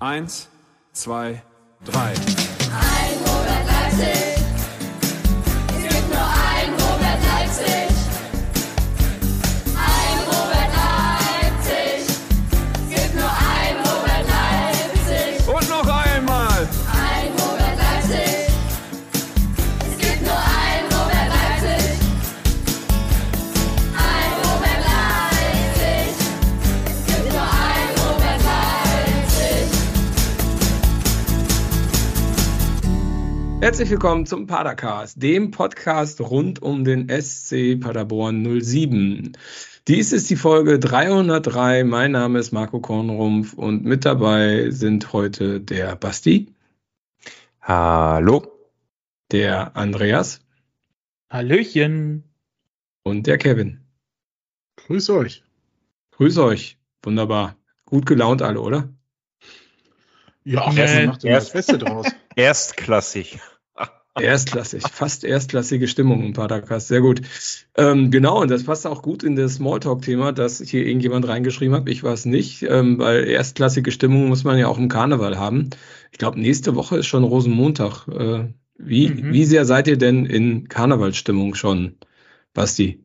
[0.00, 0.48] Eins,
[0.92, 1.42] zwei,
[1.84, 2.14] drei.
[33.68, 39.36] Herzlich willkommen zum Padercast, dem Podcast rund um den SC Paderborn 07.
[39.86, 41.84] Dies ist die Folge 303.
[41.84, 46.50] Mein Name ist Marco Kornrumpf und mit dabei sind heute der Basti,
[47.60, 48.50] Hallo.
[49.32, 50.40] der Andreas
[51.28, 52.24] Hallöchen.
[53.02, 53.82] und der Kevin.
[54.76, 55.44] Grüß euch.
[56.12, 56.78] Grüß euch.
[57.02, 57.54] Wunderbar.
[57.84, 58.88] Gut gelaunt alle, oder?
[60.42, 62.06] Ja, ach, Nee, erst Beste draus.
[62.34, 63.38] Erstklassig.
[64.20, 67.22] Erstklassig, fast erstklassige Stimmung im Padercast, sehr gut.
[67.76, 71.88] Ähm, genau, und das passt auch gut in das Smalltalk-Thema, dass hier irgendjemand reingeschrieben hat.
[71.88, 75.70] Ich war es nicht, ähm, weil erstklassige Stimmung muss man ja auch im Karneval haben.
[76.12, 78.08] Ich glaube, nächste Woche ist schon Rosenmontag.
[78.08, 79.32] Äh, wie, Mhm.
[79.32, 81.98] wie sehr seid ihr denn in Karnevalsstimmung schon,
[82.54, 83.04] Basti?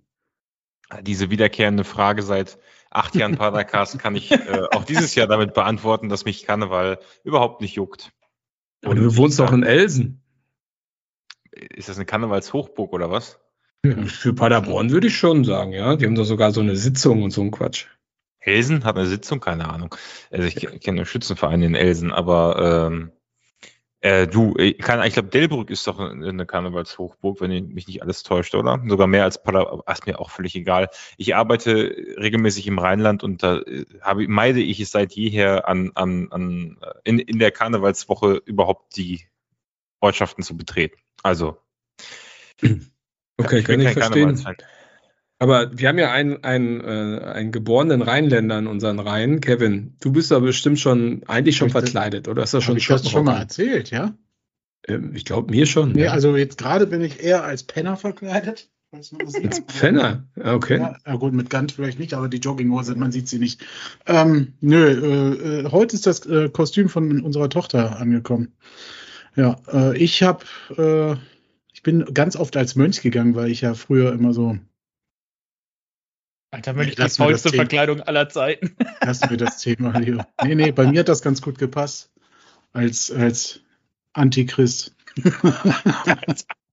[1.01, 2.59] Diese wiederkehrende Frage seit
[2.91, 7.61] acht Jahren Padercast kann ich äh, auch dieses Jahr damit beantworten, dass mich Karneval überhaupt
[7.61, 8.11] nicht juckt.
[8.85, 10.22] Und du wohnst doch in Elsen.
[11.53, 13.39] Ist das eine Karnevalshochburg oder was?
[13.85, 15.95] Für Paderborn würde ich schon sagen, ja.
[15.95, 17.87] Die haben doch sogar so eine Sitzung und so ein Quatsch.
[18.39, 19.39] Elsen hat eine Sitzung?
[19.39, 19.95] Keine Ahnung.
[20.31, 23.11] Also ich kenne einen Schützenverein in Elsen, aber ähm,
[23.99, 28.23] äh, du, ich, kann, ich glaube, Delbrück ist doch eine Karnevalshochburg, wenn mich nicht alles
[28.23, 28.81] täuscht, oder?
[28.85, 30.89] Sogar mehr als Paderborn, ist mir auch völlig egal.
[31.17, 35.91] Ich arbeite regelmäßig im Rheinland und da äh, habe, meide ich es seit jeher an,
[35.95, 39.27] an, an äh, in, in der Karnevalswoche überhaupt die
[40.01, 40.97] Ortschaften zu betreten.
[41.21, 41.57] Also,
[43.37, 44.39] Okay, ich kann ich verstehen.
[45.39, 49.41] Aber wir haben ja einen, einen, äh, einen geborenen Rheinländer in unseren Reihen.
[49.41, 52.87] Kevin, du bist da bestimmt schon, eigentlich schon ich verkleidet, oder ist das schon ich
[52.87, 54.13] das schon mal erzählt, ja?
[54.87, 55.91] Ähm, Ich glaube, mir schon.
[55.91, 56.11] Nee, ja.
[56.11, 58.69] also jetzt gerade bin ich eher als Penner verkleidet.
[58.91, 59.11] Als
[59.79, 60.27] Penner.
[60.41, 60.77] Okay.
[60.77, 63.65] Ja, ja, gut, mit Gant vielleicht nicht, aber die Jogginghose, man sieht sie nicht.
[64.05, 68.53] Ähm, nö, äh, äh, heute ist das äh, Kostüm von unserer Tochter angekommen.
[69.35, 70.45] Ja, äh, ich habe,
[70.77, 71.15] äh,
[71.73, 74.57] ich bin ganz oft als Mönch gegangen, weil ich ja früher immer so,
[76.53, 77.37] Alter, Mönch, die mir das Thema.
[77.37, 78.75] Verkleidung aller Zeiten.
[79.01, 80.23] lassen wir das Thema, Leo.
[80.43, 82.11] Nee, nee, bei mir hat das ganz gut gepasst.
[82.73, 83.61] Als, als
[84.13, 84.95] Antichrist.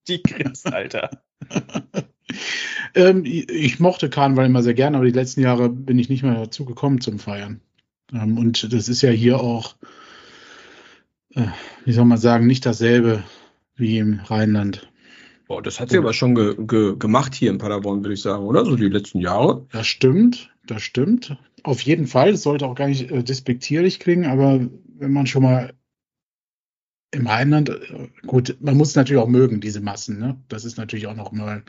[0.09, 1.22] Die Christ, Alter.
[2.94, 6.34] ähm, ich, mochte Karneval immer sehr gerne, aber die letzten Jahre bin ich nicht mehr
[6.34, 7.62] dazu gekommen zum Feiern.
[8.12, 9.76] Ähm, und das ist ja hier auch,
[11.85, 13.23] wie soll man sagen, nicht dasselbe
[13.77, 14.91] wie im Rheinland.
[15.47, 18.45] Boah, das hat sie aber schon ge ge gemacht hier in Paderborn, würde ich sagen,
[18.45, 18.65] oder?
[18.65, 19.67] So die letzten Jahre.
[19.73, 21.37] Das stimmt, das stimmt.
[21.65, 22.31] Auf jeden Fall.
[22.31, 24.61] Es sollte auch gar nicht äh, despektierlich klingen, aber
[24.99, 25.73] wenn man schon mal
[27.11, 30.41] im Rheinland, äh, gut, man muss natürlich auch mögen, diese Massen, ne?
[30.49, 31.65] Das ist natürlich auch noch mal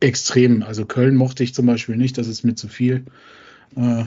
[0.00, 0.62] extrem.
[0.62, 3.06] Also Köln mochte ich zum Beispiel nicht, das ist mir zu viel.
[3.76, 4.04] Äh,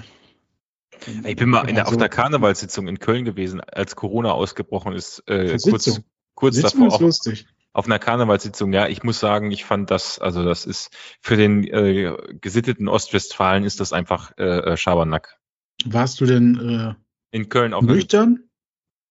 [1.25, 5.23] Ich bin mal der, also- auf der Karnevalssitzung in Köln gewesen, als Corona ausgebrochen ist,
[5.27, 6.01] äh, kurz,
[6.33, 7.47] kurz Sitzung davor ist auch lustig.
[7.73, 8.73] auf einer Karnevalssitzung.
[8.73, 10.89] Ja, ich muss sagen, ich fand das, also das ist
[11.21, 14.43] für den äh, gesitteten Ostwestfalen ist das einfach äh,
[14.73, 15.37] äh, Schabernack.
[15.85, 16.95] Warst du denn
[17.31, 18.43] In Köln äh, einer nüchtern?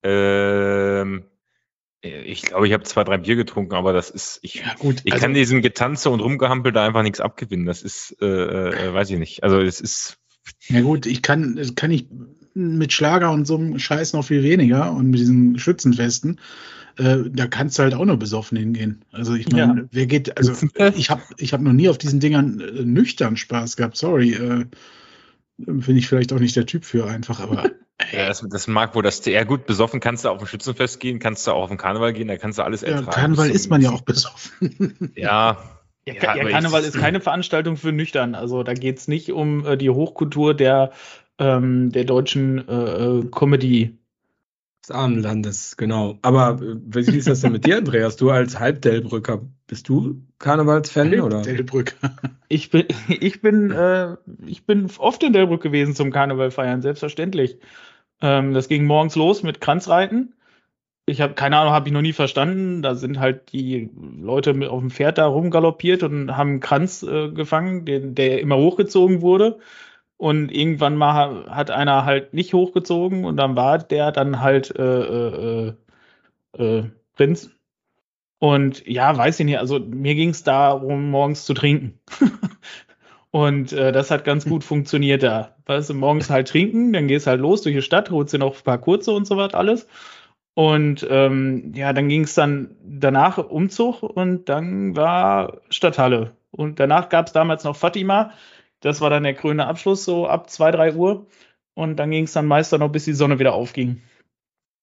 [0.02, 1.24] Ähm,
[2.02, 5.00] ich glaube, ich habe zwei, drei Bier getrunken, aber das ist, ich, Ja, gut.
[5.04, 7.66] ich also, kann diesem Getanze und Rumgehampel da einfach nichts abgewinnen.
[7.66, 9.42] Das ist, äh, äh, weiß ich nicht.
[9.42, 10.18] Also es ist,
[10.68, 12.06] ja gut, ich kann, das kann ich
[12.54, 16.40] mit Schlager und so einem Scheiß noch viel weniger und mit diesen Schützenfesten,
[16.98, 19.04] äh, da kannst du halt auch nur besoffen hingehen.
[19.12, 19.88] Also ich meine, Ja.
[19.92, 20.52] wer geht, also
[20.94, 24.32] ich habe ich hab noch nie auf diesen Dingern äh, nüchtern Spaß gehabt, sorry.
[24.32, 24.64] Äh,
[25.58, 27.70] Bin ich vielleicht auch nicht der Typ für einfach, aber
[28.12, 31.18] ja, das, das mag wohl das, ja gut, besoffen kannst du auf ein Schützenfest gehen,
[31.18, 33.10] kannst du auch auf den Karneval gehen, da kannst du alles ja, ertragen.
[33.10, 35.12] Karneval Bis ist man ja auch besoffen.
[35.14, 35.75] Ja,
[36.06, 38.34] Ja, Ja, ja, Karneval ist keine Veranstaltung für nüchtern.
[38.34, 40.92] Also da geht's nicht um äh, die Hochkultur der,
[41.38, 43.98] ähm, der deutschen äh, äh, Comedy.
[44.82, 46.18] Des Armenlandes, genau.
[46.22, 46.76] Aber äh,
[47.06, 48.14] wie ist das denn mit dir, Andreas?
[48.16, 51.42] Du als Halbdelbrücker, bist du Karnevalsfan oder?
[51.42, 51.96] Delbrück.
[52.48, 54.16] Ich bin, ich bin, äh,
[54.46, 57.58] ich bin oft in Delbrück gewesen zum Karneval feiern, selbstverständlich.
[58.20, 60.35] Ähm, das ging morgens los mit Kranzreiten.
[61.08, 62.82] Ich habe keine Ahnung, habe ich noch nie verstanden.
[62.82, 67.02] Da sind halt die Leute mit auf dem Pferd da rumgaloppiert und haben einen Kranz
[67.04, 69.58] äh, gefangen, den, der immer hochgezogen wurde.
[70.16, 75.68] Und irgendwann mal hat einer halt nicht hochgezogen und dann war der dann halt äh,
[75.68, 75.74] äh,
[76.58, 77.50] äh, Prinz.
[78.38, 82.00] Und ja, weiß ich nicht, also mir ging es darum, morgens zu trinken.
[83.30, 85.56] und äh, das hat ganz gut funktioniert da.
[85.66, 88.56] Weißt du, morgens halt trinken, dann gehst halt los durch die Stadt, holst dir noch
[88.56, 89.86] ein paar kurze und so was alles.
[90.56, 96.34] Und ähm, ja, dann ging es dann danach Umzug und dann war Stadthalle.
[96.50, 98.32] Und danach gab es damals noch Fatima.
[98.80, 101.26] Das war dann der grüne Abschluss, so ab 2, 3 Uhr.
[101.74, 104.00] Und dann ging es dann meist noch, bis die Sonne wieder aufging.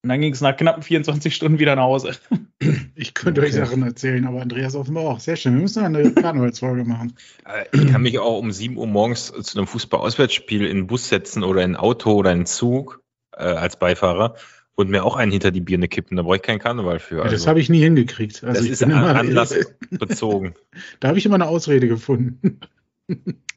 [0.04, 2.12] Und dann ging es nach knappen 24 Stunden wieder nach Hause.
[2.96, 3.66] Ich könnte euch Okay.
[3.66, 5.20] Sachen erzählen, aber Andreas offenbar auch.
[5.20, 5.56] Sehr schön.
[5.56, 7.16] Wir müssen eine Karnevalsfolge machen.
[7.46, 11.10] Äh, Ich kann mich auch um 7 Uhr morgens zu einem Fußball-Auswärtsspiel in den Bus
[11.10, 13.02] setzen oder in ein Auto oder in einen Zug
[13.36, 14.36] äh, als Beifahrer
[14.76, 16.18] und mir auch einen hinter die Birne kippen.
[16.18, 17.18] Da brauche ich keinen Karneval für.
[17.20, 18.44] Ja, das habe ich nie hingekriegt.
[18.44, 20.56] Also das ich ist immer, anlassbezogen.
[21.00, 22.60] Da habe ich immer eine Ausrede gefunden.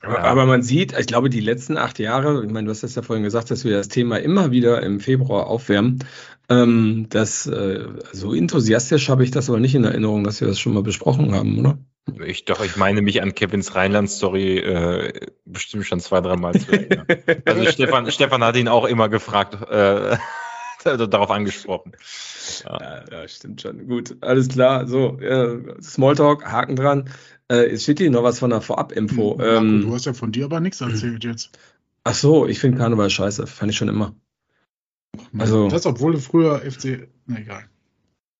[0.02, 2.94] Aber, aber man sieht, ich glaube, die letzten acht Jahre, ich meine, du hast das
[2.94, 6.00] ja vorhin gesagt, dass wir das Thema immer wieder im Februar aufwärmen.
[6.48, 10.60] Ähm, das, äh, so enthusiastisch habe ich das aber nicht in Erinnerung, dass wir das
[10.60, 11.78] schon mal besprochen haben, oder?
[12.24, 15.12] Ich doch, ich meine mich an Kevins Rheinland-Story äh,
[15.44, 17.06] bestimmt schon zwei, dreimal zu erinnern.
[17.44, 20.16] Also Stefan, Stefan hat ihn auch immer gefragt, äh,
[21.10, 21.92] darauf angesprochen.
[22.64, 23.86] Ja, ja, stimmt schon.
[23.88, 24.86] Gut, alles klar.
[24.86, 27.10] So, äh, Smalltalk, Haken dran.
[27.48, 29.36] Äh, es steht hier noch was von der Vorab-Info.
[29.36, 31.58] Marco, Ähm, du hast ja von dir aber nichts erzählt jetzt.
[32.04, 33.46] ach so, ich finde Karneval scheiße.
[33.46, 34.14] Fand ich schon immer.
[35.38, 37.08] Also- das, obwohl du früher FC.
[37.26, 37.64] Na egal.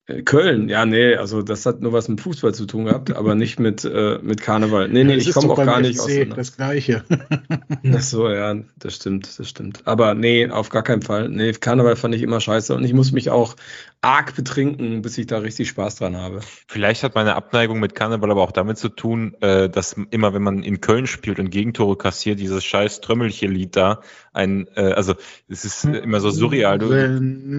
[0.07, 3.35] Äh, Köln, ja, nee, also das hat nur was mit Fußball zu tun gehabt, aber
[3.35, 4.89] nicht mit, äh, mit Karneval.
[4.89, 6.37] Nee, nee, Das ich komme auch gar nicht FC aus.
[6.37, 7.05] Das gleiche.
[7.93, 9.83] Ach so, ja, das stimmt, das stimmt.
[9.85, 11.29] Aber nee, auf gar keinen Fall.
[11.29, 13.57] Nee, Karneval fand ich immer scheiße und ich muss mich auch
[14.01, 16.41] arg betrinken, bis ich da richtig Spaß dran habe.
[16.69, 20.43] Vielleicht hat meine Abneigung mit Karneval aber auch damit zu tun, äh, dass immer, wenn
[20.43, 24.03] man in Köln spielt und Gegentore kassiert, dieses scheiß Trömmelchen-Lied da,
[24.33, 25.15] ein, äh, also
[25.49, 26.79] es ist äh, immer so surreal.
[26.79, 27.59] Du, du, Wenn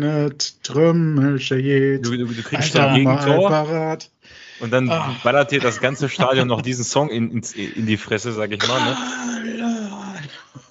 [2.36, 2.36] geht.
[2.37, 3.97] Du, kriegst einfach ein Gegentor
[4.59, 5.15] und dann Ah.
[5.23, 8.67] ballert dir das ganze Stadion noch diesen Song in, ins- in die Fresse, sag ich
[8.67, 8.97] mal, ne?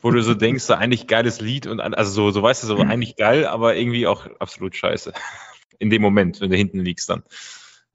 [0.02, 2.78] wo du so denkst, so eigentlich geiles Lied und also so, so weißt du, so
[2.78, 5.12] eigentlich geil, aber irgendwie auch absolut scheiße.
[5.78, 7.22] In dem Moment, wenn du hinten liegst dann.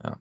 [0.04, 0.20] Ja,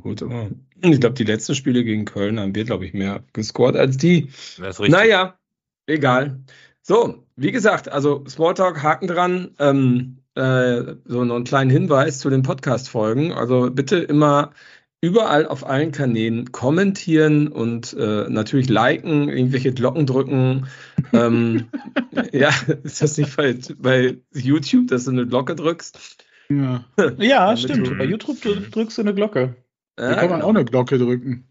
[0.00, 0.50] gut, aber
[0.82, 4.30] ich glaube, die letzten Spiele gegen Köln haben wir, glaube ich, mehr gescored als die.
[4.58, 4.88] Das ist.
[4.88, 5.38] Naja,
[5.86, 6.40] egal.
[6.82, 9.54] So, wie gesagt, also Smalltalk, Haken dran.
[9.58, 13.32] Ähm, äh, so noch einen kleinen Hinweis zu den Podcast-Folgen.
[13.32, 14.52] Also bitte immer
[15.00, 20.66] überall auf allen Kanälen kommentieren und äh, natürlich liken, irgendwelche Glocken drücken.
[21.12, 21.66] ähm,
[22.32, 22.50] ja,
[22.82, 26.24] ist das nicht bei, bei YouTube, dass du eine Glocke drückst?
[26.48, 26.84] Ja.
[27.18, 27.86] Ja, stimmt.
[27.88, 29.54] du- Bei YouTube drü- drückst du eine Glocke.
[29.96, 31.44] Da kann man auch eine Glocke drücken.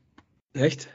[0.54, 0.88] Echt?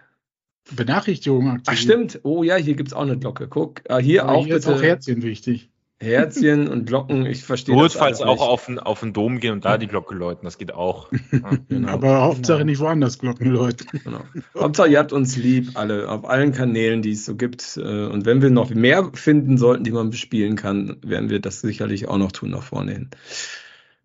[0.74, 1.64] Benachrichtigung aktivieren.
[1.66, 2.20] Ach stimmt.
[2.22, 3.48] Oh ja, hier gibt's auch eine Glocke.
[3.48, 5.70] Guck, ah, hier Aber auch hier ist bitte auch Herzchen wichtig.
[6.02, 7.25] Herzchen und Glocken.
[7.26, 8.49] Ich verstehe das Notfalls alles auch nicht.
[8.50, 11.10] auf den, auf den Dom gehen und da die Glocke läuten, das geht auch.
[11.32, 11.50] Ja.
[11.69, 11.88] Genau.
[11.88, 12.70] Aber Hauptsache Genau.
[12.70, 13.87] nicht woanders Glocken läuten.
[14.04, 14.20] Genau.
[14.58, 17.76] Hauptsache, ihr habt uns lieb, alle, auf allen Kanälen, die es so gibt.
[17.76, 21.60] Äh, Und wenn wir noch mehr finden sollten, die man bespielen kann, werden wir das
[21.60, 23.10] sicherlich auch noch tun nach vorne hin.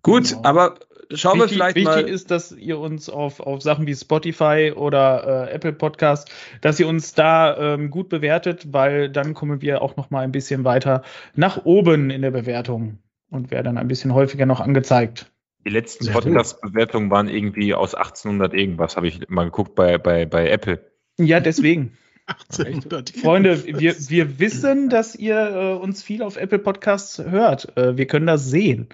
[0.08, 0.42] Gut, Genau.
[0.44, 0.76] aber
[1.12, 2.10] schauen wir wichtig, vielleicht wichtig mal.
[2.10, 6.32] ist, dass ihr uns auf, auf Sachen wie Spotify oder äh, Apple Podcast,
[6.62, 10.32] dass ihr uns da ähm, gut bewertet, weil dann kommen wir auch noch mal ein
[10.32, 11.04] bisschen weiter
[11.36, 13.00] nach oben in der Bewertung
[13.30, 15.30] und werden dann ein bisschen häufiger noch angezeigt.
[15.66, 20.50] Die letzten Podcast-Bewertungen waren irgendwie aus 1800 irgendwas, habe ich mal geguckt bei, bei, bei
[20.50, 20.80] Apple.
[21.20, 21.98] Ja, deswegen.
[22.28, 23.10] 1800.
[23.10, 27.76] Freunde, wir, wir wissen, dass ihr äh, uns viel auf Apple Podcasts hört.
[27.78, 28.88] Äh, wir können das sehen.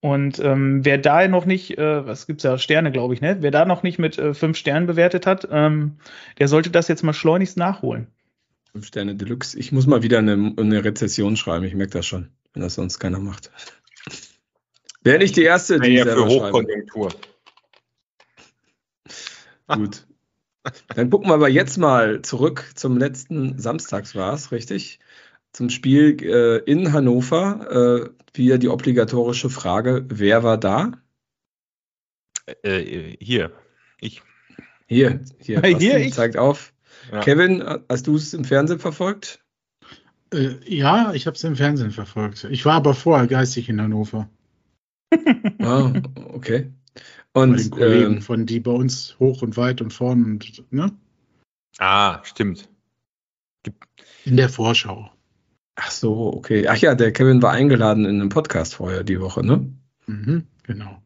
[0.00, 3.38] Und ähm, wer da noch nicht, äh, was gibt's ja, Sterne, glaube ich, ne?
[3.40, 5.98] Wer da noch nicht mit äh, fünf Sternen bewertet hat, ähm,
[6.38, 8.06] der sollte das jetzt mal schleunigst nachholen.
[8.70, 9.58] Fünf Sterne Deluxe.
[9.58, 11.64] Ich muss mal wieder eine, eine Rezession schreiben.
[11.64, 13.50] Ich merke das schon, wenn das sonst keiner macht.
[15.02, 16.26] Wäre nicht die erste, die Ja, ich für.
[16.26, 17.08] Hochkonjunktur.
[19.66, 20.06] Gut.
[20.94, 25.00] Dann gucken wir aber jetzt mal zurück zum letzten Samstags war es, richtig?
[25.52, 28.10] Zum Spiel äh, in Hannover.
[28.10, 30.92] Äh, wieder die obligatorische Frage, wer war da?
[32.62, 33.52] Äh, hier,
[34.00, 34.22] ich.
[34.86, 36.14] Hier, hier, Hier, ich.
[36.14, 36.72] zeigt auf.
[37.12, 37.20] Ja.
[37.20, 39.40] Kevin, hast du es im Fernsehen verfolgt?
[40.32, 42.44] Äh, ja, ich habe es im Fernsehen verfolgt.
[42.44, 44.28] Ich war aber vorher geistig in Hannover.
[45.60, 45.92] Ah,
[46.32, 46.72] okay.
[47.32, 50.72] Bei den Und Kollegen, ähm, von die bei uns hoch und weit und vorn und
[50.72, 50.92] ne?
[51.78, 52.68] Ah, stimmt.
[54.24, 55.10] In der Vorschau.
[55.78, 56.66] Ach so, okay.
[56.68, 59.72] Ach ja, der Kevin war eingeladen in einem Podcast vorher die Woche, ne?
[60.06, 61.02] Mhm, genau.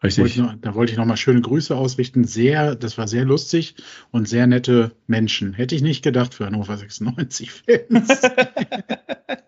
[0.00, 0.42] Wollte ich Richtig.
[0.42, 2.24] noch, da wollte ich nochmal schöne Grüße ausrichten.
[2.24, 3.76] Sehr, das war sehr lustig
[4.10, 5.52] und sehr nette Menschen.
[5.52, 8.22] Hätte ich nicht gedacht für Hannover 96-Fans.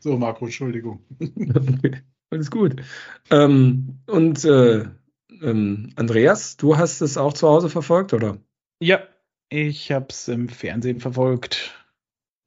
[0.00, 1.00] so, Marco, Entschuldigung.
[1.20, 2.76] Okay, alles gut.
[3.30, 4.84] Ähm, und äh,
[5.42, 8.38] ähm, Andreas, du hast es auch zu Hause verfolgt, oder?
[8.80, 9.00] Ja,
[9.48, 11.85] ich hab's im Fernsehen verfolgt.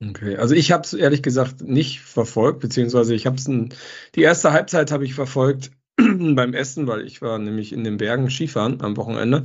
[0.02, 3.46] Okay, also ich habe es ehrlich gesagt nicht verfolgt, beziehungsweise ich habe es
[4.16, 8.30] die erste Halbzeit habe ich verfolgt beim Essen, weil ich war nämlich in den Bergen
[8.30, 9.44] Skifahren am Wochenende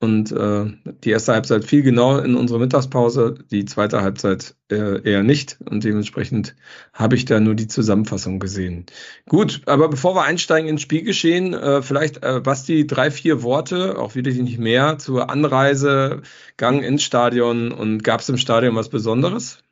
[0.00, 0.66] und äh,
[1.04, 5.84] die erste Halbzeit fiel genau in unsere Mittagspause, die zweite Halbzeit äh, eher nicht und
[5.84, 6.56] dementsprechend
[6.92, 8.86] habe ich da nur die Zusammenfassung gesehen.
[9.28, 14.14] Gut, aber bevor wir einsteigen ins Spielgeschehen, äh, vielleicht äh, Basti drei, vier Worte, auch
[14.14, 16.22] wieder nicht mehr, zur Anreise,
[16.56, 19.63] Gang ins Stadion und gab es im Stadion was Besonderes?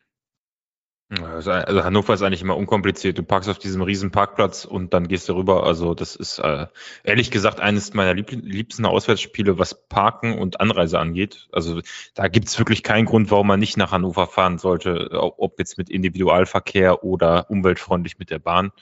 [1.21, 3.19] Also, also Hannover ist eigentlich immer unkompliziert.
[3.19, 5.67] Du parkst auf diesem riesen Parkplatz und dann gehst du rüber.
[5.67, 6.69] Also das ist äh,
[7.05, 11.49] ehrlich gesagt eines meiner lieb liebsten Auswärtsspiele, was Parken und Anreise angeht.
[11.53, 11.83] Also
[12.15, 15.91] da gibt's wirklich keinen Grund, warum man nicht nach Hannover fahren sollte, ob jetzt mit
[15.91, 18.73] Individualverkehr oder umweltfreundlich mit der Bahn.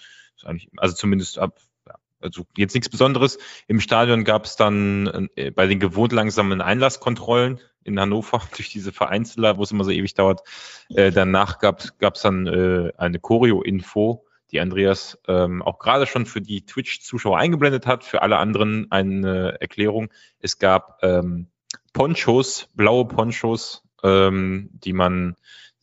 [0.76, 3.38] Also zumindest ab, ja, also jetzt nichts Besonderes.
[3.66, 9.56] Im Stadion gab's dann äh, bei den gewohnt langsamen Einlasskontrollen in Hannover durch diese Vereinzeler,
[9.58, 10.42] wo es immer so ewig dauert.
[10.90, 11.80] Äh, danach gab
[12.14, 17.86] es dann äh, eine Choreo-Info, die Andreas ähm, auch gerade schon für die Twitch-Zuschauer eingeblendet
[17.86, 20.10] hat, für alle anderen eine Erklärung.
[20.40, 21.48] Es gab ähm,
[21.92, 25.36] Ponchos, blaue Ponchos, ähm, die man,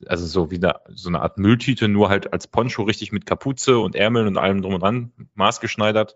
[0.05, 3.79] also so wie eine, so eine Art Mülltüte, nur halt als Poncho richtig mit Kapuze
[3.79, 6.15] und Ärmeln und allem drum und dran maßgeschneidert.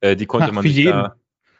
[0.00, 1.16] Äh, die konnte Ach, man sich da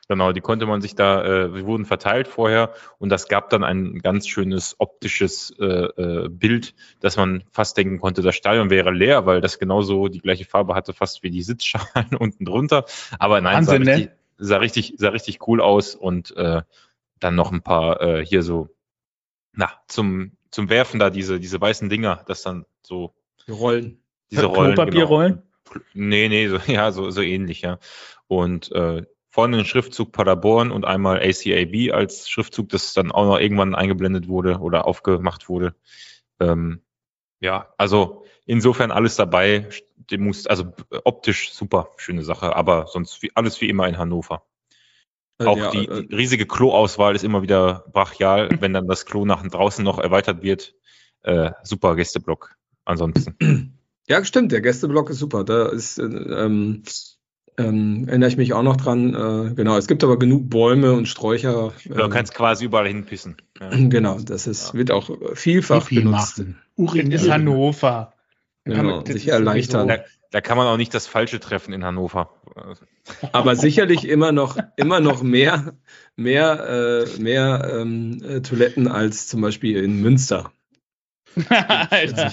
[0.08, 3.64] Genau, die konnte man sich da, äh, die wurden verteilt vorher und das gab dann
[3.64, 8.92] ein ganz schönes optisches äh, äh, Bild, dass man fast denken konnte, das Stadion wäre
[8.92, 12.84] leer, weil das genauso die gleiche Farbe hatte, fast wie die Sitzschalen unten drunter.
[13.18, 13.96] Aber nein, Wahnsinn, sah, ne?
[13.96, 16.62] richtig, sah richtig, sah richtig cool aus und äh,
[17.18, 18.68] dann noch ein paar äh, hier so,
[19.52, 23.12] na, zum, zum Werfen da diese, diese weißen Dinger, das dann so,
[23.48, 23.98] Die Rollen.
[24.30, 24.70] diese Rollen.
[24.70, 24.84] genau.
[24.84, 25.42] Klopapierrollen?
[25.94, 27.80] Nee, nee, so, ja, so, so ähnlich, ja.
[28.28, 29.02] Und äh,
[29.36, 34.28] vorne ein Schriftzug Paderborn und einmal ACAB als Schriftzug, das dann auch noch irgendwann eingeblendet
[34.28, 35.74] wurde oder aufgemacht wurde.
[36.40, 36.80] Ähm,
[37.40, 39.68] ja, also insofern alles dabei.
[40.16, 40.72] Muss, also
[41.04, 44.46] optisch super, schöne Sache, aber sonst wie, alles wie immer in Hannover.
[45.38, 49.26] Auch ja, die, äh, die riesige Kloauswahl ist immer wieder brachial, wenn dann das Klo
[49.26, 50.74] nach draußen noch erweitert wird.
[51.20, 52.56] Äh, super Gästeblock.
[52.86, 53.72] Ansonsten.
[54.08, 55.42] Ja, stimmt, der Gästeblock ist super.
[55.42, 56.84] Da ist, äh, ähm,
[57.58, 59.14] ähm, erinnere ich mich auch noch dran.
[59.14, 61.72] Äh, genau, es gibt aber genug Bäume und Sträucher.
[61.84, 63.36] Du ähm, kannst quasi überall hinpissen.
[63.60, 63.70] Ja.
[63.88, 66.38] Genau, das ist, wird auch vielfach Pipi benutzt.
[66.38, 66.60] machen.
[66.76, 68.12] Urin ist Hannover.
[68.64, 69.88] Da kann Genau, man- sich erleichtern.
[69.88, 69.98] Da,
[70.32, 72.30] da kann man auch nicht das Falsche treffen in Hannover.
[73.32, 75.74] Aber sicherlich immer noch, immer noch mehr,
[76.16, 80.50] mehr, äh, mehr ähm, äh, Toiletten als zum Beispiel in Münster.
[81.48, 82.32] Alter.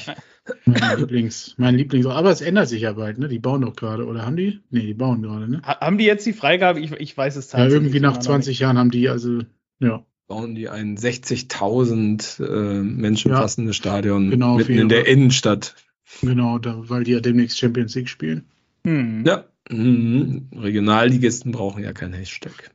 [0.66, 2.06] Mein Lieblings, mein Lieblings.
[2.06, 3.28] Aber es ändert sich ja bald, ne?
[3.30, 4.60] Die bauen doch gerade, oder haben die?
[4.70, 5.62] Nee, die bauen gerade, ne?
[5.64, 6.80] Ha- Haben die jetzt die Freigabe?
[6.80, 9.40] Ich, ich weiß es Ja, tatsächlich irgendwie nach immer noch 20 Jahren haben die, also,
[9.80, 10.06] ja.
[10.28, 15.76] Bauen die ein 60.000 äh, Menschen Ja, fassendes Stadion genau, mitten in der Innenstadt.
[16.22, 18.46] Genau, da, weil die ja demnächst Champions League spielen.
[18.86, 19.24] Hm.
[19.26, 20.50] Ja, mhm.
[20.56, 22.72] Regionalligisten brauchen ja kein Hashtag.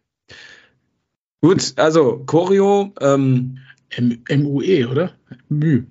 [1.41, 3.59] Gut, also Choreo, ähm,
[3.91, 5.13] M MUE, oder?
[5.49, 5.85] Mü.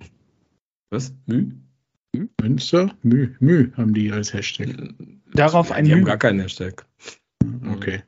[0.90, 1.14] was?
[1.26, 1.52] Mü?
[2.42, 2.92] Münster?
[3.04, 3.36] Mü.
[3.40, 4.70] Mü haben die als Hashtag.
[5.34, 6.06] Darauf Ja, ein die haben Mü.
[6.06, 6.86] gar keinen Hashtag.
[7.72, 8.02] Okay.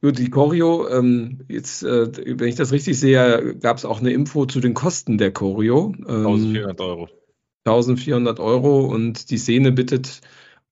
[0.00, 4.12] Gut, die Choreo, ähm, jetzt, äh, wenn ich das richtig sehe, gab es auch eine
[4.12, 5.94] Info zu den Kosten der Choreo.
[6.08, 7.08] Ähm, 1400 Euro.
[7.64, 10.20] 1400 Euro und die Szene bittet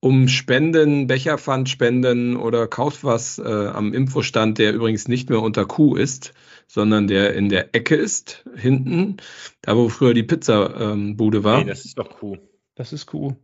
[0.01, 5.67] um Spenden, Becherpfand spenden oder kauft was äh, am Infostand, der übrigens nicht mehr unter
[5.67, 6.33] Q ist,
[6.67, 9.19] sondern der in der Ecke ist, hinten,
[9.61, 11.59] da wo früher die Pizzabude war.
[11.61, 12.41] Nee, das ist doch cool.
[12.81, 13.37] Das ist cool.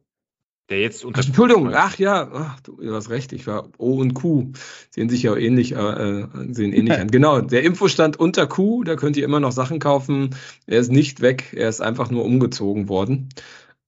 [0.71, 4.01] Der jetzt unter Ach, Entschuldigung, ach ja, ach, du, du hast recht, ich war O
[4.01, 4.53] und Q.
[4.89, 7.11] Sehen sich ja ähnlich, äh, sehen ähnlich an.
[7.11, 10.35] Genau, der Infostand unter Q, da könnt ihr immer noch Sachen kaufen.
[10.67, 13.29] Er ist nicht weg, er ist einfach nur umgezogen worden.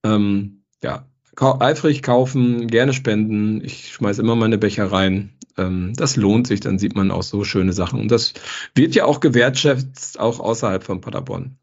[0.05, 1.07] Ähm, ja,
[1.41, 3.65] eifrig kaufen, gerne spenden.
[3.65, 5.33] Ich schmeiß immer meine Becher rein.
[5.57, 8.01] Ähm, das lohnt sich, dann sieht man auch so schöne Sachen.
[8.01, 8.35] Und das
[8.75, 11.58] wird ja auch gewertschätzt, auch außerhalb von Paderborn.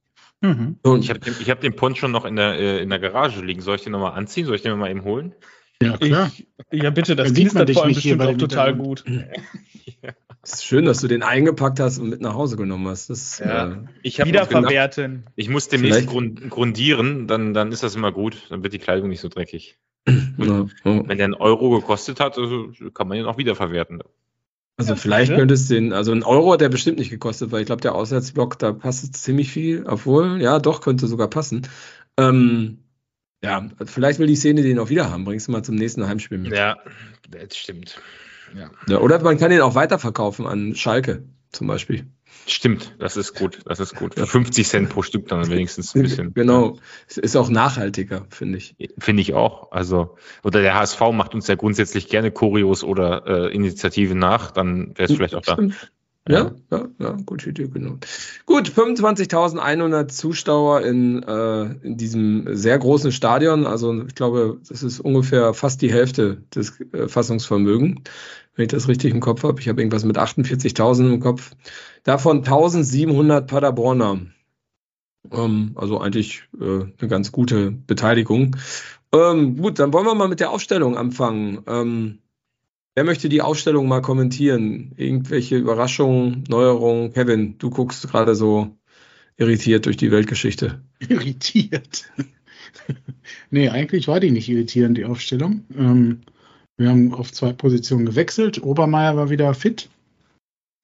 [0.45, 0.79] Mhm.
[0.83, 3.43] So, Ich habe den, ich hab den Poncho noch in der, äh, in der Garage
[3.43, 3.61] liegen.
[3.61, 4.45] Soll ich den nochmal anziehen?
[4.45, 5.33] Soll ich den mal eben holen?
[5.81, 6.31] Ja, klar.
[6.71, 8.75] Ich, ja, bitte, das Dann sieht man knistert dich vor allem bestimmt bei auch total
[8.75, 9.03] gut.
[10.43, 13.09] ist schön, dass du den eingepackt hast und mit nach Hause genommen hast.
[13.09, 13.71] Das, Ja.
[13.71, 15.25] äh, Ich habe gedacht, Wiederverwerten.
[15.35, 18.37] ich muss demnächst grund, grundieren, dann, dann ist das immer gut.
[18.49, 19.77] Dann wird die Kleidung nicht so dreckig.
[20.07, 20.65] ja, ja.
[20.83, 24.01] Wenn der einen Euro gekostet hat, also kann man ihn auch wiederverwerten.
[24.77, 25.37] Also Ja, vielleicht ja.
[25.37, 27.95] könnte es den, also ein Euro hat der bestimmt nicht gekostet, weil ich glaube, der
[27.95, 31.67] Auswärtsblock, da passt es ziemlich viel, obwohl, ja, doch, könnte sogar passen.
[32.17, 32.79] Ähm,
[33.43, 35.23] ja, vielleicht will die Szene den auch wieder haben.
[35.23, 36.53] Bringst du mal zum nächsten Heimspiel mit.
[36.53, 36.77] Ja,
[37.29, 38.01] das stimmt.
[38.55, 38.71] Ja.
[38.87, 42.05] Ja, oder man kann den auch weiterverkaufen an Schalke zum Beispiel.
[42.47, 43.59] Stimmt, das ist gut.
[43.65, 44.15] Das ist gut.
[44.15, 46.33] Für 50 Cent pro Stück dann wenigstens ein bisschen.
[46.33, 46.77] Genau.
[47.07, 48.75] Es ist auch nachhaltiger, finde ich.
[48.99, 49.71] Finde ich auch.
[49.71, 54.95] Also, oder der HSV macht uns ja grundsätzlich gerne Choreos oder äh, Initiativen nach, dann
[54.95, 55.57] wäre es vielleicht auch da.
[56.27, 57.99] Ja, ja, ja, gute Idee, genau.
[58.47, 63.67] Gut, 25.100 Zuschauer in, äh, in diesem sehr großen Stadion.
[63.67, 68.01] Also ich glaube, das ist ungefähr fast die Hälfte des äh, Fassungsvermögens,
[68.55, 69.61] wenn ich das richtig im Kopf habe.
[69.61, 71.51] Ich habe irgendwas mit 48.000 im Kopf.
[72.03, 74.21] Davon 1.700 Paderborner.
[75.31, 78.55] Ähm, also eigentlich äh, eine ganz gute Beteiligung.
[79.11, 81.61] Ähm, gut, dann wollen wir mal mit der Aufstellung anfangen.
[81.67, 82.19] Ähm,
[82.95, 84.93] Wer möchte die Aufstellung mal kommentieren?
[84.95, 87.11] Irgendwelche Überraschungen, Neuerungen?
[87.11, 88.77] Kevin, du guckst gerade so
[89.35, 90.81] irritiert durch die Weltgeschichte.
[91.09, 92.09] irritiert.
[93.49, 95.65] nee, eigentlich war die nicht irritierend, die Aufstellung.
[95.77, 96.21] Ähm,
[96.77, 98.63] wir haben auf zwei Positionen gewechselt.
[98.63, 99.89] Obermeier war wieder fit.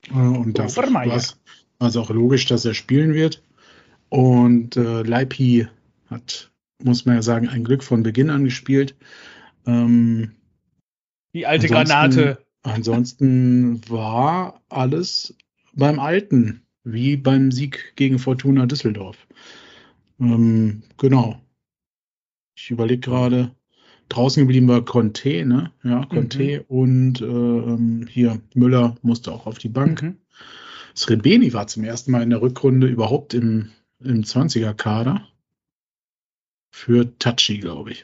[0.10, 1.12] Äh, und das Obermeier.
[1.12, 1.38] war es
[1.80, 3.42] also auch logisch, dass er spielen wird.
[4.10, 5.68] Und äh, Leipi
[6.10, 6.52] hat,
[6.84, 8.96] muss man ja sagen, ein Glück von Beginn an gespielt.
[9.66, 10.32] Ähm,
[11.34, 12.46] Die alte Ansonsten- Granate.
[12.64, 15.36] Ansonsten war alles
[15.74, 19.18] beim Alten, wie beim Sieg gegen Fortuna Düsseldorf.
[20.20, 21.42] Ähm, genau.
[22.56, 23.56] Ich überlege gerade,
[24.10, 25.72] draußen geblieben war Conte, ne?
[25.84, 30.04] Ja, Conte und äh, ähm, hier Müller musste auch auf die Bank.
[30.04, 30.18] Mhm.
[30.96, 35.28] Srebeni war zum ersten Mal in der Rückrunde überhaupt im, im 20er-Kader.
[36.72, 38.04] Für Tachi, glaube ich.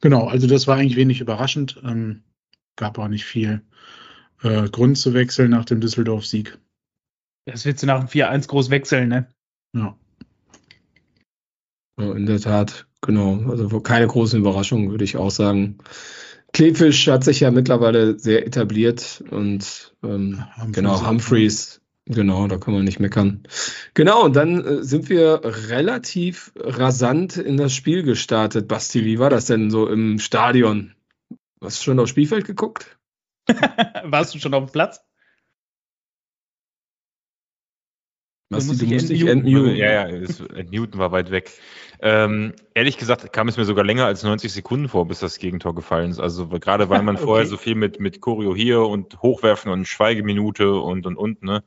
[0.00, 1.80] Genau, also das war eigentlich wenig überraschend.
[1.84, 2.22] Ähm,
[2.76, 3.62] gab auch nicht viel
[4.42, 6.58] äh, Grund zu wechseln nach dem Düsseldorf-Sieg.
[7.46, 9.28] Das willst du nach dem 4-1 groß wechseln, ne?
[9.74, 9.96] Ja.
[11.98, 13.50] Ja, in der Tat, genau.
[13.50, 15.78] Also keine großen Überraschungen, würde ich auch sagen.
[16.52, 22.74] Kleefisch hat sich ja mittlerweile sehr etabliert und ähm, Humphreys genau, Humphreys, genau, da kann
[22.74, 23.42] man nicht meckern.
[23.94, 28.68] Genau, und dann äh, sind wir relativ rasant in das Spiel gestartet.
[28.68, 30.94] Basti, wie war das denn so im Stadion?
[31.60, 32.98] Hast du schon aufs Spielfeld geguckt?
[34.04, 35.05] Warst du schon auf dem Platz?
[38.48, 39.46] Basti, musst du musst dich entmuten.
[39.46, 39.76] entmuten.
[39.76, 41.50] Ja, ja, äh, Newton war weit weg.
[42.00, 45.74] Ähm, ehrlich gesagt kam es mir sogar länger als 90 Sekunden vor, bis das Gegentor
[45.74, 46.20] gefallen ist.
[46.20, 47.24] Also gerade weil man Okay.
[47.24, 51.64] vorher so viel mit, mit Choreo hier und Hochwerfen und Schweigeminute und und und, ne?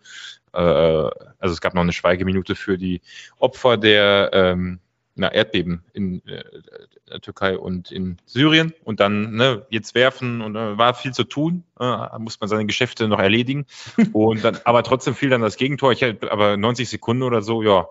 [0.53, 3.01] Äh, also es gab noch eine Schweigeminute für die
[3.39, 4.79] Opfer der ähm,
[5.19, 6.43] na, Erdbeben in äh,
[7.09, 11.25] der Türkei und in Syrien und dann ne, jetzt werfen und äh, war viel zu
[11.25, 13.65] tun, äh, muss man seine Geschäfte noch erledigen
[14.13, 15.91] und dann, aber trotzdem fiel dann das Gegentor.
[15.91, 17.87] Ich hätte aber 90 Sekunden oder so, ja,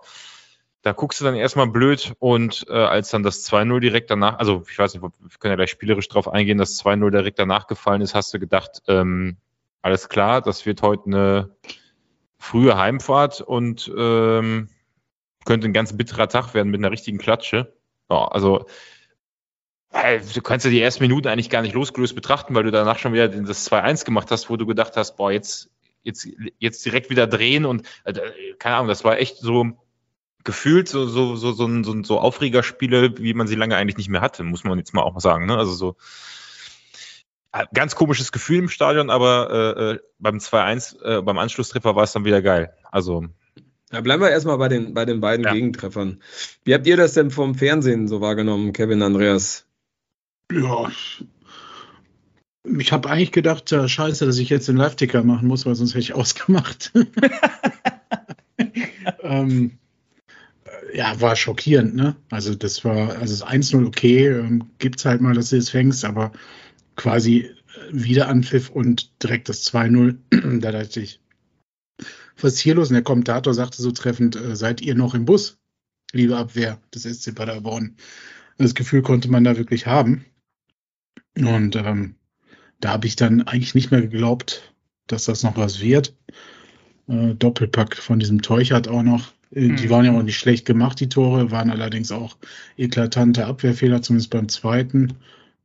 [0.81, 4.63] da guckst du dann erstmal blöd und äh, als dann das 2-0 direkt danach, also
[4.69, 8.01] ich weiß nicht, wir können ja gleich spielerisch drauf eingehen, das 2-0 direkt danach gefallen
[8.01, 9.37] ist, hast du gedacht, ähm,
[9.81, 11.55] alles klar, das wird heute eine
[12.37, 14.69] frühe Heimfahrt und ähm,
[15.49, 17.73] könnte ein ganz bitterer Tag werden mit einer richtigen Klatsche.
[18.07, 18.67] Ja, also
[19.91, 22.99] äh, du kannst ja die ersten Minuten eigentlich gar nicht losgelöst betrachten, weil du danach
[22.99, 25.71] schon wieder das 2-1 gemacht hast, wo du gedacht hast, boah, jetzt,
[26.03, 26.27] jetzt,
[26.59, 28.13] jetzt direkt wieder drehen und äh,
[28.59, 29.71] keine Ahnung, das war echt so
[30.43, 34.21] gefühlt so, so, so, so, so, so Aufregerspiele, wie man sie lange eigentlich nicht mehr
[34.21, 35.47] hatte, muss man jetzt mal auch mal sagen.
[35.47, 35.57] Ne?
[35.57, 35.95] Also so
[37.53, 42.11] äh, ganz komisches Gefühl im Stadion, aber äh, beim 2-1, äh, beim Anschlusstreffer war es
[42.11, 42.71] dann wieder geil.
[42.91, 43.25] Also
[43.91, 45.53] Ja, bleiben wir erstmal bei den, bei den beiden Ja.
[45.53, 46.21] Gegentreffern.
[46.63, 49.65] Wie habt ihr das denn vom Fernsehen so wahrgenommen, Kevin Andreas?
[50.51, 50.91] Ja.
[52.77, 55.91] Ich habe eigentlich gedacht, ja, scheiße, dass ich jetzt den Live-Ticker machen muss, weil sonst
[55.91, 56.91] hätte ich ausgemacht.
[59.23, 59.71] ähm,
[60.65, 62.15] äh, ja, war schockierend, ne?
[62.29, 66.05] Also das war, also das 1-0 okay, ähm, gibt's halt mal, dass du es fängst,
[66.05, 66.31] aber
[66.95, 67.49] quasi äh,
[67.91, 70.17] wieder Anpfiff und direkt das 2-0,
[70.59, 71.21] da dachte ich,
[72.43, 72.89] was ist hier los?
[72.89, 75.57] Und der Kommentator sagte so treffend, äh, seid ihr noch im Bus,
[76.13, 77.95] liebe Abwehr des SC Paderborn?
[78.57, 80.25] Das Gefühl konnte man da wirklich haben.
[81.37, 82.15] Und ähm,
[82.81, 84.73] da habe ich dann eigentlich nicht mehr geglaubt,
[85.07, 86.15] dass das noch was wird.
[87.07, 89.31] Äh, Doppelpack von diesem Teuchert auch noch.
[89.51, 89.89] Äh, Die Mhm.
[89.89, 92.37] waren ja auch nicht schlecht gemacht, die Tore, waren allerdings auch
[92.77, 95.13] eklatante Abwehrfehler, zumindest beim zweiten.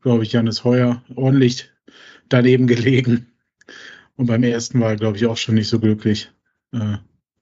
[0.02, 1.70] Glaube ich, Janis Heuer ordentlich
[2.28, 3.26] daneben gelegen.
[4.16, 6.30] Und beim ersten war er, glaube ich, auch schon nicht so glücklich.
[6.74, 6.78] Äh,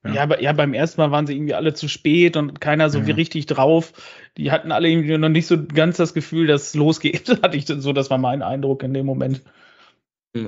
[0.05, 0.13] Ja.
[0.15, 0.23] Ja.
[0.23, 3.07] aber ja, beim ersten Mal waren sie irgendwie alle zu spät und keiner so Ja.
[3.07, 3.93] wie richtig drauf.
[4.37, 7.29] Die hatten alle irgendwie noch nicht so ganz das Gefühl, dass es losgeht.
[7.43, 9.41] Hatte ich so, das war mein Eindruck in dem Moment.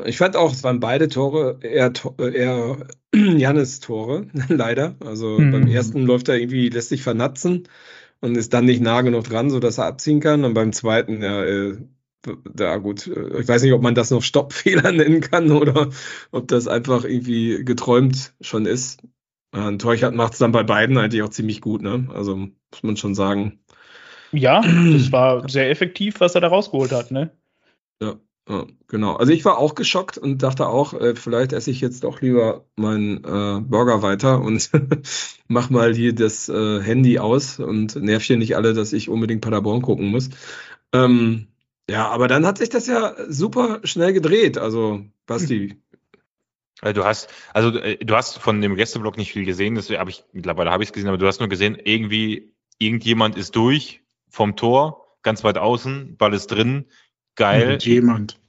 [0.05, 4.95] Ich fand auch, es waren beide Tore eher, äh, eher Jannis Tore, leider.
[4.99, 5.51] Also Mhm.
[5.51, 7.67] beim ersten läuft er irgendwie, lässt sich vernatzen
[8.19, 10.43] und ist dann nicht nah genug dran, sodass er abziehen kann.
[10.43, 11.77] Und beim zweiten, ja, äh,
[12.53, 15.89] da gut, äh, ich weiß nicht, ob man das noch Stoppfehler nennen kann oder
[16.31, 19.01] ob das einfach irgendwie geträumt schon ist.
[19.53, 22.07] Äh, Und Teuchert macht es dann bei beiden eigentlich auch ziemlich gut, ne?
[22.13, 23.59] Also muss man schon sagen.
[24.31, 24.61] Ja,
[24.91, 27.31] das war sehr effektiv, was er da rausgeholt hat, ne?
[28.47, 29.15] Ja, genau.
[29.15, 32.65] Also ich war auch geschockt und dachte auch, äh, vielleicht esse ich jetzt auch lieber
[32.75, 34.69] meinen äh, Burger weiter und
[35.47, 39.41] mach mal hier das äh, Handy aus und nerv hier nicht alle, dass ich unbedingt
[39.41, 40.29] Paderborn gucken muss.
[40.93, 41.47] Ähm,
[41.89, 44.57] ja, aber dann hat sich das ja super schnell gedreht.
[44.57, 45.81] Also, Basti,
[46.81, 50.09] Äh, Du hast, also äh, du hast von dem Gästeblock nicht viel gesehen, das habe
[50.09, 54.01] ich, mittlerweile habe ich es gesehen, aber du hast nur gesehen, irgendwie, irgendjemand ist durch
[54.29, 56.85] vom Tor, ganz weit außen, Ball ist drin,
[57.35, 57.77] geil.
[57.81, 58.39] Jemand.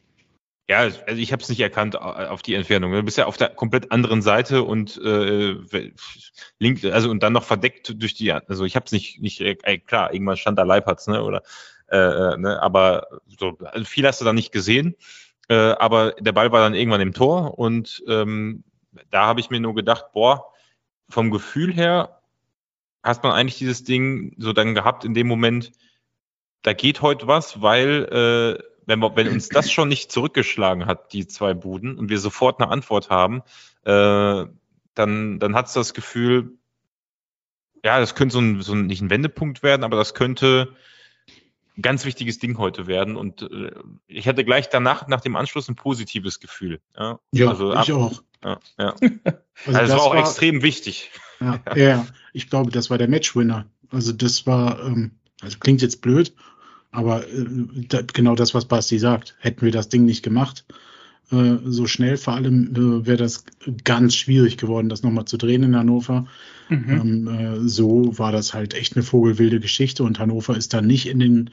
[0.69, 2.91] Ja, also ich habe es nicht erkannt auf die Entfernung.
[2.91, 5.55] Du bist ja auf der komplett anderen Seite und äh,
[6.59, 9.79] link, also und dann noch verdeckt durch die, also ich habe es nicht, nicht äh,
[9.79, 11.45] klar, irgendwann stand da Leipertz, ne, oder
[11.89, 14.97] äh, äh, ne, aber so viel hast du da nicht gesehen.
[15.49, 18.65] Äh, aber der Ball war dann irgendwann im Tor und ähm,
[19.11, 20.53] da habe ich mir nur gedacht, boah,
[21.09, 22.21] vom Gefühl her
[23.03, 25.73] hast man eigentlich dieses Ding so dann gehabt in dem Moment,
[26.63, 31.13] da geht heute was, weil äh, wenn, wir, wenn uns das schon nicht zurückgeschlagen hat,
[31.13, 33.43] die zwei Buden, und wir sofort eine Antwort haben,
[33.85, 34.47] äh,
[34.95, 36.59] dann, dann hat es das Gefühl,
[37.85, 40.75] ja, das könnte so ein, so ein, nicht ein Wendepunkt werden, aber das könnte
[41.77, 43.17] ein ganz wichtiges Ding heute werden.
[43.17, 43.71] Und äh,
[44.07, 46.81] ich hatte gleich danach, nach dem Anschluss, ein positives Gefühl.
[46.97, 48.23] Ja, Ja, also ich ab- auch.
[48.45, 48.95] ja, ja.
[49.65, 51.11] Also, Also das war auch extrem wichtig.
[51.41, 53.67] Ja, ja, ich glaube, das war der Matchwinner.
[53.91, 56.35] Also das war, ähm, also klingt jetzt blöd,
[56.91, 57.47] aber äh,
[57.89, 59.35] da, genau das, was Basti sagt.
[59.39, 60.67] Hätten wir das Ding nicht gemacht,
[61.31, 63.45] äh, so schnell vor allem, äh, wäre das
[63.85, 66.27] ganz schwierig geworden, das nochmal zu drehen in Hannover.
[66.69, 66.89] Mhm.
[66.89, 71.07] Ähm, äh, so war das halt echt eine vogelwilde Geschichte und Hannover ist dann nicht
[71.07, 71.51] in den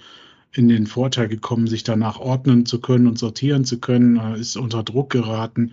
[0.55, 4.55] in den Vorteil gekommen, sich danach ordnen zu können und sortieren zu können, äh, ist
[4.55, 5.71] unter Druck geraten,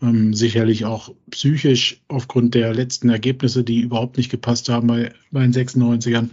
[0.00, 5.42] ähm, sicherlich auch psychisch aufgrund der letzten Ergebnisse, die überhaupt nicht gepasst haben bei, bei
[5.42, 6.30] den 96ern,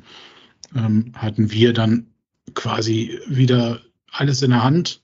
[0.75, 2.05] ähm, hatten wir dann
[2.53, 5.01] quasi wieder alles in der Hand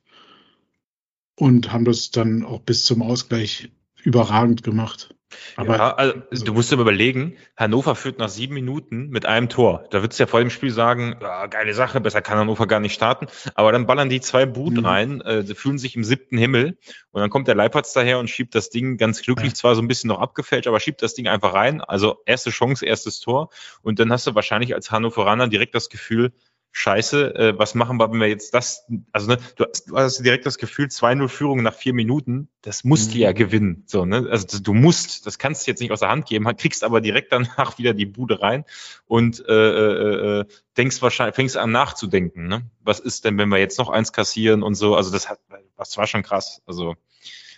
[1.36, 3.69] und haben das dann auch bis zum Ausgleich
[4.04, 5.15] überragend gemacht.
[5.56, 9.84] Aber ja, also, du musst dir überlegen, Hannover führt nach sieben Minuten mit einem Tor.
[9.89, 12.80] Da würdest du ja vor dem Spiel sagen, ja, geile Sache, besser kann Hannover gar
[12.80, 13.26] nicht starten.
[13.56, 14.86] Aber dann ballern die zwei Buden Mhm.
[14.86, 16.78] rein, äh, sie fühlen sich im siebten Himmel
[17.10, 19.56] und dann kommt der Leipertz daher und schiebt das Ding ganz glücklich, Ja.
[19.56, 21.82] zwar so ein bisschen noch abgefälscht, aber schiebt das Ding einfach rein.
[21.82, 23.50] Also erste Chance, erstes Tor.
[23.82, 26.32] Und dann hast du wahrscheinlich als Hannoveraner direkt das Gefühl,
[26.76, 30.18] Scheiße, äh, was machen wir, wenn wir jetzt das, also ne, du, hast, du hast
[30.26, 33.22] direkt das Gefühl, 2-0 Führung nach vier Minuten, das musst du Mhm.
[33.22, 33.84] ja gewinnen.
[33.86, 34.28] So, ne?
[34.30, 37.32] Also du musst, das kannst du jetzt nicht aus der Hand geben, kriegst aber direkt
[37.32, 38.66] danach wieder die Bude rein
[39.06, 42.64] und äh, äh, äh, denkst wahrscheinlich, fängst an nachzudenken, ne?
[42.82, 44.96] Was ist denn, wenn wir jetzt noch eins kassieren und so?
[44.96, 45.40] Also das hat,
[45.78, 46.64] das war schon krass.
[46.66, 46.96] Also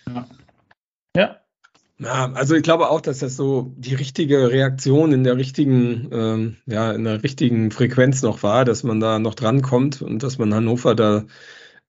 [0.06, 0.26] Ja.
[1.16, 1.40] Ja,
[2.04, 6.92] also ich glaube auch, dass das so die richtige Reaktion in der richtigen, ähm, ja,
[6.92, 10.94] in der richtigen Frequenz noch war, dass man da noch drankommt und dass man Hannover
[10.94, 11.24] da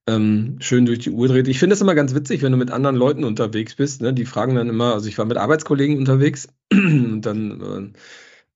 [0.07, 1.49] ähm, schön durch die Uhr dreht.
[1.49, 4.01] Ich finde es immer ganz witzig, wenn du mit anderen Leuten unterwegs bist.
[4.01, 4.13] Ne?
[4.13, 7.93] Die fragen dann immer, also ich war mit Arbeitskollegen unterwegs und dann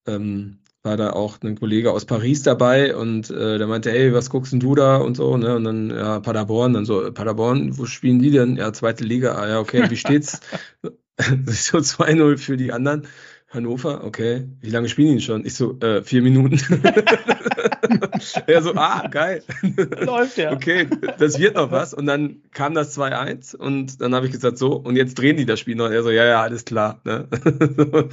[0.07, 4.13] äh, ähm, war da auch ein Kollege aus Paris dabei und äh, der meinte, hey,
[4.13, 5.55] was guckst denn du da und so, ne?
[5.55, 8.55] Und dann, ja, Paderborn, dann so, Paderborn, wo spielen die denn?
[8.55, 10.39] Ja, zweite Liga, ah ja, okay, wie steht's?
[11.45, 13.07] so 2-0 für die anderen.
[13.49, 14.47] Hannover, okay.
[14.61, 15.45] Wie lange spielen die schon?
[15.45, 16.57] Ich so, äh, vier Minuten.
[18.47, 19.43] er so, ah, geil.
[19.99, 20.53] Läuft ja.
[20.53, 20.87] Okay,
[21.19, 21.93] das wird noch was.
[21.93, 25.45] Und dann kam das 2-1 und dann habe ich gesagt, so, und jetzt drehen die
[25.45, 25.87] das Spiel noch.
[25.87, 27.01] Und er so, ja, ja, alles klar.
[27.03, 27.27] Ne?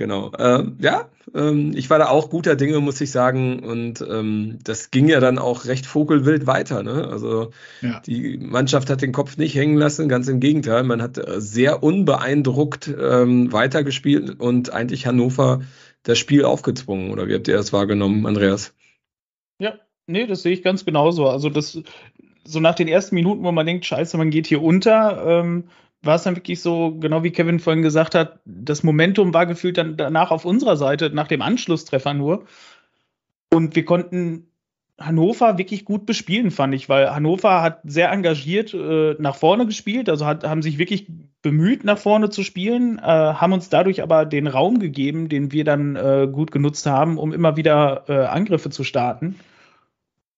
[0.00, 0.32] genau.
[0.38, 3.60] Ähm, ja, ähm, ich war da auch guter Dinge, muss ich sagen.
[3.60, 6.82] Und ähm, das ging ja dann auch recht vogelwild weiter.
[6.82, 7.06] Ne?
[7.08, 7.50] Also
[7.82, 8.00] Ja.
[8.00, 10.82] die Mannschaft hat den Kopf nicht hängen lassen, ganz im Gegenteil.
[10.82, 15.60] Man hat äh, sehr unbeeindruckt ähm, weitergespielt und eigentlich Hannover
[16.02, 17.10] das Spiel aufgezwungen.
[17.12, 18.74] Oder wie habt ihr das wahrgenommen, Andreas?
[19.60, 19.74] Ja,
[20.06, 21.28] nee, das sehe ich ganz genauso.
[21.28, 21.78] Also das,
[22.44, 25.64] so nach den ersten Minuten, wo man denkt, scheiße, man geht hier unter, ähm,
[26.02, 29.76] war es dann wirklich so, genau wie Kevin vorhin gesagt hat, das Momentum war gefühlt
[29.76, 32.46] dann danach auf unserer Seite, nach dem Anschlusstreffer nur.
[33.52, 34.46] Und wir konnten
[34.98, 40.10] Hannover wirklich gut bespielen, fand ich, weil Hannover hat sehr engagiert äh, nach vorne gespielt,
[40.10, 41.06] also hat, haben sich wirklich
[41.40, 45.64] bemüht, nach vorne zu spielen, äh, haben uns dadurch aber den Raum gegeben, den wir
[45.64, 49.40] dann äh, gut genutzt haben, um immer wieder äh, Angriffe zu starten.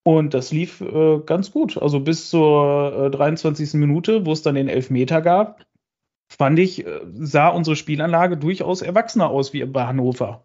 [0.04, 1.80] Und das lief äh, ganz gut.
[1.80, 3.74] Also bis zur äh, 23.
[3.74, 5.64] Minute, wo es dann den Elfmeter gab,
[6.28, 10.44] fand ich, äh, sah unsere Spielanlage durchaus erwachsener aus wie bei Hannover.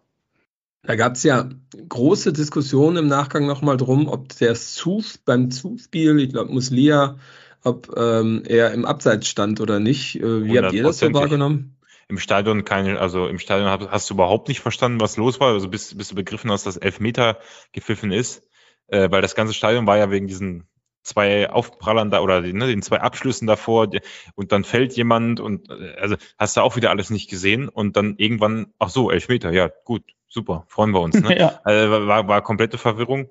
[0.82, 1.48] Da gab es ja
[1.88, 7.18] große Diskussionen im Nachgang nochmal drum, ob der Zuf beim Zuspiel, ich glaube Muslia,
[7.64, 10.20] ob ähm, er im Abseits stand oder nicht.
[10.20, 11.76] Äh, wie habt ihr das so wahrgenommen?
[12.08, 15.52] Im Stadion keine, also im Stadion hast, hast du überhaupt nicht verstanden, was los war.
[15.52, 17.38] Also bis, bis du begriffen hast, dass Elfmeter
[17.72, 18.47] gepfiffen ist,
[18.88, 20.66] äh, weil das ganze Stadion war ja wegen diesen
[21.02, 23.88] zwei Aufprallern da oder ne, den zwei Abschlüssen davor
[24.34, 27.96] und dann fällt jemand und äh, also hast du auch wieder alles nicht gesehen und
[27.96, 31.20] dann irgendwann, ach so, Elfmeter, ja gut, super, freuen wir uns.
[31.20, 31.28] Ne?
[31.38, 31.60] Ja.
[31.64, 33.30] Also war, war komplette Verwirrung.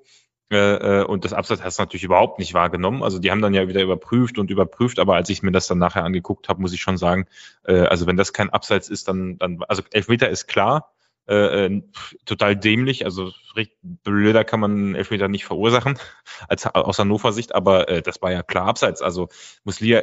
[0.50, 3.02] Äh, äh, und das Abseits hast du natürlich überhaupt nicht wahrgenommen.
[3.02, 5.78] Also die haben dann ja wieder überprüft und überprüft, aber als ich mir das dann
[5.78, 7.26] nachher angeguckt habe, muss ich schon sagen,
[7.64, 10.94] äh, also wenn das kein Abseits ist, dann, dann also Elfmeter ist klar,
[11.28, 11.82] äh, äh,
[12.24, 15.98] total dämlich, also recht blöder kann man Elfmeter nicht verursachen,
[16.48, 19.02] als aus Hannover Sicht, aber äh, das war ja klar Abseits.
[19.02, 19.28] Also
[19.64, 20.02] Muslia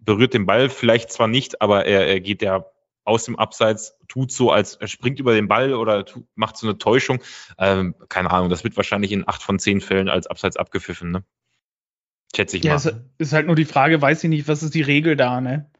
[0.00, 2.66] berührt den Ball vielleicht zwar nicht, aber er, er geht ja
[3.04, 6.66] aus dem Abseits, tut so, als er springt über den Ball oder tu, macht so
[6.66, 7.22] eine Täuschung.
[7.56, 11.24] Ähm, keine Ahnung, das wird wahrscheinlich in acht von zehn Fällen als Abseits abgepfiffen, ne?
[12.36, 12.76] Schätze ich Ja, mal.
[12.76, 15.70] es ist halt nur die Frage, weiß ich nicht, was ist die Regel da, ne?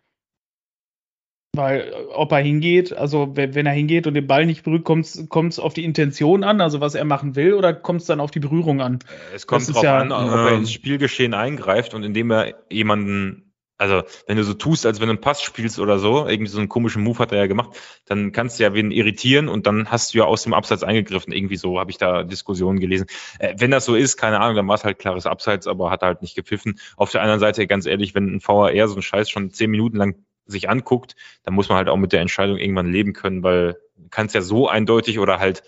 [1.59, 5.07] Weil, äh, ob er hingeht, also wenn, er hingeht und den Ball nicht berührt, kommt
[5.53, 8.31] es auf die Intention an, also was er machen will, oder kommt es dann auf
[8.31, 9.01] die Berührung an?
[9.35, 10.57] Es kommt Das drauf ja- an, ob er Ja.
[10.57, 15.15] ins Spielgeschehen eingreift und indem er jemanden, also wenn du so tust, als wenn du
[15.15, 17.71] einen Pass spielst oder so, irgendwie so einen komischen Move hat er ja gemacht,
[18.07, 21.33] dann kannst du ja wen irritieren und dann hast du ja aus dem Abseits eingegriffen.
[21.33, 23.07] Irgendwie so habe ich da Diskussionen gelesen.
[23.41, 26.03] Äh, wenn das so ist, keine Ahnung, dann war es halt klares Abseits, aber hat
[26.03, 26.79] halt nicht gepfiffen.
[26.97, 29.97] Auf der anderen Seite, ganz ehrlich, wenn ein VAR so einen Scheiß schon zehn Minuten
[29.97, 30.15] lang
[30.49, 34.09] sich anguckt, dann muss man halt auch mit der Entscheidung irgendwann leben können, weil du
[34.11, 35.63] kannst ja so eindeutig oder halt,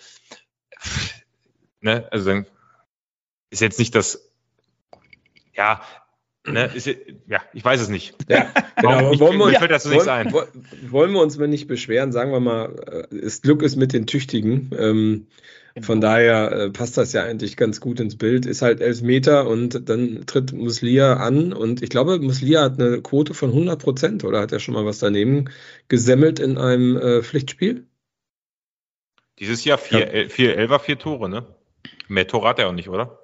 [1.81, 2.47] ne, also dann
[3.51, 4.31] ist jetzt nicht das,
[5.55, 5.83] ja,
[6.47, 6.87] ne, ist,
[7.27, 8.15] ja, ich weiß es nicht.
[8.29, 9.11] Ja, genau.
[9.11, 9.21] nicht?
[9.21, 9.71] wollen, wir uns, fällt
[10.09, 10.33] ein.
[10.33, 14.07] wollen- wir uns mal nicht beschweren, sagen wir mal, äh, das Glück ist mit den
[14.07, 14.71] Tüchtigen.
[14.79, 15.27] Ähm,
[15.81, 18.45] Von daher äh, passt das ja eigentlich ganz gut ins Bild.
[18.45, 23.35] Ist halt Elfmeter und dann tritt Muslia an und ich glaube, Muslia hat eine Quote
[23.35, 25.45] von 100 Prozent oder hat er schon mal was daneben
[25.89, 27.87] gesemmelt in einem äh, Pflichtspiel?
[29.39, 30.07] Dieses Jahr vier, Ja.
[30.07, 31.47] El, vier Elfer, vier Tore, ne?
[32.09, 33.21] Mehr Tore hat er auch nicht, oder?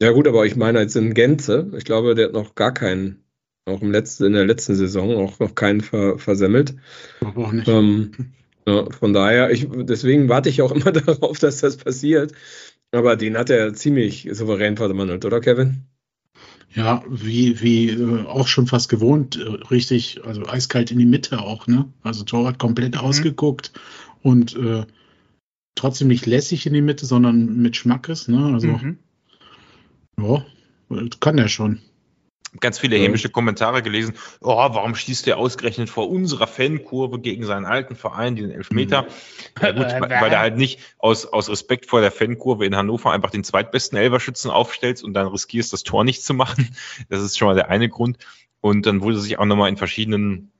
[0.00, 1.70] Ja gut, aber ich meine jetzt in Gänze.
[1.76, 3.24] Ich glaube, der hat noch gar keinen,
[3.64, 6.74] auch im letzten, in der letzten Saison auch noch keinen ver, versemmelt.
[7.20, 7.68] Aber auch nicht.
[7.68, 8.12] Ähm,
[8.66, 12.32] ja, von daher, ich, deswegen warte ich auch immer darauf, dass das passiert.
[12.92, 15.86] Aber den hat er ziemlich souverän verwandelt, oder Kevin?
[16.74, 21.40] Ja, wie, wie äh, auch schon fast gewohnt, äh, richtig, also eiskalt in die Mitte
[21.40, 21.88] auch, ne?
[22.02, 23.72] Also Torwart komplett ausgeguckt
[24.22, 24.84] und äh,
[25.76, 28.52] trotzdem nicht lässig in die Mitte, sondern mit Schmackes, ne?
[28.52, 28.98] Also, Mhm.
[30.18, 30.44] ja,
[31.20, 31.80] kann der schon.
[32.60, 34.14] Ganz viele hämische Kommentare gelesen.
[34.40, 39.06] Oh, warum schießt der ausgerechnet vor unserer Fankurve gegen seinen alten Verein den Elfmeter?
[39.60, 43.10] Ja, gut, weil, weil er halt nicht aus, aus Respekt vor der Fankurve in Hannover
[43.10, 46.74] einfach den zweitbesten Elverschützen aufstellst und dann riskierst, das Tor nicht zu machen.
[47.08, 48.18] Das ist schon mal der eine Grund.
[48.60, 50.53] Und dann wurde sich auch nochmal in verschiedenen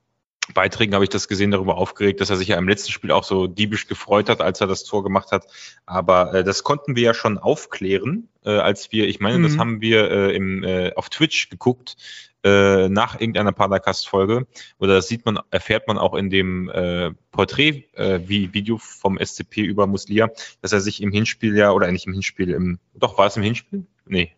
[0.53, 3.25] Beiträgen habe ich das gesehen, darüber aufgeregt, dass er sich ja im letzten Spiel auch
[3.25, 5.47] so diebisch gefreut hat, als er das Tor gemacht hat.
[5.87, 9.61] Aber äh, das konnten wir ja schon aufklären, äh, als wir, ich meine, das Mhm.
[9.61, 11.97] haben wir äh, im, äh, auf Twitch geguckt,
[12.45, 14.47] äh, nach irgendeiner Paracast-Folge.
[14.79, 20.29] Oder das sieht man, erfährt man auch in dem äh, Porträt-Video vom SCP über Muslia,
[20.61, 23.43] dass er sich im Hinspiel ja, oder nicht im Hinspiel, im, doch, war es im
[23.43, 23.87] Hinspiel?
[24.05, 24.33] Nee.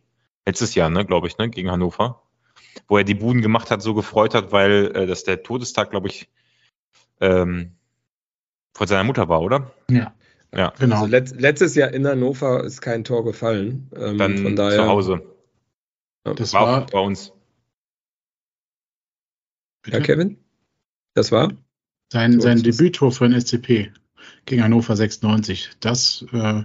[0.47, 2.23] Letztes Jahr, ne, glaube ich, ne, gegen Hannover
[2.89, 6.09] wo er die Buden gemacht hat, so gefreut hat, weil äh, das der Todestag, glaube
[6.09, 6.29] ich,
[7.21, 7.73] ähm,
[8.75, 9.73] von seiner Mutter war, oder?
[9.91, 10.15] Ja,
[10.55, 10.97] Ja, genau.
[10.97, 13.91] Also letzt, letztes Jahr in Hannover ist kein Tor gefallen.
[13.97, 15.23] Ähm, dann von daher, zu Hause.
[16.25, 17.33] das War war, bei uns.
[19.87, 20.39] Ja, Kevin?
[21.15, 21.53] Das war?
[22.13, 22.63] sein, sein.
[22.63, 23.93] Debüttor für den SCP
[24.45, 25.71] gegen Hannover 96.
[25.81, 26.65] Das äh, äh,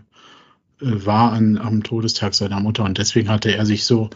[0.79, 4.09] war an, am Todestag seiner Mutter und deswegen hatte er sich so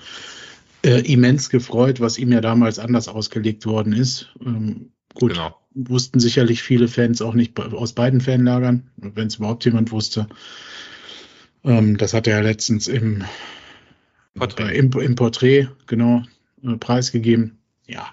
[0.86, 4.34] äh, immens gefreut, was ihm ja damals anders ausgelegt worden ist.
[4.46, 5.56] Ähm, gut, Genau.
[5.74, 10.28] wussten sicherlich viele Fans auch nicht aus beiden Fanlagern, wenn es überhaupt jemand wusste.
[11.64, 13.24] Ähm, das hat er ja letztens im
[14.36, 14.64] Porträt.
[14.64, 16.24] Bei, im, im Porträt, genau,
[16.64, 17.58] äh, preisgegeben.
[17.88, 18.08] Ja,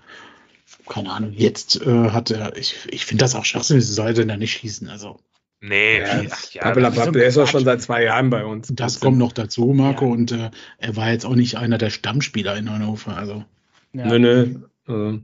[0.88, 1.32] keine Ahnung.
[1.36, 4.52] Jetzt äh, hat er, ich, ich finde das auch schwachsinnig, sie soll denn da nicht
[4.52, 4.88] schießen.
[4.88, 5.20] Also,
[5.64, 8.68] Nee, Ja, ja, das- der ist doch schon seit zwei Jahren bei uns.
[8.74, 10.06] das kommt noch dazu, Marco.
[10.06, 10.10] Ja.
[10.12, 13.16] Und äh, er war jetzt auch nicht einer der Stammspieler in Hannover.
[13.16, 13.44] Also,
[13.92, 14.06] Ja.
[14.06, 14.54] Nö, nö.
[14.88, 15.20] Also,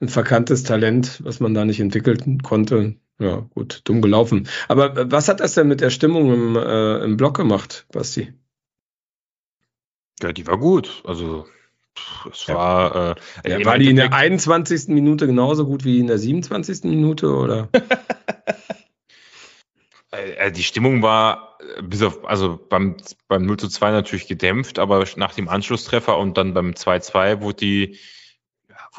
[0.00, 2.96] ein verkanntes Talent, was man da nicht entwickeln konnte.
[3.18, 4.46] Ja, gut, dumm gelaufen.
[4.68, 8.34] Aber äh, was hat das denn mit der Stimmung im, äh, im Block gemacht, Basti?
[10.22, 11.02] Ja, die war gut.
[11.06, 11.46] Also
[12.30, 12.54] es Ja.
[12.54, 13.16] war.
[13.44, 14.88] Äh, Ja, war die in der Endeffekt- 21.
[14.88, 16.84] Minute genauso gut wie in der 27.
[16.90, 17.68] Minute oder?
[20.10, 22.96] Äh, äh, die Stimmung war äh, bis auf, also beim,
[23.28, 27.56] beim 0 zu 2 natürlich gedämpft, aber nach dem Anschlusstreffer und dann beim 2-2 wurde
[27.56, 27.98] die,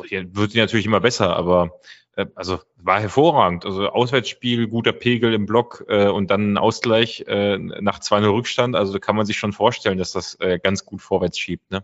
[0.09, 1.79] ja, wurde die, natürlich immer besser, aber
[2.15, 3.65] äh, also war hervorragend.
[3.65, 8.75] Also Auswärtsspiel, guter Pegel im Block äh, und dann ein Ausgleich äh, nach 2-0 Rückstand.
[8.75, 11.71] Also da kann man sich schon vorstellen, dass das äh, ganz gut vorwärts schiebt.
[11.71, 11.83] Ne?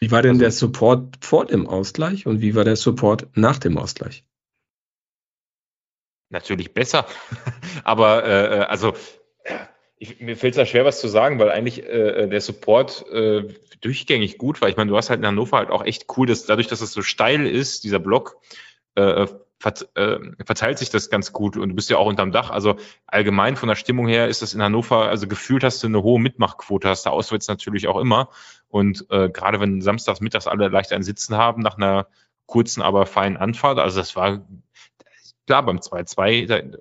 [0.00, 3.58] Wie war denn Also- der Support vor dem Ausgleich und wie war der Support nach
[3.58, 4.24] dem Ausgleich?
[6.30, 7.06] Natürlich besser.
[7.84, 8.94] Aber äh, äh, also
[9.98, 13.48] ich, mir fällt es da schwer, was zu sagen, weil eigentlich äh, der Support äh,
[13.82, 14.68] durchgängig gut war.
[14.68, 16.92] Ich meine, du hast halt in Hannover halt auch echt cool, dass dadurch, dass es
[16.92, 18.36] so steil ist, dieser Block,
[18.94, 19.26] äh,
[19.58, 22.50] vert, äh, verteilt sich das ganz gut und du bist ja auch unterm Dach.
[22.50, 26.02] Also allgemein von der Stimmung her ist das in Hannover, also gefühlt hast du eine
[26.02, 28.30] hohe Mitmachquote, hast du auswärts natürlich auch immer.
[28.68, 32.06] Und äh, gerade wenn samstags mittags alle leicht ein Sitzen haben, nach einer
[32.46, 34.46] kurzen, aber feinen Anfahrt, also das war
[35.50, 36.78] klar beim 2-2, da-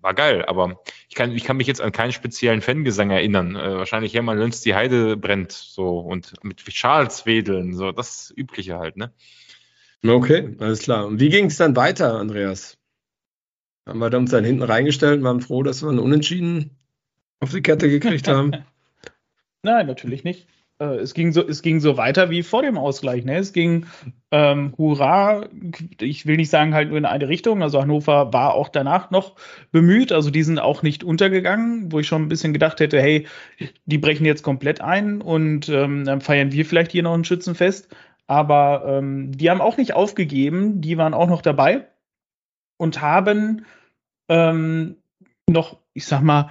[0.00, 3.56] war geil, aber ich kann, ich kann mich jetzt an keinen speziellen Fangesang erinnern.
[3.56, 8.78] Äh, wahrscheinlich Hermann Lönz, die Heide brennt so und mit Schals wedeln, so das Übliche
[8.78, 9.12] halt, ne?
[10.06, 11.08] Okay, alles klar.
[11.08, 12.78] Und wie ging es dann weiter, Andreas?
[13.84, 16.78] Haben wir uns dann hinten reingestellt und waren froh, dass wir einen Unentschieden
[17.40, 18.52] auf die Kette gekriegt haben?
[19.62, 20.46] Nein, natürlich nicht.
[20.78, 23.24] Äh, es, ging so, es ging so weiter wie vor dem Ausgleich.
[23.24, 23.38] Ne?
[23.38, 23.86] Es ging
[24.30, 25.48] ähm, hurra,
[26.00, 27.62] ich will nicht sagen halt nur in eine Richtung.
[27.62, 29.36] Also Hannover war auch danach noch
[29.72, 30.12] bemüht.
[30.12, 33.26] Also die sind auch nicht untergegangen, wo ich schon ein bisschen gedacht hätte, hey,
[33.86, 37.88] die brechen jetzt komplett ein und ähm, dann feiern wir vielleicht hier noch ein Schützenfest.
[38.26, 41.86] Aber ähm, die haben auch nicht aufgegeben, die waren auch noch dabei
[42.76, 43.64] und haben
[44.28, 44.96] ähm,
[45.48, 46.50] noch, ich sag mal,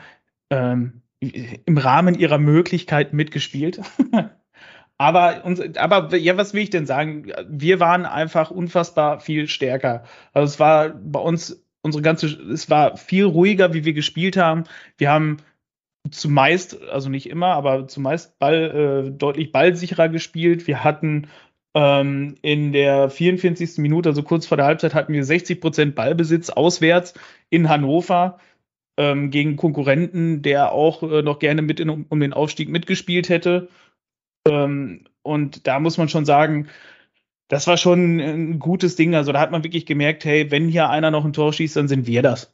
[0.50, 3.82] ähm, im Rahmen ihrer Möglichkeiten mitgespielt.
[4.98, 7.32] aber, uns, aber ja, was will ich denn sagen?
[7.50, 10.04] Wir waren einfach unfassbar viel stärker.
[10.34, 14.64] Also es war bei uns unsere ganze, es war viel ruhiger, wie wir gespielt haben.
[14.98, 15.38] Wir haben
[16.10, 20.68] zumeist, also nicht immer, aber zumeist Ball, äh, deutlich ballsicherer gespielt.
[20.68, 21.28] Wir hatten
[21.76, 23.78] ähm, in der 44.
[23.78, 27.14] Minute, also kurz vor der Halbzeit, hatten wir 60 Prozent Ballbesitz auswärts
[27.50, 28.40] in Hannover
[28.98, 33.70] ähm, gegen Konkurrenten, der auch äh, noch gerne mit in, um den Aufstieg mitgespielt hätte.
[34.48, 36.70] Ähm, und da muss man schon sagen,
[37.48, 39.16] das war schon ein gutes Ding.
[39.16, 41.88] Also da hat man wirklich gemerkt, hey, wenn hier einer noch ein Tor schießt, dann
[41.88, 42.54] sind wir das.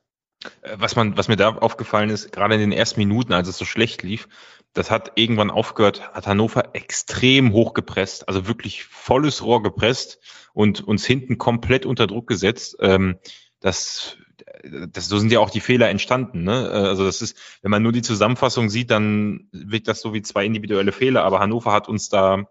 [0.61, 3.57] Äh, Was man, was mir da aufgefallen ist, gerade in den ersten Minuten, als es
[3.57, 4.27] so schlecht lief,
[4.73, 10.19] das hat irgendwann aufgehört, hat Hannover extrem hoch gepresst, also wirklich volles Rohr gepresst
[10.53, 12.77] und uns hinten komplett unter Druck gesetzt.
[12.79, 13.17] Ähm,
[13.59, 14.17] das,
[14.63, 16.43] das, so sind ja auch die Fehler entstanden.
[16.43, 16.67] Ne?
[16.67, 20.21] Äh, Also das ist, wenn man nur die Zusammenfassung sieht, dann wirkt das so wie
[20.21, 21.23] zwei individuelle Fehler.
[21.23, 22.47] Aber Hannover hat uns da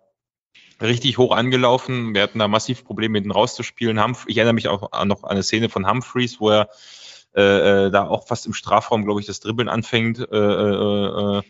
[0.81, 2.15] richtig hoch angelaufen.
[2.15, 4.01] Wir hatten da massiv Probleme, hinten rauszuspielen.
[4.27, 6.69] Ich erinnere mich auch noch an eine Szene von Humphreys, wo er
[7.35, 10.19] äh, äh, da auch fast im Strafraum, glaube ich, das Dribbeln anfängt.
[10.19, 11.43] Äh, äh, äh,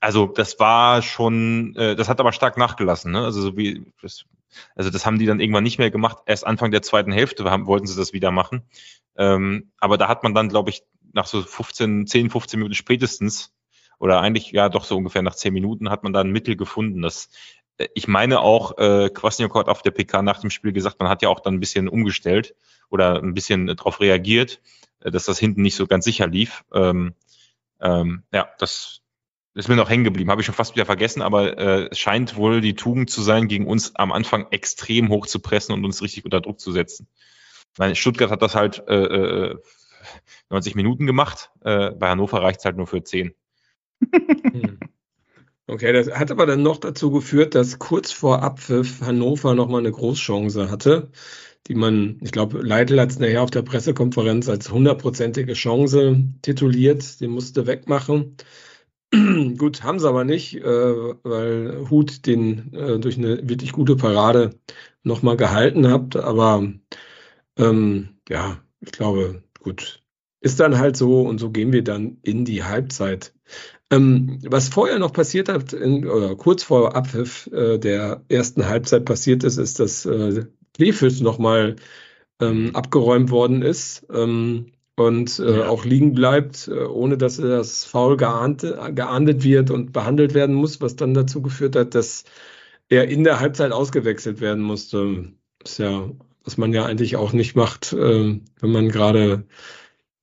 [0.00, 3.12] also das war schon, äh, das hat aber stark nachgelassen.
[3.12, 3.24] Ne?
[3.24, 4.24] Also so wie das,
[4.74, 6.18] also das haben die dann irgendwann nicht mehr gemacht.
[6.26, 8.62] Erst Anfang der zweiten Hälfte haben, wollten sie das wieder machen.
[9.16, 10.82] Ähm, aber da hat man dann, glaube ich,
[11.12, 13.54] nach so 15, 10, 15 Minuten spätestens
[13.98, 17.00] oder eigentlich ja doch so ungefähr nach 10 Minuten hat man da ein Mittel gefunden.
[17.02, 17.30] Das,
[17.78, 21.08] äh, ich meine auch, äh, Kwasniok hat auf der PK nach dem Spiel gesagt, man
[21.08, 22.54] hat ja auch dann ein bisschen umgestellt
[22.90, 24.60] oder ein bisschen darauf reagiert,
[25.00, 26.64] äh, dass das hinten nicht so ganz sicher lief.
[26.72, 27.14] Ähm,
[27.80, 29.02] ähm, ja, das
[29.56, 32.36] ist mir noch hängen geblieben, habe ich schon fast wieder vergessen, aber äh, es scheint
[32.36, 36.02] wohl die Tugend zu sein, gegen uns am Anfang extrem hoch zu pressen und uns
[36.02, 37.08] richtig unter Druck zu setzen.
[37.78, 39.56] Meine, Stuttgart hat das halt äh, äh,
[40.50, 43.34] 90 Minuten gemacht, äh, bei Hannover reicht es halt nur für 10.
[44.12, 44.78] Hm.
[45.68, 49.90] Okay, das hat aber dann noch dazu geführt, dass kurz vor Abpfiff Hannover nochmal eine
[49.90, 51.10] Großchance hatte,
[51.66, 57.20] die man, ich glaube, Leitl hat es nachher auf der Pressekonferenz als hundertprozentige Chance tituliert,
[57.20, 58.36] den musste wegmachen.
[59.58, 60.64] Gut, haben sie aber nicht, äh,
[61.22, 64.50] weil Hut den äh, durch eine wirklich gute Parade
[65.02, 66.16] nochmal gehalten hat.
[66.16, 66.72] Aber
[67.56, 70.02] ähm, ja, ich glaube, gut,
[70.40, 73.32] ist dann halt so und so gehen wir dann in die Halbzeit.
[73.90, 79.04] Ähm, was vorher noch passiert hat, in, oder kurz vor Abpfiff äh, der ersten Halbzeit
[79.04, 81.76] passiert ist, ist, dass äh, Kleefisch nochmal
[82.40, 85.68] ähm, abgeräumt worden ist ähm, und äh, Ja.
[85.68, 90.80] auch liegen bleibt, äh, ohne dass das Foul geahnt, geahndet wird und behandelt werden muss,
[90.80, 92.24] was dann dazu geführt hat, dass
[92.88, 95.32] er in der Halbzeit ausgewechselt werden musste.
[95.64, 96.10] Ist ja,
[96.44, 99.46] was man ja eigentlich auch nicht macht, äh, wenn man gerade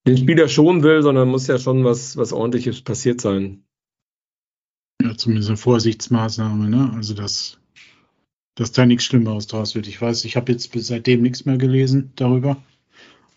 [0.07, 3.65] den Spieler schonen will, sondern muss ja schon was, was ordentliches passiert sein.
[5.01, 6.91] Ja, zumindest eine Vorsichtsmaßnahme, ne?
[6.95, 7.59] Also dass,
[8.55, 9.87] dass da nichts Schlimmeres draus wird.
[9.87, 12.57] Ich weiß, ich habe jetzt seitdem nichts mehr gelesen darüber.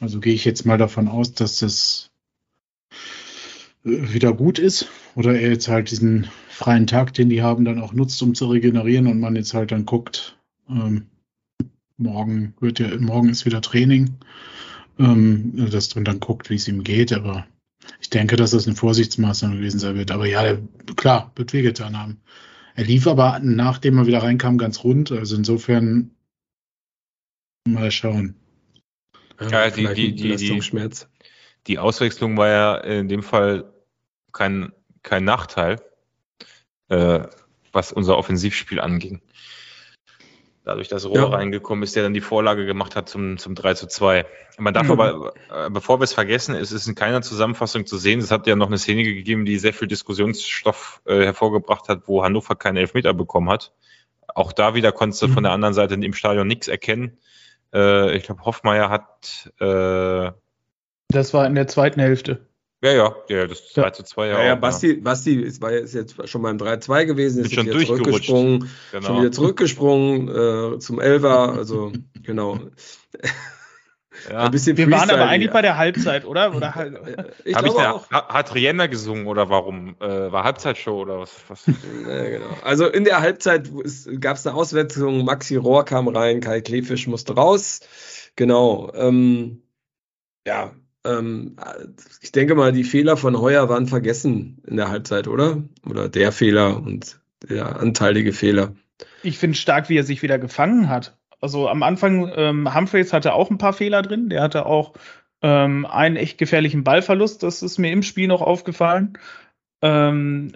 [0.01, 2.11] Also gehe ich jetzt mal davon aus, dass das
[3.85, 4.89] äh, wieder gut ist.
[5.15, 8.47] Oder er jetzt halt diesen freien Tag, den die haben, dann auch nutzt, um zu
[8.47, 10.39] regenerieren und man jetzt halt dann guckt,
[10.69, 11.07] ähm,
[11.97, 14.17] morgen wird ja, morgen ist wieder Training,
[14.99, 17.47] ähm, dass man dann guckt, wie es ihm geht, aber
[18.01, 20.11] ich denke, dass das eine Vorsichtsmaßnahme gewesen sein wird.
[20.11, 20.59] Aber ja, der,
[20.97, 22.19] klar, wird wehgetan haben.
[22.75, 25.13] Er lief aber, nachdem er wieder reinkam, ganz rund.
[25.13, 26.11] Also insofern
[27.67, 28.35] mal schauen.
[29.41, 30.37] Ja, die- die- die-
[31.67, 33.73] die- Auswechslung war ja in dem Fall
[34.33, 34.73] kein,
[35.03, 35.81] kein Nachteil,
[36.89, 37.21] äh,
[37.73, 39.21] was unser Offensivspiel anging.
[40.65, 41.25] Dadurch, dass Rohr Ja.
[41.27, 44.27] reingekommen ist, der dann die Vorlage gemacht hat zum, zum 3 zu 2.
[44.59, 44.93] Man darf Mhm.
[44.93, 48.19] aber, äh, bevor wir es vergessen, es ist in keiner Zusammenfassung zu sehen.
[48.19, 52.25] Es hat ja noch eine Szene gegeben, die sehr viel Diskussionsstoff äh, hervorgebracht hat, wo
[52.25, 53.73] Hannover keinen Elfmeter bekommen hat.
[54.35, 55.33] Auch da wieder konntest du Mhm.
[55.35, 57.17] von der anderen Seite im Stadion nichts erkennen.
[57.77, 60.33] Äh, ich glaube, Hoffmeier hat, äh,
[61.09, 62.47] Das war in der zweiten Hälfte.
[62.83, 63.83] ja, ja, ja, das Ja.
[63.85, 67.45] 3 zu 2 Ja, ja, Basti, Basti ist, war jetzt, jetzt schon beim 3-2 gewesen,
[67.45, 69.07] ist schon wieder zurückgesprungen, Genau.
[69.07, 70.29] schon wieder zurückgesprungen
[70.75, 72.59] äh, zum Elfer, also genau.
[74.31, 74.45] Ja.
[74.45, 76.55] Ein bisschen Wir waren aber eigentlich bei der Halbzeit, oder?
[76.55, 78.11] Oder halt, Äh, Ich Hab ich glaube da, auch.
[78.11, 79.97] ha- hat Rihanna gesungen oder warum?
[80.01, 81.33] Äh, war Halbzeitshow oder was?
[81.49, 81.65] was?
[82.09, 82.47] Ja, genau.
[82.65, 83.71] Also in der Halbzeit
[84.21, 87.81] gab es eine Auswechslung, Maxi Rohr kam rein, Kai Klefisch musste raus.
[88.37, 88.93] Genau.
[88.95, 89.63] Ähm,
[90.47, 90.73] ja,
[91.05, 91.57] ähm,
[92.21, 95.63] ich denke mal, die Fehler von Heuer waren vergessen in der Halbzeit, oder?
[95.89, 98.75] Oder der Fehler und der anteilige Fehler.
[99.23, 101.16] ich finde stark, wie er sich wieder gefangen hat.
[101.41, 104.29] Also am Anfang, ähm, Humphreys hatte auch ein paar Fehler drin.
[104.29, 104.95] Der hatte auch
[105.43, 107.43] ähm, einen echt gefährlichen Ballverlust.
[107.43, 109.19] Das ist mir im Spiel noch aufgefallen.
[109.83, 110.53] Ähm,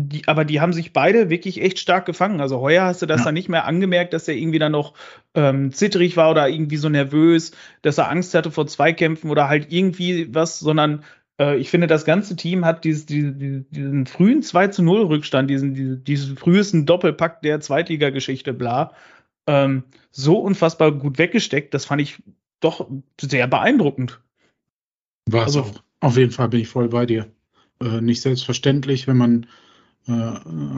[0.00, 2.40] die, aber die haben sich beide wirklich echt stark gefangen.
[2.40, 3.26] Also heuer hast du das Ja.
[3.26, 4.94] dann nicht mehr angemerkt, dass er irgendwie dann noch
[5.34, 9.72] ähm, zitterig war oder irgendwie so nervös, dass er Angst hatte vor Zweikämpfen oder halt
[9.72, 11.04] irgendwie was, sondern
[11.38, 15.02] äh, ich finde, das ganze Team hat dieses, die, die, diesen frühen 2 zu 0
[15.02, 18.92] Rückstand, diesen, diesen, diesen frühesten Doppelpack der Zweitligageschichte, bla,
[19.46, 21.74] ähm, so unfassbar gut weggesteckt.
[21.74, 22.22] Das fand ich
[22.60, 22.88] doch
[23.20, 24.20] sehr beeindruckend.
[25.30, 25.82] War es Also- auch.
[26.00, 27.30] Auf jeden Fall bin ich voll bei dir.
[27.80, 29.46] Äh, nicht selbstverständlich, wenn man,
[30.06, 30.12] äh,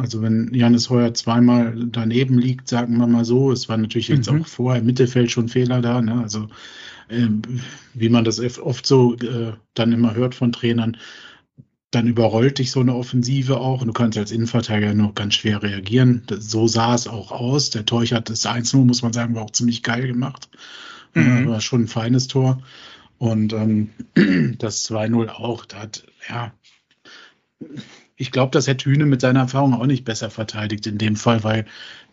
[0.00, 3.50] also wenn Janis Heuer zweimal daneben liegt, sagen wir mal so.
[3.50, 4.42] Es war natürlich jetzt Mhm.
[4.42, 6.00] auch vorher im Mittelfeld schon Fehler da.
[6.00, 6.20] Ne?
[6.22, 6.46] Also
[7.10, 7.42] ähm,
[7.94, 10.96] wie man das oft so äh, dann immer hört von Trainern,
[11.90, 15.62] dann überrollt dich so eine Offensive auch und du kannst als Innenverteidiger nur ganz schwer
[15.62, 16.22] reagieren.
[16.26, 17.70] Das, so sah es auch aus.
[17.70, 20.48] Der Torch hat das 1-0, muss man sagen, war auch ziemlich geil gemacht.
[21.14, 21.48] Mhm.
[21.48, 22.62] War schon ein feines Tor.
[23.18, 23.90] Und ähm,
[24.58, 26.52] das 2-0 auch, da hat, ja,
[28.16, 31.44] ich glaube, das hätte Hühne mit seiner Erfahrung auch nicht besser verteidigt in dem Fall,
[31.44, 31.66] weil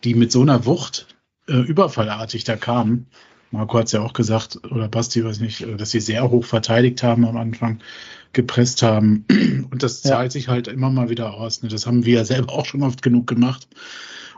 [0.04, 1.06] die mit so einer Wucht
[1.48, 3.06] äh, überfallartig da kamen.
[3.54, 6.44] Marco hat es ja auch gesagt, oder Basti, weiß nicht, äh, dass sie sehr hoch
[6.44, 7.78] verteidigt haben am Anfang,
[8.32, 9.24] gepresst haben.
[9.70, 10.10] Und das Ja.
[10.10, 11.62] zahlt sich halt immer mal wieder aus.
[11.62, 11.68] Ne?
[11.68, 13.68] Das haben wir ja selber auch schon oft genug gemacht.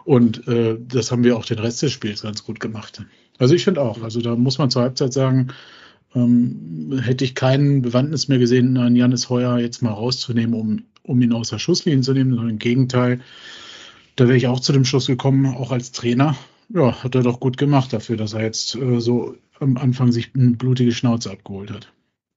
[0.04, 3.02] Und äh, das haben wir auch den Rest des Spiels ganz gut gemacht.
[3.38, 5.48] Also ich finde auch, also da muss man zur Halbzeit sagen,
[6.14, 11.20] ähm, hätte ich keinen Bewandtnis mehr gesehen, an Janis Heuer jetzt mal rauszunehmen, um, um
[11.22, 13.20] ihn außer Schusslinien zu nehmen, sondern im Gegenteil,
[14.14, 16.36] da wäre ich auch zu dem Schluss gekommen, auch als Trainer.
[16.68, 20.34] Ja, hat er doch gut gemacht dafür, dass er jetzt äh, so am Anfang sich
[20.34, 21.92] eine blutige Schnauze abgeholt hat.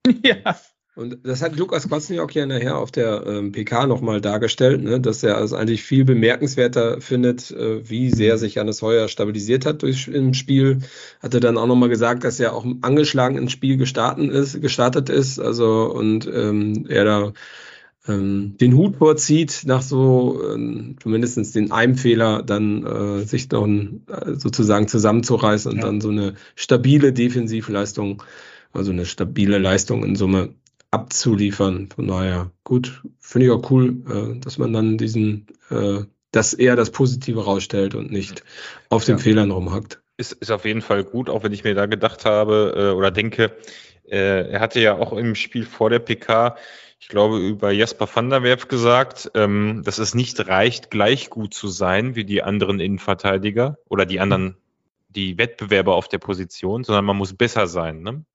[0.24, 0.56] ja.
[0.96, 5.24] Und das hat Lukas Kwasniok ja nachher auf der ähm, PK nochmal dargestellt, ne, dass
[5.24, 10.10] er es eigentlich viel bemerkenswerter findet, äh, wie sehr sich Janis Heuer stabilisiert hat durch,
[10.10, 10.80] im Spiel.
[11.22, 15.40] Hatte dann auch nochmal gesagt, dass er auch angeschlagen ins Spiel gestartet ist, gestartet ist,
[15.40, 17.34] also und ähm, er da
[18.08, 23.66] ähm, den Hut vorzieht, nach so ähm, zumindest den einem Fehler dann äh, sich noch
[23.66, 25.86] ein, äh, sozusagen zusammenzureißen und Ja.
[25.86, 28.24] dann so eine stabile Defensivleistung,
[28.72, 30.54] also eine stabile Leistung in Summe
[30.92, 31.90] abzuliefern.
[31.94, 36.00] Von daher, gut, finde ich auch cool, äh, dass man dann diesen, äh,
[36.32, 38.44] dass er das Positive rausstellt und nicht
[38.90, 39.24] auf den Ja.
[39.24, 40.02] Fehlern rumhackt.
[40.18, 43.12] Ist, ist auf jeden Fall gut, auch wenn ich mir da gedacht habe äh, oder
[43.12, 43.52] denke,
[44.10, 46.56] äh, er hatte ja auch im Spiel vor der PK,
[47.00, 51.54] ich glaube, über Jasper van der Werf gesagt, ähm, dass es nicht reicht, gleich gut
[51.54, 54.58] zu sein wie die anderen Innenverteidiger oder die anderen,
[55.08, 58.02] die Wettbewerber auf der Position, sondern man muss besser sein.
[58.02, 58.26] Ne?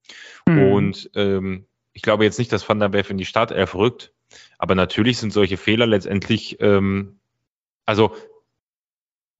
[0.48, 0.72] Mhm.
[0.72, 4.12] Und ähm, ich glaube jetzt nicht, dass Van der Werf in die Startelf rückt,
[4.58, 7.18] aber natürlich sind solche Fehler letztendlich, ähm,
[7.84, 8.16] also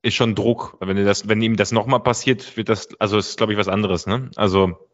[0.03, 0.77] ist schon Druck.
[0.81, 4.07] Wenn, das, wenn ihm das nochmal passiert, wird das, also ist, glaube ich, was anderes.
[4.07, 4.31] Ne?
[4.37, 4.87] Also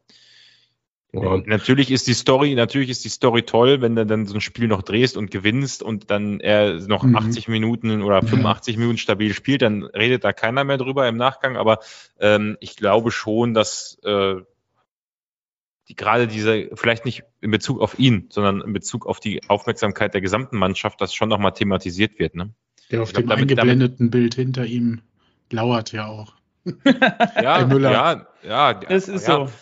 [1.13, 1.39] Ja.
[1.45, 4.69] Natürlich ist die Story, natürlich ist die Story toll, wenn du dann so ein Spiel
[4.69, 7.17] noch drehst und gewinnst und dann er noch Mhm.
[7.17, 8.27] 80 Minuten oder Ja.
[8.27, 11.57] 85 Minuten stabil spielt, dann redet da keiner mehr drüber im Nachgang.
[11.57, 11.81] Aber
[12.21, 14.37] ähm, ich glaube schon, dass äh,
[15.89, 20.15] die, gerade diese, vielleicht nicht in Bezug auf ihn, sondern in Bezug auf die Aufmerksamkeit
[20.15, 22.37] der gesamten Mannschaft, das schon nochmal thematisiert wird.
[22.37, 22.55] Ne?
[22.93, 25.01] Der auf Ich glaub, dem damit- eingeblendeten Bild hinter ihm
[25.51, 26.35] lauert ja auch.
[27.43, 27.91] Ja, Müller.
[27.91, 28.75] ja, ja.
[28.75, 29.47] Das ist ja.
[29.49, 29.53] so.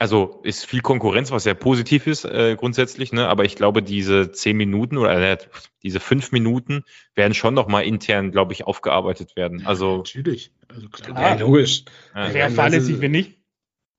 [0.00, 3.28] Also ist viel Konkurrenz, was sehr positiv ist äh, grundsätzlich, ne?
[3.28, 5.36] aber ich glaube, diese zehn Minuten oder äh,
[5.82, 6.84] diese fünf Minuten
[7.14, 9.66] werden schon nochmal intern, glaube ich, aufgearbeitet werden.
[9.66, 10.54] Also Natürlich.
[10.68, 11.20] Also klar.
[11.20, 11.84] Ja, logisch.
[12.14, 13.40] Wäre das fahrlässig, wenn nicht.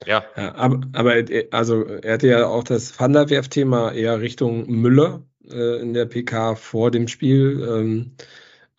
[0.04, 4.22] ja, Ja, aber, aber er- also er hatte ja auch das Van der Werf-Thema eher
[4.22, 8.16] Richtung Müller äh, in der PK vor dem Spiel ähm,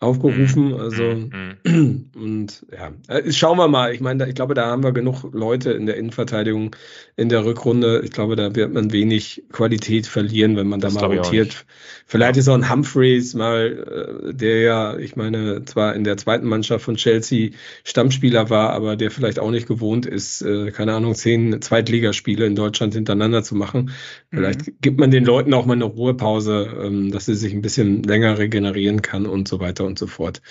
[0.03, 0.73] aufgerufen.
[0.73, 2.05] Also mm, mm.
[2.21, 3.93] und ja, äh, schauen wir mal.
[3.93, 6.75] Ich meine, ich glaube, da haben wir genug Leute in der Innenverteidigung
[7.15, 8.01] in der Rückrunde.
[8.03, 11.65] Ich glaube, da wird man wenig Qualität verlieren, wenn man da Das mal rotiert.
[12.05, 16.47] Vielleicht ist auch ein Humphreys mal, äh, der ja, ich meine, zwar in der zweiten
[16.47, 17.51] Mannschaft von Chelsea
[17.83, 22.55] Stammspieler war, aber der vielleicht auch nicht gewohnt ist, äh, keine Ahnung, zehn Zweitligaspiele in
[22.55, 23.91] Deutschland hintereinander zu machen.
[24.29, 28.03] Vielleicht gibt man den Leuten auch mal eine Ruhepause, ähm, dass sie sich ein bisschen
[28.03, 30.41] länger regenerieren kann und so weiter und so fort.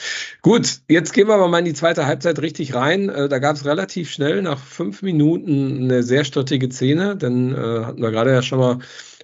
[0.43, 3.09] Gut, jetzt gehen wir aber mal in die zweite Halbzeit richtig rein.
[3.09, 7.57] Äh, da gab es relativ schnell nach fünf Minuten eine sehr strittige Szene, denn äh,
[7.85, 8.79] hatten wir gerade ja schon mal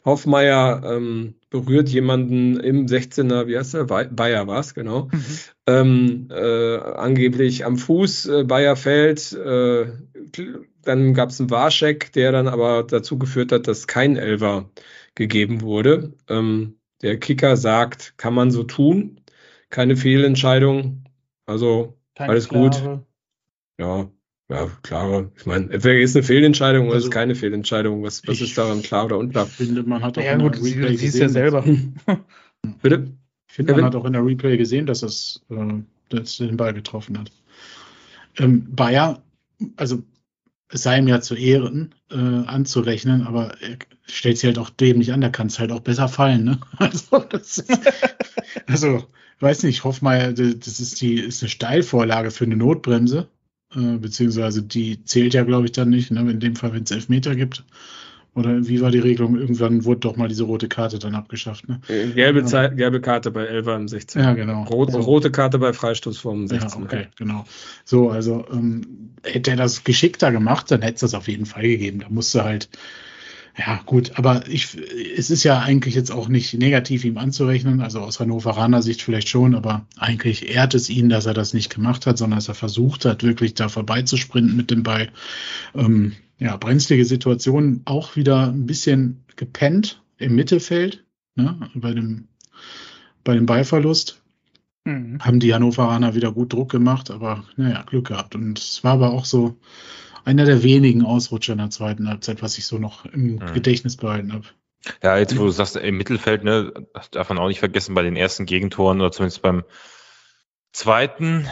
[0.04, 3.74] Hoffmeier ähm, berührt jemanden im 16er, wie heißt?
[3.90, 5.08] Wei- Bayer war es, genau.
[5.12, 5.24] Mhm.
[5.66, 9.86] Ähm, äh, angeblich am Fuß, äh, Bayer fällt, äh,
[10.82, 14.70] dann gab es einen Warscheck, der dann aber dazu geführt hat, dass kein Elfer
[15.14, 16.14] gegeben wurde.
[16.28, 19.17] Ähm, der Kicker sagt, kann man so tun,
[19.70, 21.04] keine Fehlentscheidung.
[21.46, 22.72] Also Keine Alles gut.
[22.72, 23.06] klare.
[23.78, 24.10] ja,
[24.50, 25.32] ja, klare.
[25.36, 28.02] Ich meine, entweder ist eine Fehlentscheidung oder Also, ist keine Fehlentscheidung.
[28.02, 29.46] Was, was ist daran klar oder unklar?
[29.46, 31.64] Ich finde, man hat auch Ja, in gut, Replay siehst ja gesehen, selber.
[32.82, 33.12] Bitte?
[33.48, 37.18] Ich finde, man hat auch in der Replay gesehen, dass es äh, den Ball getroffen
[37.18, 37.30] hat.
[38.38, 39.22] Ähm, Bayer,
[39.76, 40.02] also
[40.68, 43.76] es sei ihm ja zu Ehren äh, anzurechnen, aber er
[44.10, 46.44] stellt sich halt auch dämlich an, da kann es halt auch besser fallen.
[46.44, 46.58] Ne?
[46.78, 47.70] Also, das ist,
[48.66, 49.04] also,
[49.36, 53.28] ich weiß nicht, Hoffmeier, das ist die ist eine Steilvorlage für eine Notbremse,
[53.74, 56.20] äh, beziehungsweise die zählt ja, glaube ich, dann nicht, ne?
[56.30, 57.64] in dem Fall, wenn es Elfmeter gibt.
[58.38, 59.36] Oder wie war die Regelung?
[59.36, 61.68] Irgendwann wurde doch mal diese rote Karte dann abgeschafft.
[61.68, 61.80] Ne?
[61.88, 64.22] Gelbe, Zeit, gelbe Karte bei Elfer im 16.
[64.22, 64.62] Ja, genau.
[64.62, 65.00] Rot, So.
[65.00, 66.80] rote Karte bei Freistoß vom 16.
[66.80, 67.44] Ja, okay, genau.
[67.84, 71.62] So, also ähm, hätte er das geschickter gemacht, dann hätte es das auf jeden Fall
[71.62, 71.98] gegeben.
[71.98, 72.68] Da musste halt,
[73.58, 74.76] ja gut, aber ich,
[75.16, 79.28] es ist ja eigentlich jetzt auch nicht negativ ihm anzurechnen, also aus Hannoveraner Sicht vielleicht
[79.28, 82.54] schon, aber eigentlich ehrt es ihn, dass er das nicht gemacht hat, sondern dass er
[82.54, 85.10] versucht hat, wirklich da vorbeizusprinten mit dem Ball.
[85.74, 91.04] Ähm, ja, brenzlige Situation, auch wieder ein bisschen gepennt im Mittelfeld,
[91.34, 92.28] ne, bei dem,
[93.24, 94.22] bei dem Ballverlust
[94.88, 95.18] Mhm.
[95.20, 98.34] haben die Hannoveraner wieder gut Druck gemacht, aber naja, Glück gehabt.
[98.34, 99.56] Und es war aber auch so
[100.28, 103.52] einer der wenigen Ausrutscher in der zweiten Halbzeit, was ich so noch im Mhm.
[103.54, 104.44] Gedächtnis behalten habe.
[105.02, 106.72] Ja, jetzt wo du sagst, im Mittelfeld, ne,
[107.10, 109.64] darf man auch nicht vergessen, bei den ersten Gegentoren oder zumindest beim
[110.72, 111.48] zweiten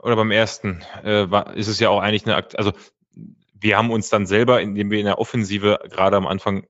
[0.00, 2.72] oder beim ersten, äh, war, ist es ja auch eigentlich eine Akt, also
[3.52, 6.66] wir haben uns dann selber, indem wir in der Offensive gerade am Anfang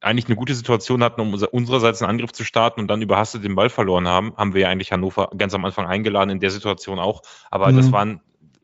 [0.00, 3.44] eigentlich eine gute Situation hatten, um unser, unsererseits einen Angriff zu starten und dann überhastet
[3.44, 6.50] den Ball verloren haben, haben wir ja eigentlich Hannover ganz am Anfang eingeladen, in der
[6.50, 7.22] Situation auch.
[7.50, 7.76] Aber Mhm.
[7.76, 8.20] das waren,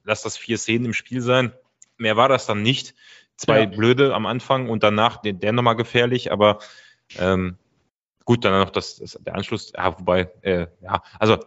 [0.07, 1.53] lass das vier Szenen im Spiel sein.
[1.99, 2.95] Mehr war das dann nicht.
[3.37, 3.67] Zwei Ja.
[3.67, 6.61] blöde am Anfang und danach der, der nochmal gefährlich, aber
[7.19, 7.59] ähm,
[8.25, 11.39] gut, dann noch das, das der Anschluss, ja, wobei, äh, ja, also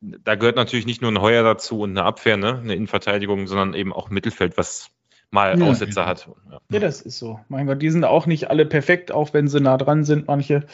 [0.00, 3.74] da gehört natürlich nicht nur ein Heuer dazu und eine Abwehr, ne, eine Innenverteidigung, sondern
[3.74, 4.90] eben auch Mittelfeld, was
[5.30, 6.28] mal Ja, Aussetzer hat.
[6.50, 6.60] Ja.
[6.70, 7.38] Ja, das ist so.
[7.48, 10.66] Mein Gott, die sind auch nicht alle perfekt, auch wenn sie nah dran sind, manche.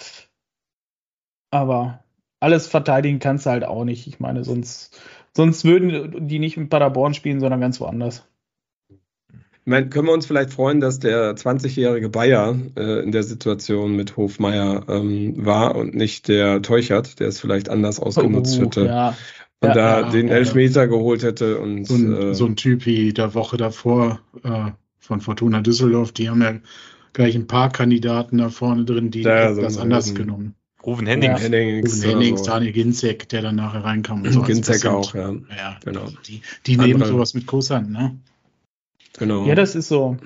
[1.50, 2.04] Aber
[2.40, 4.06] alles verteidigen kannst du halt auch nicht.
[4.06, 4.98] Ich meine, sonst,
[5.36, 8.26] sonst würden die nicht mit Paderborn spielen, sondern ganz woanders.
[8.90, 13.94] Ich meine, können wir uns vielleicht freuen, dass der 20-jährige Bayer äh, in der Situation
[13.96, 18.86] mit Hofmeier ähm, war und nicht der Teuchert, der es vielleicht anders ausgenutzt Oh, hätte
[18.86, 19.08] ja.
[19.08, 19.16] und
[19.68, 20.34] Ja, da ja, den ja.
[20.34, 24.70] Elfmeter geholt hätte und So ein, äh, so ein Typ wie der Woche davor äh,
[25.00, 26.54] von Fortuna Düsseldorf, die haben ja
[27.12, 30.54] gleich ein paar Kandidaten da vorne drin, die Ja, das so ein- anders genommen.
[30.88, 31.40] Rufen Hennings.
[31.40, 32.46] Hennings, Ruben oder Hennings, so.
[32.46, 34.22] Daniel Ginzek, der dann nachher reinkam.
[34.22, 34.40] Und so.
[34.40, 36.08] Also das Ginzek auch, ja, Ja, genau.
[36.26, 38.18] die, die nehmen sowas mit Kusshand, ne?
[39.18, 39.44] genau.
[39.46, 40.16] ja, das ist so.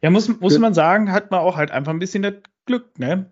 [0.00, 3.30] Ja, muss, muss man sagen, hat man auch halt einfach ein bisschen das Glück, ne?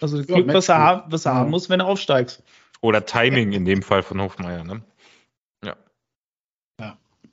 [0.00, 1.38] Also das Ja, Glück, was er, was er Ja.
[1.38, 2.42] haben muss, wenn er aufsteigt.
[2.80, 4.64] Oder Timing in dem Fall von Hofmeier.
[4.64, 4.82] Ne?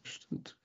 [0.03, 0.57] Stimmt.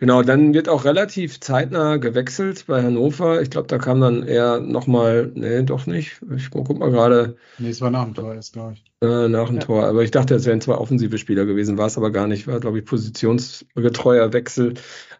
[0.00, 3.42] Genau, dann wird auch relativ zeitnah gewechselt bei Hannover.
[3.42, 6.20] Ich glaube, da kam dann eher nochmal, nee, doch nicht.
[6.36, 8.84] Ich guck mal gerade Nee, es war nach dem Tor erst, glaube ich.
[9.00, 9.62] äh, nach dem Ja.
[9.62, 9.84] Tor.
[9.86, 12.46] Aber ich dachte, es wären zwei offensive Spieler gewesen, war es aber gar nicht.
[12.46, 14.74] War, glaube ich, positionsgetreuer Wechsel.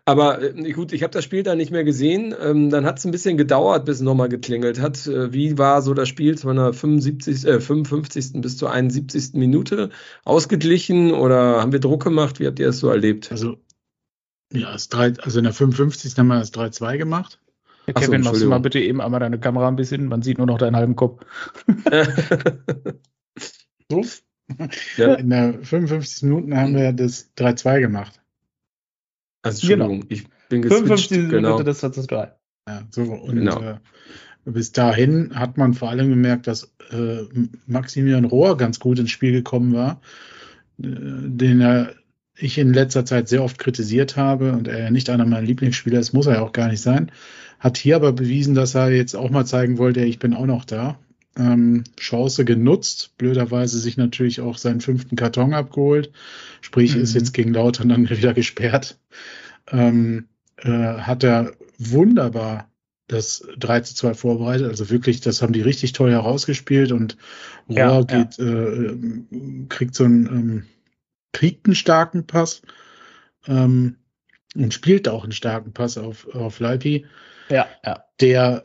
[0.04, 2.32] Aber äh, gut, ich habe das Spiel dann nicht mehr gesehen.
[2.40, 5.06] Ähm, dann hat es ein bisschen gedauert, bis es nochmal geklingelt hat.
[5.08, 8.40] Äh, wie war so das Spiel von der 75, äh, 55.
[8.40, 9.30] bis zur 71.
[9.34, 9.90] Minute?
[10.24, 12.38] Ausgeglichen oder haben wir Druck gemacht?
[12.40, 13.30] Wie habt ihr es so erlebt?
[13.32, 13.56] Also,
[14.52, 16.16] ja, das 3, also in der 55.
[16.18, 17.40] haben wir das 3-2 gemacht.
[17.86, 20.22] Ja, Ach so, Kevin, machst du mal bitte eben einmal deine Kamera ein bisschen, man
[20.22, 21.24] sieht nur noch deinen halben Kopf.
[23.90, 24.04] So.
[24.98, 26.22] ja, In der 55.
[26.24, 28.20] Minute haben wir das 3-2 gemacht.
[29.42, 30.80] also Entschuldigung, ich bin geswitcht.
[30.88, 31.48] 55 Genau.
[31.50, 32.32] Minute, das hat das 3.
[32.68, 33.02] Ja, so.
[33.02, 33.60] Und Genau.
[33.62, 33.76] äh,
[34.44, 37.24] bis dahin hat man vor allem gemerkt, dass äh,
[37.66, 40.00] Maximilian Rohr ganz gut ins Spiel gekommen war,
[40.82, 41.94] äh, den er
[42.38, 45.98] ich in letzter Zeit sehr oft kritisiert habe und er ja nicht einer meiner Lieblingsspieler
[46.00, 47.10] ist, muss er ja auch gar nicht sein.
[47.58, 50.64] Hat hier aber bewiesen, dass er jetzt auch mal zeigen wollte, ich bin auch noch
[50.64, 50.98] da.
[51.36, 56.12] Ähm, Chance genutzt, blöderweise sich natürlich auch seinen fünften Karton abgeholt.
[56.60, 57.18] Sprich, ist Mhm.
[57.20, 58.98] jetzt gegen Lautern dann wieder gesperrt.
[59.70, 62.68] Ähm, äh, hat er wunderbar
[63.08, 64.68] das 3 zu 2 vorbereitet.
[64.68, 67.16] Also wirklich, das haben die richtig toll herausgespielt und
[67.68, 68.02] Rohr Ja, ja.
[68.02, 68.96] geht, äh,
[69.68, 70.64] kriegt so einen, ähm,
[71.32, 72.62] kriegt einen starken Pass
[73.46, 73.96] ähm,
[74.54, 77.06] und spielt auch einen starken Pass auf, auf Leipi,
[77.48, 78.04] Ja, ja.
[78.20, 78.62] der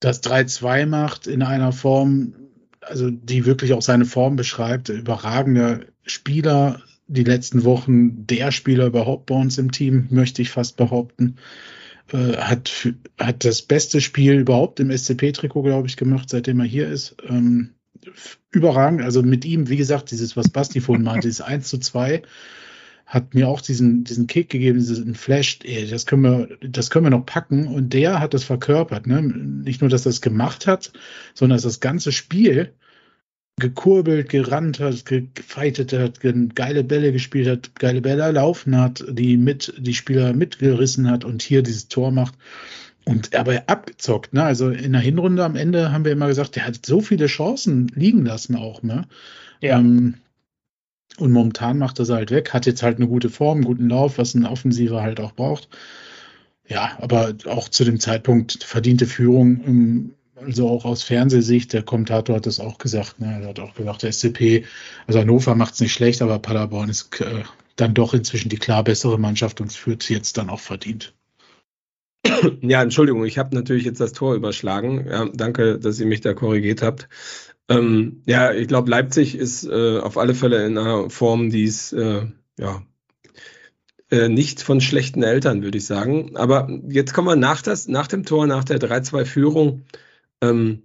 [0.00, 2.34] das 3-2 macht in einer Form,
[2.80, 4.88] also die wirklich auch seine Form beschreibt.
[4.88, 10.76] Überragender Spieler, die letzten Wochen der Spieler überhaupt bei uns im Team, möchte ich fast
[10.76, 11.36] behaupten.
[12.12, 12.88] Äh, hat,
[13.18, 17.16] hat das beste Spiel überhaupt im SCP-Trikot, glaube ich, gemacht, seitdem er hier ist.
[17.26, 17.75] Ähm,
[18.50, 19.02] überragend.
[19.02, 22.22] Also mit ihm, wie gesagt, dieses, was Basti vorhin meinte, dieses 1 zu 2,
[23.06, 27.06] hat mir auch diesen, diesen Kick gegeben, diesen Flash, ey, das können wir, das können
[27.06, 27.68] wir noch packen.
[27.68, 29.22] Und der hat das verkörpert, ne?
[29.22, 30.92] Nicht nur, dass er es gemacht hat,
[31.32, 32.72] sondern dass das ganze Spiel
[33.58, 39.04] gekurbelt, gerannt hat, ge- gefeitet hat, ge- geile Bälle gespielt hat, geile Bälle erlaufen hat,
[39.08, 42.34] die mit, die Spieler mitgerissen hat und hier dieses Tor macht.
[43.08, 44.42] Und aber abgezockt, ne?
[44.42, 47.86] Also in der Hinrunde am Ende haben wir immer gesagt, der hat so viele Chancen
[47.94, 49.06] liegen lassen auch, ne?
[49.60, 49.78] Ja.
[49.78, 50.14] Ähm,
[51.18, 53.88] und momentan macht er sie halt weg, hat jetzt halt eine gute Form, einen guten
[53.88, 55.68] Lauf, was ein Offensiver halt auch braucht.
[56.68, 62.36] Ja, aber auch zu dem Zeitpunkt verdiente Führung, ähm, also auch aus Fernsehsicht, der Kommentator
[62.36, 63.40] hat das auch gesagt, ne?
[63.40, 64.64] er hat auch gesagt, der SCP,
[65.06, 67.44] also Hannover macht es nicht schlecht, aber Paderborn ist äh,
[67.76, 71.14] dann doch inzwischen die klar bessere Mannschaft und führt jetzt dann auch verdient.
[72.62, 75.06] Ja, Entschuldigung, ich habe natürlich jetzt das Tor überschlagen.
[75.08, 77.08] Ja, danke, dass ihr mich da korrigiert habt.
[77.68, 81.92] Ähm, ja, ich glaube, Leipzig ist äh, auf alle Fälle in einer Form, die ist
[81.92, 82.26] äh,
[82.58, 82.82] ja
[84.10, 86.36] äh, nicht von schlechten Eltern, würde ich sagen.
[86.36, 89.82] Aber jetzt kommen wir nach, das, nach dem Tor, nach der 3-2-Führung.
[90.40, 90.82] Ähm,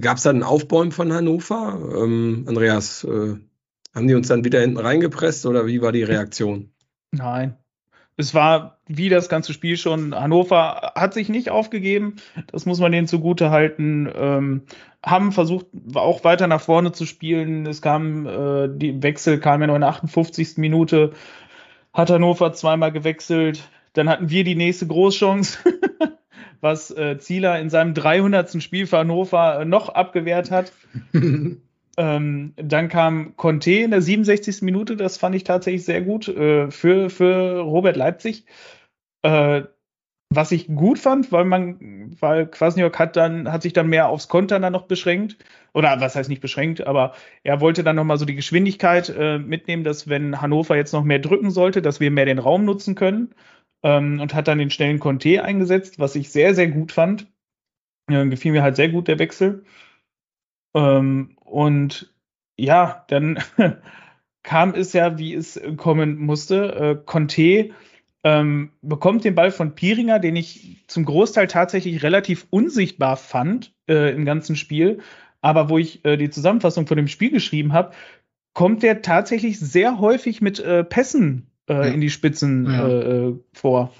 [0.00, 1.80] Gab es da ein Aufbäumen von Hannover?
[2.02, 3.36] Ähm, Andreas, äh,
[3.94, 6.70] haben die uns dann wieder hinten reingepresst oder wie war die Reaktion?
[7.12, 7.56] Nein.
[8.20, 10.14] Es war wie das ganze Spiel schon.
[10.14, 12.16] Hannover hat sich nicht aufgegeben.
[12.52, 14.12] Das muss man denen zugute halten.
[14.14, 14.62] Ähm,
[15.02, 17.64] haben versucht, auch weiter nach vorne zu spielen.
[17.64, 20.58] Es kam, äh, die Wechsel kam ja noch in der 58.
[20.58, 21.12] Minute.
[21.94, 23.70] Hat Hannover zweimal gewechselt.
[23.94, 25.58] Dann hatten wir die nächste Großchance,
[26.60, 28.62] was äh, Zieler in seinem 300.
[28.62, 30.72] Spiel für Hannover äh, noch abgewehrt hat.
[32.00, 34.62] Ähm, dann kam Conte in der 67.
[34.62, 38.46] Minute, das fand ich tatsächlich sehr gut äh, für, für Robert Leipzig.
[39.22, 39.64] Äh,
[40.32, 44.28] was ich gut fand, weil man, weil Kwasniok hat dann, hat sich dann mehr aufs
[44.28, 45.36] Kontern dann noch beschränkt.
[45.74, 49.84] Oder was heißt nicht beschränkt, aber er wollte dann nochmal so die Geschwindigkeit äh, mitnehmen,
[49.84, 53.34] dass wenn Hannover jetzt noch mehr drücken sollte, dass wir mehr den Raum nutzen können.
[53.82, 57.26] Ähm, und hat dann den schnellen Conte eingesetzt, was ich sehr, sehr gut fand.
[58.08, 59.64] Äh, gefiel mir halt sehr gut der Wechsel.
[60.74, 62.12] Ähm, und
[62.56, 63.38] ja, dann
[64.42, 66.74] kam es ja, wie es kommen musste.
[66.74, 67.70] Äh, Conte
[68.22, 74.14] ähm, bekommt den Ball von Piringer, den ich zum Großteil tatsächlich relativ unsichtbar fand äh,
[74.14, 75.00] im ganzen Spiel.
[75.40, 77.92] Aber wo ich äh, die Zusammenfassung von dem Spiel geschrieben habe,
[78.52, 81.82] kommt der tatsächlich sehr häufig mit äh, Pässen äh, Ja.
[81.84, 82.88] in die Spitzen Ja.
[82.88, 83.92] äh, vor.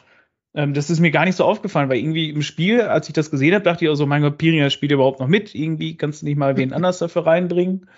[0.55, 3.31] Ähm, das ist mir gar nicht so aufgefallen, weil irgendwie im Spiel, als ich das
[3.31, 5.55] gesehen habe, dachte ich also, mein Gott, Piringer spielt überhaupt noch mit.
[5.55, 7.89] Irgendwie kannst du nicht mal wen anders dafür reinbringen.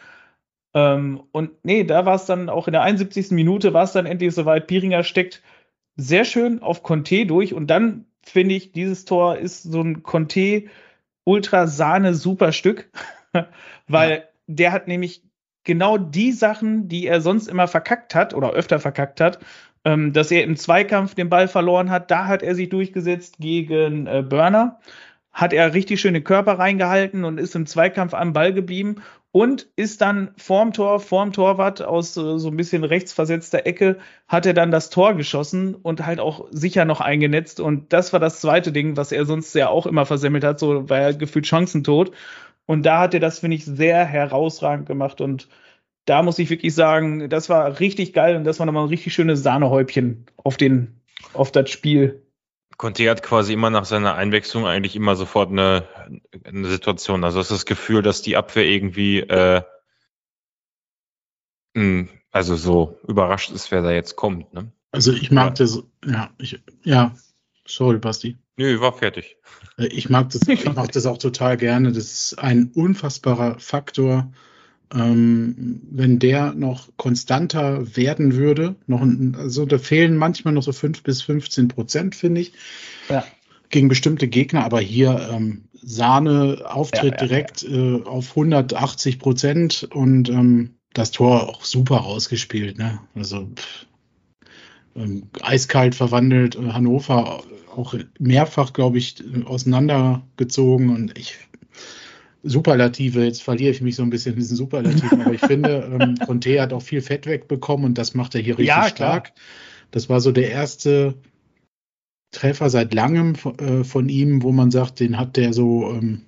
[0.74, 3.30] Ähm, und nee, da war es dann auch in der 71.
[3.32, 4.66] Minute war es dann endlich soweit.
[4.66, 5.42] Piringer steckt
[5.96, 10.64] sehr schön auf Conte durch und dann finde ich, dieses Tor ist so ein Conte
[11.24, 12.90] ultra Sahne super Stück,
[13.88, 15.22] weil der hat nämlich
[15.64, 19.38] genau die Sachen, die er sonst immer verkackt hat oder öfter verkackt hat,
[19.84, 24.06] Ähm, dass er im Zweikampf den Ball verloren hat, da hat er sich durchgesetzt gegen
[24.06, 24.80] äh, Burner.
[25.32, 29.02] Hat er richtig schöne Körper reingehalten und ist im Zweikampf am Ball geblieben
[29.32, 33.98] und ist dann vorm Tor, vorm Torwart aus äh, so ein bisschen rechts versetzter Ecke,
[34.28, 37.58] hat er dann das Tor geschossen und halt auch sicher noch eingenetzt.
[37.58, 40.88] Und das war das zweite Ding, was er sonst ja auch immer versemmelt hat, so
[40.88, 42.12] war er gefühlt chancentot.
[42.66, 45.20] Und da hat er das, finde ich, sehr herausragend gemacht.
[45.20, 45.48] Und
[46.04, 49.14] da muss ich wirklich sagen, das war richtig geil und das war nochmal ein richtig
[49.14, 51.00] schönes Sahnehäubchen auf den,
[51.32, 52.22] auf das Spiel.
[52.76, 55.86] Conte hat quasi immer nach seiner Einwechslung eigentlich immer sofort eine,
[56.44, 57.22] eine Situation.
[57.22, 59.62] Also das ist das Gefühl, dass die Abwehr irgendwie äh,
[61.74, 64.52] mh, also so überrascht ist, wer da jetzt kommt.
[64.54, 64.72] Ne?
[64.90, 67.14] Also ich mag das, ja, ich, ja,
[67.66, 68.36] sorry, Basti.
[68.56, 69.36] Nö, war fertig.
[69.78, 71.92] Äh, Ich mag das, ich mag das auch total gerne.
[71.92, 74.32] Das ist ein unfassbarer Faktor.
[74.94, 80.72] Ähm, wenn der noch konstanter werden würde, noch ein, also da fehlen manchmal noch so
[80.72, 82.52] 5 bis 15 Prozent, finde ich,
[83.08, 83.24] Ja.
[83.70, 89.88] gegen bestimmte Gegner, aber hier ähm, Sahne, Auftritt Ja, ja, direkt Äh, auf 180 Prozent
[89.92, 92.76] und ähm, das Tor auch super rausgespielt.
[92.78, 93.00] Ne?
[93.14, 93.86] Also pff,
[94.94, 97.42] ähm, eiskalt verwandelt, äh, Hannover
[97.74, 101.38] auch mehrfach, glaube ich, äh, auseinandergezogen und ich
[102.42, 106.16] Superlative, jetzt verliere ich mich so ein bisschen in diesen Superlativen, aber ich finde, ähm,
[106.16, 109.32] Conte hat auch viel Fett wegbekommen und das macht er hier richtig Ja, stark.
[109.90, 111.14] Das war so der erste
[112.32, 116.22] Treffer seit langem äh, von ihm, wo man sagt, den hat der so ähm,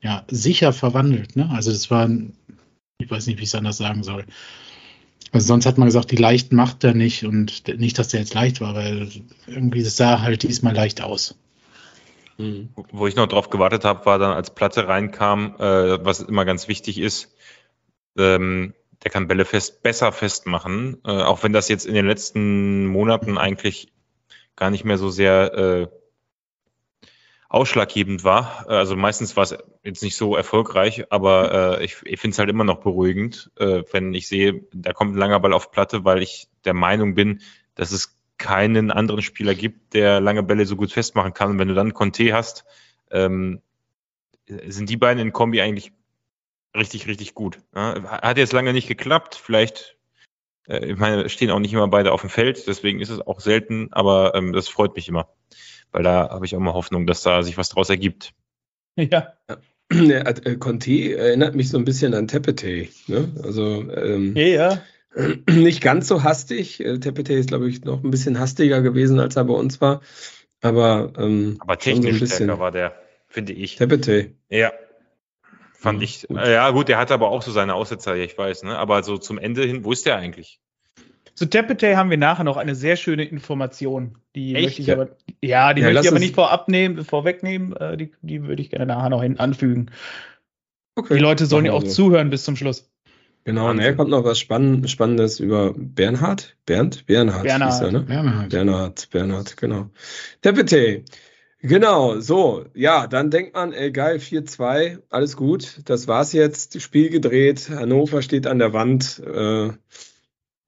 [0.00, 1.36] ja, sicher verwandelt.
[1.36, 1.50] Ne?
[1.50, 2.32] Also das war, ein,
[2.98, 4.24] ich weiß nicht, wie ich es anders sagen soll.
[5.32, 8.34] Also sonst hat man gesagt, die leicht macht er nicht und nicht, dass der jetzt
[8.34, 9.08] leicht war, weil
[9.46, 11.36] irgendwie das sah halt diesmal leicht aus.
[12.40, 12.70] Mhm.
[12.92, 16.68] Wo ich noch drauf gewartet habe, war dann, als Platte reinkam, äh, was immer ganz
[16.68, 17.36] wichtig ist,
[18.16, 18.74] ähm,
[19.04, 23.36] der kann Bälle fest, besser festmachen, äh, auch wenn das jetzt in den letzten Monaten
[23.38, 23.92] eigentlich
[24.56, 25.88] gar nicht mehr so sehr äh,
[27.50, 28.66] ausschlaggebend war.
[28.68, 32.38] Äh, Also meistens war es jetzt nicht so erfolgreich, aber äh, ich, ich finde es
[32.38, 36.04] halt immer noch beruhigend, äh, wenn ich sehe, da kommt ein langer Ball auf Platte,
[36.04, 37.40] weil ich der Meinung bin,
[37.74, 41.50] dass es keinen anderen Spieler gibt, der lange Bälle so gut festmachen kann.
[41.50, 42.64] Und wenn du dann Conte hast,
[43.12, 43.60] ähm,
[44.46, 45.92] sind die beiden in Kombi eigentlich
[46.74, 47.58] richtig, richtig gut.
[47.74, 49.96] Ja, hat jetzt lange nicht geklappt, vielleicht,
[50.66, 53.40] äh, ich meine, stehen auch nicht immer beide auf dem Feld, deswegen ist es auch
[53.40, 55.28] selten, aber ähm, das freut mich immer,
[55.92, 58.32] weil da habe ich auch immer Hoffnung, dass da sich was draus ergibt.
[58.96, 59.34] Ja.
[59.92, 62.88] Der, äh, Conte erinnert mich so ein bisschen an Tepete.
[63.06, 63.32] Ne?
[63.42, 64.82] Also ähm, Ja, ja.
[65.48, 66.80] nicht ganz so hastig.
[66.84, 70.00] Äh, Tepete ist, glaube ich, noch ein bisschen hastiger gewesen, als er bei uns war.
[70.62, 72.44] Aber, ähm, Aber so technisch bisschen.
[72.46, 72.94] stärker war der,
[73.28, 73.76] finde ich.
[73.76, 74.32] Tepete.
[74.48, 74.72] Ja.
[75.72, 76.28] Fand ich.
[76.28, 76.36] gut.
[76.36, 78.76] Äh, ja, gut, der hatte aber auch so seine Aussetzer, ja, ich weiß, ne?
[78.76, 80.60] Aber so zum Ende hin, wo ist der eigentlich?
[81.34, 84.18] Zu Tepete haben wir nachher noch eine sehr schöne Information.
[84.34, 84.64] Die Echt?
[84.64, 85.08] möchte ich aber,
[85.40, 87.74] ja, die Ja, möchte ich aber nicht vorab nehmen, vorwegnehmen.
[87.74, 89.90] Äh, die, die würde ich gerne nachher noch hin anfügen.
[90.96, 91.14] Okay.
[91.14, 91.88] Die Leute sollen ja auch so.
[91.88, 92.90] zuhören bis zum Schluss.
[93.44, 93.76] Genau, Wahnsinn.
[93.78, 96.56] nachher kommt noch was Spann Spannendes über Bernhard.
[96.66, 97.06] Bernd?
[97.06, 97.44] Bernhard.
[97.44, 97.82] Bernhard.
[97.82, 98.00] er, ne?
[98.00, 98.50] Bernhard.
[98.50, 99.90] Bernhard, Bernhard, genau.
[100.42, 101.04] Tepete.
[101.62, 107.10] Genau, so, ja, dann denkt man, ey, geil, 4-2, alles gut, das war's jetzt, Spiel
[107.10, 109.68] gedreht, Hannover steht an der Wand, äh,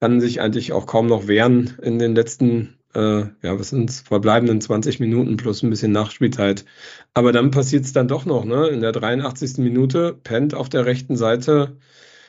[0.00, 4.60] kann sich eigentlich auch kaum noch wehren in den letzten, äh, ja, was sind's, verbleibenden
[4.60, 6.66] 20 Minuten plus ein bisschen Nachspielzeit.
[7.14, 9.58] Aber dann passiert's dann doch noch, ne, in der 83.
[9.58, 11.78] Minute pennt auf der rechten Seite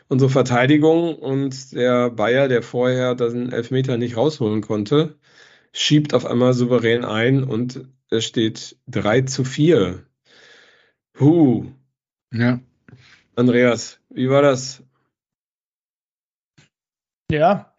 [0.07, 5.17] unsere Verteidigung und der Bayer, der vorher den Elfmeter nicht rausholen konnte,
[5.71, 10.05] schiebt auf einmal souverän ein und es steht 3 zu 4.
[11.19, 11.65] Huh,
[12.31, 12.59] Ja.
[13.35, 14.83] Andreas, wie war das?
[17.31, 17.73] Ja,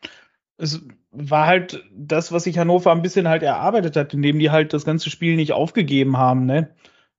[0.57, 4.73] es war halt das, was sich Hannover ein bisschen halt erarbeitet hat, indem die halt
[4.73, 6.47] das ganze Spiel nicht aufgegeben haben.
[6.47, 6.75] Ne?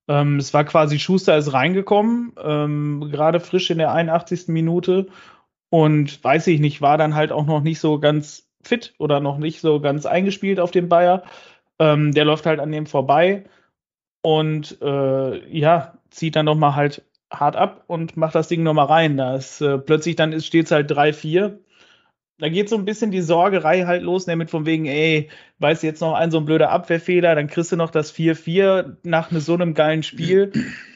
[0.07, 4.47] Ähm, es war quasi Schuster ist reingekommen, ähm, gerade frisch in der 81.
[4.49, 5.07] Minute
[5.69, 9.37] und weiß ich nicht, war dann halt auch noch nicht so ganz fit oder noch
[9.37, 11.23] nicht so ganz eingespielt auf den Bayer.
[11.79, 13.45] Ähm, der läuft halt an dem vorbei
[14.21, 19.17] und äh, ja, zieht dann nochmal halt hart ab und macht das Ding nochmal rein.
[19.17, 21.59] Da ist äh, plötzlich dann steht es halt 3-4
[22.38, 25.29] da geht so ein bisschen die Sorgerei halt los, nämlich von wegen, ey,
[25.59, 28.97] weißt du jetzt noch ein so ein blöder Abwehrfehler, dann kriegst du noch das 4-4
[29.03, 30.51] nach ne, so einem geilen Spiel.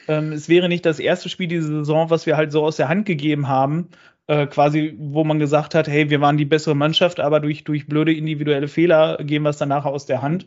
[0.08, 2.88] ähm, es wäre nicht das erste Spiel diese Saison, was wir halt so aus der
[2.88, 3.88] Hand gegeben haben,
[4.26, 7.86] äh, quasi, wo man gesagt hat, hey, wir waren die bessere Mannschaft, aber durch, durch
[7.86, 10.46] blöde individuelle Fehler geben wir es dann nachher aus der Hand.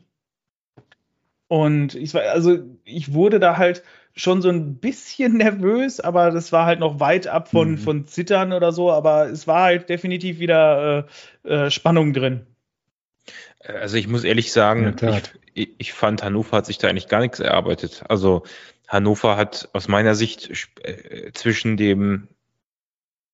[1.47, 3.83] Und ich also ich wurde da halt
[4.15, 7.77] schon so ein bisschen nervös, aber das war halt noch weit ab von, Mhm.
[7.77, 11.07] von Zittern oder so, aber es war halt definitiv wieder
[11.45, 12.45] äh, äh, Spannung drin.
[13.65, 14.95] Also ich muss ehrlich sagen,
[15.53, 18.03] ich, ich, fand, Hannover hat sich da eigentlich gar nichts erarbeitet.
[18.09, 18.43] Also
[18.87, 20.51] Hannover hat aus meiner Sicht
[20.83, 22.27] äh, zwischen dem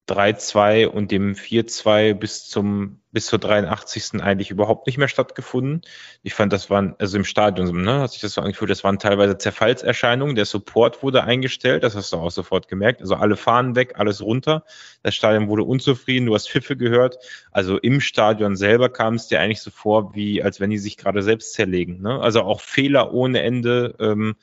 [0.09, 4.21] 3-2 und dem 4-2 bis zum bis zur 83.
[4.21, 5.81] eigentlich überhaupt nicht mehr stattgefunden.
[6.21, 8.99] Ich fand, das waren, also im Stadion, ne, hat sich das so angefühlt, das waren
[8.99, 10.35] teilweise Zerfallserscheinungen.
[10.35, 13.01] Der Support wurde eingestellt, das hast du auch sofort gemerkt.
[13.01, 14.63] Also alle Fahnen weg, alles runter.
[15.01, 17.17] Das Stadion wurde unzufrieden, du hast Pfiffe gehört.
[17.51, 20.97] Also im Stadion selber kam es dir eigentlich so vor, wie als wenn die sich
[20.97, 22.01] gerade selbst zerlegen.
[22.01, 22.19] Ne?
[22.21, 23.95] Also auch Fehler ohne Ende.
[23.99, 24.35] Ähm,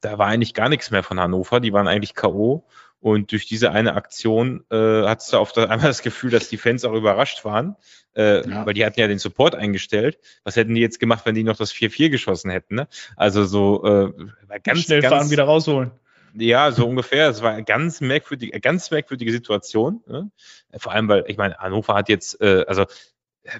[0.00, 1.60] da war eigentlich gar nichts mehr von Hannover.
[1.60, 2.64] Die waren eigentlich K.O.
[3.04, 6.56] Und durch diese eine Aktion äh, hattest du auf das, einmal das Gefühl, dass die
[6.56, 7.76] Fans auch überrascht waren,
[8.16, 8.64] äh, Ja.
[8.64, 10.18] weil die hatten ja den Support eingestellt.
[10.42, 12.76] Was hätten die jetzt gemacht, wenn die noch das 4-4 geschossen hätten?
[12.76, 12.88] Ne?
[13.14, 15.90] Also so äh, ganz, Schnell ganz, fahren, wieder rausholen.
[16.32, 17.28] ja, so ungefähr.
[17.28, 20.02] Es war eine ganz merkwürdige, ganz merkwürdige Situation.
[20.06, 20.30] Ne?
[20.78, 22.86] Vor allem, weil, ich meine, Hannover hat jetzt, äh, also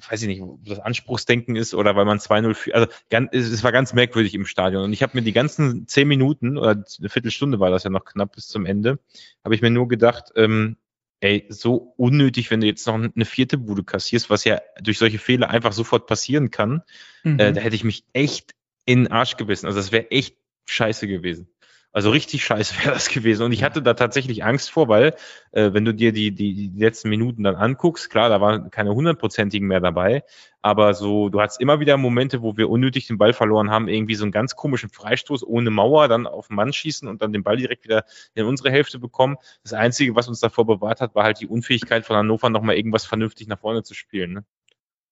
[0.08, 2.76] weiß ich nicht, ob das Anspruchsdenken ist oder weil man 2-0 führt.
[2.76, 4.84] Also ganz, es, war ganz merkwürdig im Stadion.
[4.84, 8.04] Und ich habe mir die ganzen zehn Minuten oder eine Viertelstunde war das ja noch
[8.04, 8.98] knapp bis zum Ende,
[9.44, 10.76] habe ich mir nur gedacht, ähm,
[11.20, 15.18] ey, so unnötig, wenn du jetzt noch eine vierte Bude kassierst, was ja durch solche
[15.18, 16.82] Fehler einfach sofort passieren kann,
[17.24, 17.40] Mhm.
[17.40, 18.54] äh, da hätte ich mich echt
[18.84, 19.66] in den Arsch gebissen.
[19.66, 21.48] Also das wäre echt scheiße gewesen.
[21.94, 23.44] Also richtig scheiße wäre das gewesen.
[23.44, 25.14] Und ich hatte da tatsächlich Angst vor, weil
[25.52, 28.92] äh, wenn du dir die, die, die letzten Minuten dann anguckst, klar, da waren keine
[28.92, 30.24] hundertprozentigen mehr dabei,
[30.60, 34.16] aber so, du hattest immer wieder Momente, wo wir unnötig den Ball verloren haben, irgendwie
[34.16, 37.44] so einen ganz komischen Freistoß ohne Mauer, dann auf den Mann schießen und dann den
[37.44, 39.36] Ball direkt wieder in unsere Hälfte bekommen.
[39.62, 43.06] Das Einzige, was uns davor bewahrt hat, war halt die Unfähigkeit von Hannover, nochmal irgendwas
[43.06, 44.32] vernünftig nach vorne zu spielen.
[44.32, 44.44] Ne?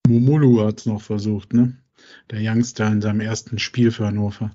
[0.09, 1.77] Mumulu hat es noch versucht, ne?
[2.31, 4.51] Der Youngster in seinem ersten Spiel für Hannover.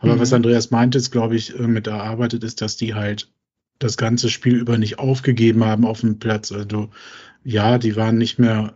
[0.00, 0.20] Aber Mhm.
[0.20, 3.30] was Andreas meinte, ist, glaube ich, äh, mit erarbeitet ist, dass die halt
[3.78, 6.52] das ganze Spiel über nicht aufgegeben haben auf dem Platz.
[6.52, 6.90] Also
[7.44, 8.74] ja, die waren nicht mehr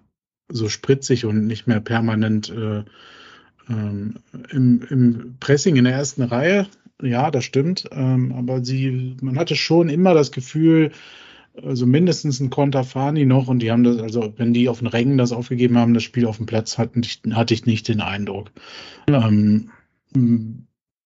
[0.48, 2.84] so spritzig und nicht mehr permanent äh,
[3.68, 4.14] ähm,
[4.50, 6.66] im, im Pressing in der ersten Reihe.
[7.02, 7.84] Ja, das stimmt.
[7.92, 10.92] Ähm, aber sie, man hatte schon immer das Gefühl,
[11.62, 14.78] also mindestens ein Konter fahren die noch und die haben das, also wenn die auf
[14.78, 17.02] den Rängen das aufgegeben haben, das Spiel auf dem Platz, hatten,
[17.34, 18.50] hatte ich nicht den Eindruck.
[19.08, 19.70] Ähm,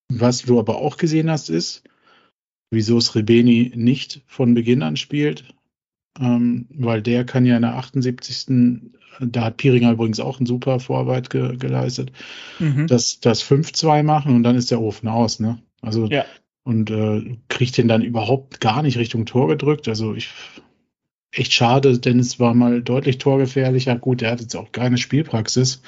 [0.09, 1.84] was du aber auch gesehen hast, ist,
[2.70, 5.55] wieso Srebeni nicht von Beginn an spielt,
[6.20, 8.90] ähm, weil der kann ja in der 78.
[9.20, 12.12] Da hat Piringer übrigens auch eine super Vorarbeit ge geleistet,
[12.59, 12.86] Mhm.
[12.86, 15.59] das, das 5-2 machen und dann ist der Ofen aus, ne?
[15.82, 16.24] Also Ja.
[16.70, 19.88] Und äh, kriegt den dann überhaupt gar nicht Richtung Tor gedrückt.
[19.88, 20.30] Also ich
[21.32, 23.96] echt schade, denn es war mal deutlich torgefährlicher.
[23.96, 25.82] Gut, der hat jetzt auch keine Spielpraxis.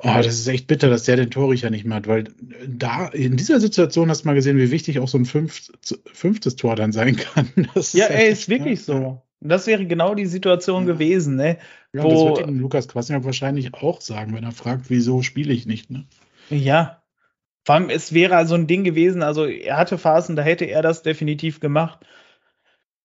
[0.00, 2.24] Oh, das ist echt bitter, dass der den Torrichter nicht mehr hat, weil
[2.68, 5.72] da in dieser Situation hast du mal gesehen, wie wichtig auch so ein fünft,
[6.12, 7.48] fünftes Tor dann sein kann.
[7.74, 9.22] Das Ja, echt- ey, ist wirklich ja, so.
[9.40, 10.92] Das wäre genau die Situation Ja.
[10.92, 11.58] gewesen, ne?
[11.92, 15.66] Ja, Wo- das wird Lukas Kwasniok wahrscheinlich auch sagen, wenn er fragt, wieso spiele ich
[15.66, 15.90] nicht.
[15.90, 16.04] Ne?
[16.50, 16.97] Ja.
[17.68, 20.80] Vor allem, es wäre so ein Ding gewesen, also er hatte Phasen, da hätte er
[20.80, 21.98] das definitiv gemacht.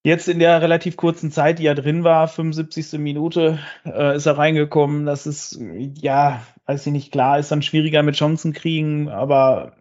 [0.06, 2.98] Jetzt in der relativ kurzen Zeit, die er drin war, 75.
[2.98, 5.06] Minute, äh, ist er reingekommen.
[5.06, 5.60] Das ist,
[6.00, 9.74] ja, weiß ich nicht, klar, ist dann schwieriger mit Chancen kriegen, aber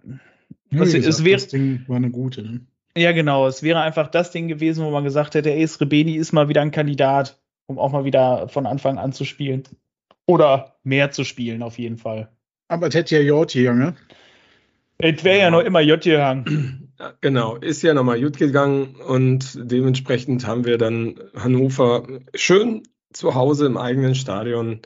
[0.72, 2.42] Ja, Es- wie es wäre- das Ding war eine gute.
[2.42, 2.62] Ne?
[2.96, 6.32] ja, genau, es wäre einfach das Ding gewesen, wo man gesagt hätte, ey, Srebeni ist
[6.32, 9.62] mal wieder ein Kandidat, um auch mal wieder von Anfang an zu spielen.
[10.26, 12.32] Oder mehr zu spielen, auf jeden Fall.
[12.66, 13.94] Aber Tetja Jorti, Junge.
[15.04, 16.78] Es wäre ja noch immer J gehangen.
[17.00, 23.34] Ja, Genau, ist ja nochmal gut gegangen und dementsprechend haben wir dann Hannover schön zu
[23.34, 24.82] Hause im eigenen Stadion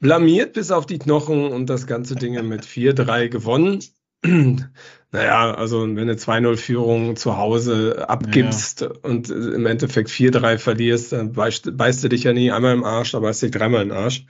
[0.00, 3.80] blamiert bis auf die Knochen und das ganze Ding mit 4-3 gewonnen.
[5.14, 11.76] Naja, also wenn du 2-0-Führung zu Hause abgibst und im Endeffekt 4-3 verlierst, dann beißt,
[11.76, 13.98] beißt du dich ja nie einmal im Arsch, da beißt du dich dreimal in den
[13.98, 14.24] Arsch.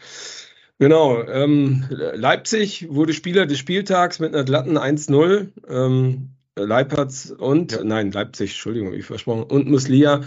[0.83, 5.53] Genau, ähm, Leipzig wurde Spieler des Spieltags mit einer glatten 1-0.
[5.69, 7.85] Ähm, Leipertz und, Ja.
[7.85, 10.23] nein, Leipzig, Entschuldigung, ich versprochen, und Muslia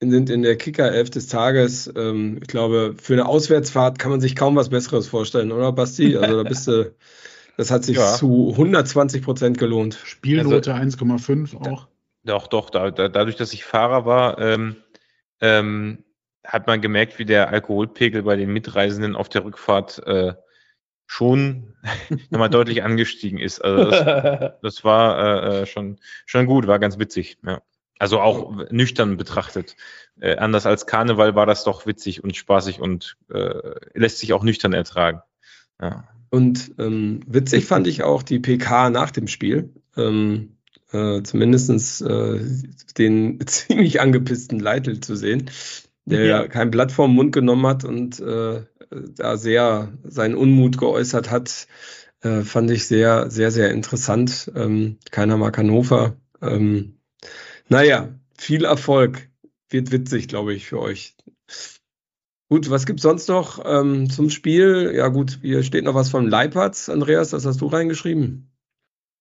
[0.00, 1.92] sind in der Kicker-Elf des Tages.
[1.94, 6.16] Ähm, ich glaube, für eine Auswärtsfahrt kann man sich kaum was Besseres vorstellen, oder Basti?
[6.16, 6.94] Also da bist du,
[7.58, 8.14] das hat sich Ja.
[8.14, 9.98] zu 120 Prozent gelohnt.
[10.04, 11.86] Spielnote 1,5 auch.
[12.24, 14.76] Doch, doch, da, da, dadurch, dass ich Fahrer war, ähm,
[15.42, 15.98] ähm,
[16.48, 20.32] hat man gemerkt, wie der Alkoholpegel bei den Mitreisenden auf der Rückfahrt äh,
[21.06, 21.74] schon
[22.30, 23.60] nochmal deutlich angestiegen ist.
[23.60, 27.38] Also das, das war äh, äh, schon, schon gut, war ganz witzig.
[27.46, 27.60] Ja.
[27.98, 29.76] Also auch nüchtern betrachtet.
[30.20, 34.42] Äh, anders als Karneval war das doch witzig und spaßig und äh, lässt sich auch
[34.42, 35.20] nüchtern ertragen.
[35.80, 36.08] Ja.
[36.30, 39.74] Und ähm, witzig fand ich auch die PK nach dem Spiel.
[39.96, 40.58] Ähm,
[40.92, 42.40] äh, zumindestens äh,
[42.96, 45.50] den ziemlich angepissten Leitl zu sehen,
[46.08, 46.48] der Ja.
[46.48, 51.66] kein Blatt vom Mund genommen hat und äh, da sehr seinen Unmut geäußert hat,
[52.22, 54.50] äh, fand ich sehr, sehr, sehr interessant.
[54.54, 56.16] Ähm, keiner mag Hannover.
[56.42, 56.98] Ähm,
[57.68, 59.28] naja, viel Erfolg.
[59.70, 61.14] Wird witzig, glaube ich, für euch.
[62.48, 64.92] Gut, was gibt's sonst noch ähm, zum Spiel?
[64.96, 68.47] Ja gut, hier steht noch was von Leipertz, Andreas, das hast du reingeschrieben.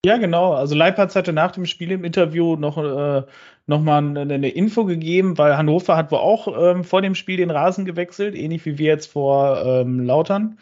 [0.06, 0.54] Ja, genau.
[0.54, 3.24] Also Leipertz hatte nach dem Spiel im Interview noch, äh,
[3.66, 7.38] noch mal eine, eine Info gegeben, weil Hannover hat wohl auch ähm, vor dem Spiel
[7.38, 10.60] den Rasen gewechselt, ähnlich wie wir jetzt vor ähm, Lautern.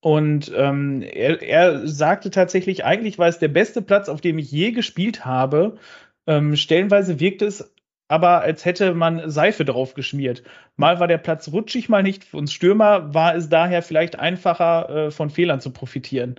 [0.00, 4.50] Und ähm, er, er sagte tatsächlich, eigentlich war es der beste Platz, auf dem ich
[4.52, 5.78] je gespielt habe.
[6.26, 7.72] Ähm, stellenweise wirkt es
[8.08, 10.42] aber, als hätte man Seife drauf geschmiert.
[10.76, 12.24] Mal war der Platz rutschig, mal nicht.
[12.24, 16.36] Für uns Stürmer war es daher vielleicht einfacher, äh, von Fehlern zu profitieren.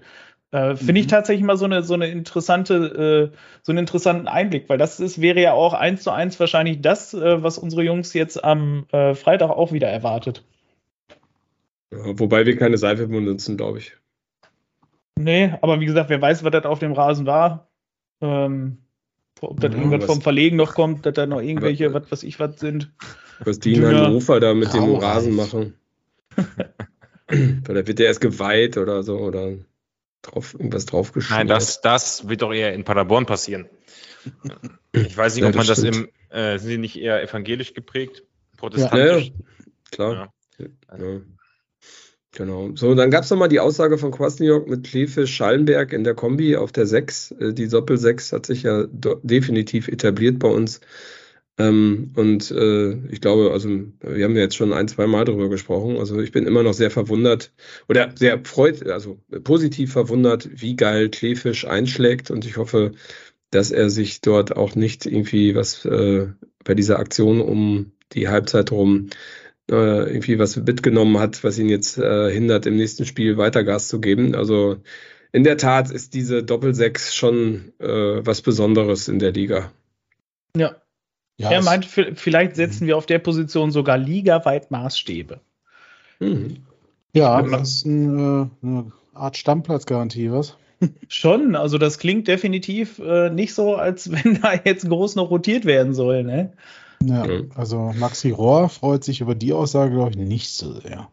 [0.51, 1.11] Äh, Finde ich Mhm.
[1.11, 5.19] tatsächlich mal so eine, so eine interessante, äh, so einen interessanten Einblick, weil das ist,
[5.21, 9.13] wäre ja auch eins zu eins wahrscheinlich das, äh, was unsere Jungs jetzt am äh,
[9.13, 10.43] Freitag auch wieder erwartet.
[11.91, 13.93] Ja, wobei wir keine Seife benutzen, glaube ich.
[15.19, 17.67] Nee, aber wie gesagt, wer weiß, was das auf dem Rasen war.
[18.21, 18.77] Ähm,
[19.41, 22.23] ob das Ja, irgendwas was- vom Verlegen noch kommt, dass da noch irgendwelche, was weiß
[22.23, 22.89] ich, was sind.
[23.43, 23.85] Was die in.
[23.85, 25.03] Hannover da mit dem Graureif.
[25.03, 25.73] Rasen machen.
[27.69, 29.53] oder wird der erst geweiht oder so oder
[30.21, 31.39] drauf, irgendwas draufgeschmiert.
[31.39, 33.69] Nein, das, das wird doch eher in Paderborn passieren.
[34.91, 37.73] Ich weiß nicht, Ja, ob man das das im, äh, sind die nicht eher evangelisch
[37.73, 38.17] geprägt?
[38.17, 39.31] Ja, ja, Protestantisch?
[39.91, 40.33] klar.
[40.59, 40.67] Ja.
[40.97, 41.21] Ja.
[42.31, 42.69] Genau.
[42.75, 46.55] So, dann gab es nochmal die Aussage von Kwasniok mit Klefisch Schallenberg in der Kombi
[46.55, 47.31] auf der 6.
[47.31, 50.81] Äh, Die Doppel 6 hat sich ja definitiv etabliert bei uns.
[51.59, 53.69] Ähm, und äh, ich glaube, also
[54.01, 55.97] wir haben ja jetzt schon ein, zwei Mal darüber gesprochen.
[55.97, 57.51] Also ich bin immer noch sehr verwundert
[57.89, 62.29] oder sehr freut, also positiv verwundert, wie geil Klefisch einschlägt.
[62.29, 62.91] Und ich hoffe,
[63.49, 66.27] dass er sich dort auch nicht irgendwie was äh,
[66.63, 69.09] bei dieser Aktion um die Halbzeit rum
[69.69, 73.87] äh, irgendwie was mitgenommen hat, was ihn jetzt äh, hindert, im nächsten Spiel weiter Gas
[73.87, 74.35] zu geben.
[74.35, 74.77] Also
[75.31, 79.71] in der Tat ist diese Doppelsechs schon äh, was Besonderes in der Liga.
[80.55, 80.75] Ja.
[81.37, 85.39] Ja, er meint, vielleicht setzen wir auf der Position sogar ligaweit Maßstäbe.
[86.19, 86.57] Mhm.
[87.13, 90.57] ja, das ist ein, äh, eine Art Stammplatzgarantie, was?
[91.07, 95.65] Schon, also das klingt definitiv äh, nicht so, als wenn da jetzt groß noch rotiert
[95.65, 96.53] werden soll, ne?
[97.03, 97.51] Ja, Mhm.
[97.53, 101.09] also Maxi Rohr freut sich über die Aussage, glaube ich, nicht so sehr.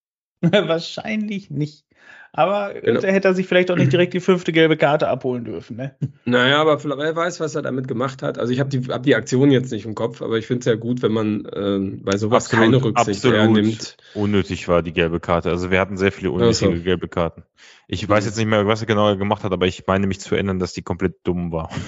[0.42, 1.84] Wahrscheinlich nicht.
[2.32, 3.00] Aber Genau.
[3.00, 5.96] da hätte er sich vielleicht auch nicht direkt die fünfte gelbe Karte abholen dürfen, ne?
[6.24, 8.38] Naja, aber wer weiß, was er damit gemacht hat.
[8.38, 10.66] Also ich habe die, hab die Aktion jetzt nicht im Kopf, aber ich finde es
[10.66, 13.96] ja gut, wenn man ähm, bei sowas keine Rücksicht eher nimmt.
[14.14, 15.50] unnötig war die gelbe Karte.
[15.50, 16.82] Also wir hatten sehr viele unnötige Ach so.
[16.82, 17.42] gelbe Karten.
[17.88, 20.36] Ich weiß jetzt nicht mehr, was er genau gemacht hat, aber ich meine mich zu
[20.36, 21.70] erinnern, dass die komplett dumm war.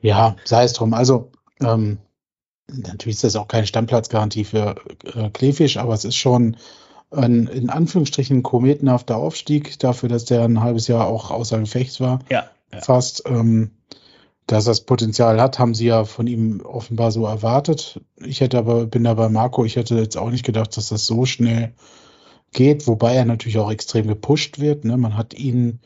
[0.00, 0.94] Ja, sei es drum.
[0.94, 1.98] Also, ähm,
[2.68, 4.76] natürlich ist das auch keine Stammplatzgarantie für
[5.14, 6.56] äh, Klefisch, aber es ist schon
[7.10, 12.20] ein in Anführungsstrichen kometenhafter Aufstieg dafür, dass der ein halbes Jahr auch außer Gefecht war.
[12.28, 12.50] Ja.
[12.72, 12.80] ja.
[12.80, 13.24] Fast.
[13.26, 13.70] Ähm,
[14.48, 18.00] dass das Potenzial hat, haben sie ja von ihm offenbar so erwartet.
[18.16, 21.06] Ich hätte aber, bin da bei Marco, ich hätte jetzt auch nicht gedacht, dass das
[21.06, 21.74] so schnell
[22.52, 24.86] geht, wobei er natürlich auch extrem gepusht wird.
[24.86, 24.96] Ne?
[24.96, 25.80] Man hat ihn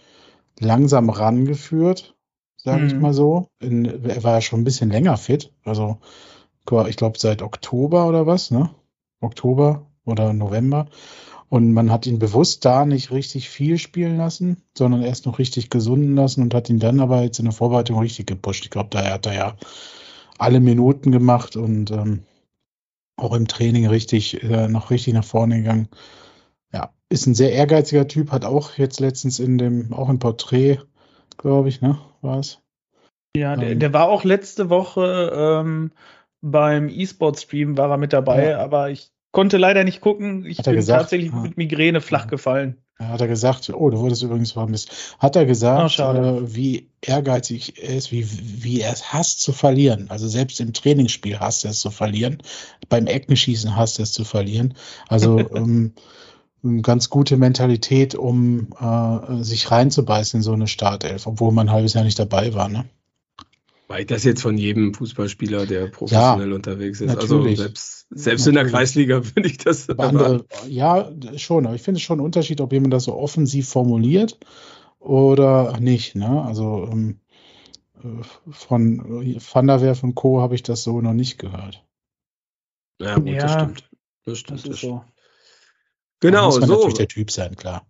[0.61, 2.15] langsam rangeführt,
[2.57, 3.01] sage ich Mhm.
[3.01, 3.49] mal so.
[3.59, 5.53] In, er war ja schon ein bisschen länger fit.
[5.65, 5.99] Also
[6.87, 8.71] ich glaube seit Oktober oder was, ne?
[9.21, 10.87] Oktober oder November.
[11.49, 15.69] Und man hat ihn bewusst da nicht richtig viel spielen lassen, sondern erst noch richtig
[15.69, 18.65] gesunden lassen und hat ihn dann aber jetzt in der Vorbereitung richtig gepusht.
[18.65, 19.57] Ich glaube, da hat er ja
[20.39, 22.23] alle Minuten gemacht und ähm,
[23.17, 25.89] auch im Training richtig, äh, noch richtig nach vorne gegangen.
[26.73, 30.79] Ja, ist ein sehr ehrgeiziger Typ, hat auch jetzt letztens in dem, auch im Porträt,
[31.37, 32.61] glaube ich, ne, war es.
[33.37, 33.79] Ja, der, Ähm.
[33.79, 35.93] der war auch letzte Woche ähm,
[36.41, 38.59] beim E-Sport-Stream war er mit dabei, Ja.
[38.59, 40.47] aber ich konnte leider nicht gucken.
[40.47, 41.03] Ich Hat bin gesagt?
[41.03, 41.41] tatsächlich Ah.
[41.43, 42.77] mit Migräne flach gefallen.
[42.99, 45.17] Da hat er gesagt, oh, du wurdest übrigens vermisst.
[45.19, 46.21] Hat er gesagt, schade.
[46.45, 48.25] äh, wie ehrgeizig er ist, wie,
[48.63, 50.07] wie er es hasst zu verlieren.
[50.09, 52.39] Also selbst im Trainingsspiel hasst er es zu verlieren.
[52.89, 54.75] Beim Eckenschießen hasst er es zu verlieren.
[55.09, 55.95] Also ähm,
[56.63, 61.75] eine ganz gute Mentalität, um äh, sich reinzubeißen in so eine Startelf, obwohl man ein
[61.75, 62.69] halbes Jahr nicht dabei war.
[62.69, 62.85] Ne?
[63.89, 67.09] Weil das jetzt von jedem Fußballspieler, der professionell unterwegs ist.
[67.09, 67.59] natürlich.
[67.61, 68.67] Also selbst, selbst in der.
[68.67, 69.89] Kreisliga finde ich das.
[69.91, 73.69] Andere, ja, schon, aber ich finde es schon ein Unterschied, ob jemand das so offensiv
[73.69, 74.39] formuliert
[74.99, 76.15] oder nicht.
[76.15, 76.43] Ne?
[76.43, 77.21] Also ähm,
[78.03, 79.01] äh, von
[79.53, 80.41] Van der Werf und Co.
[80.41, 81.85] habe ich das so noch nicht gehört.
[83.01, 83.91] Ja, gut, das Ja, stimmt.
[84.25, 84.65] Das stimmt.
[84.65, 85.05] Das ist so.
[86.21, 86.75] Da Genau, muss man so.
[86.77, 87.85] natürlich der Typ sein, klar.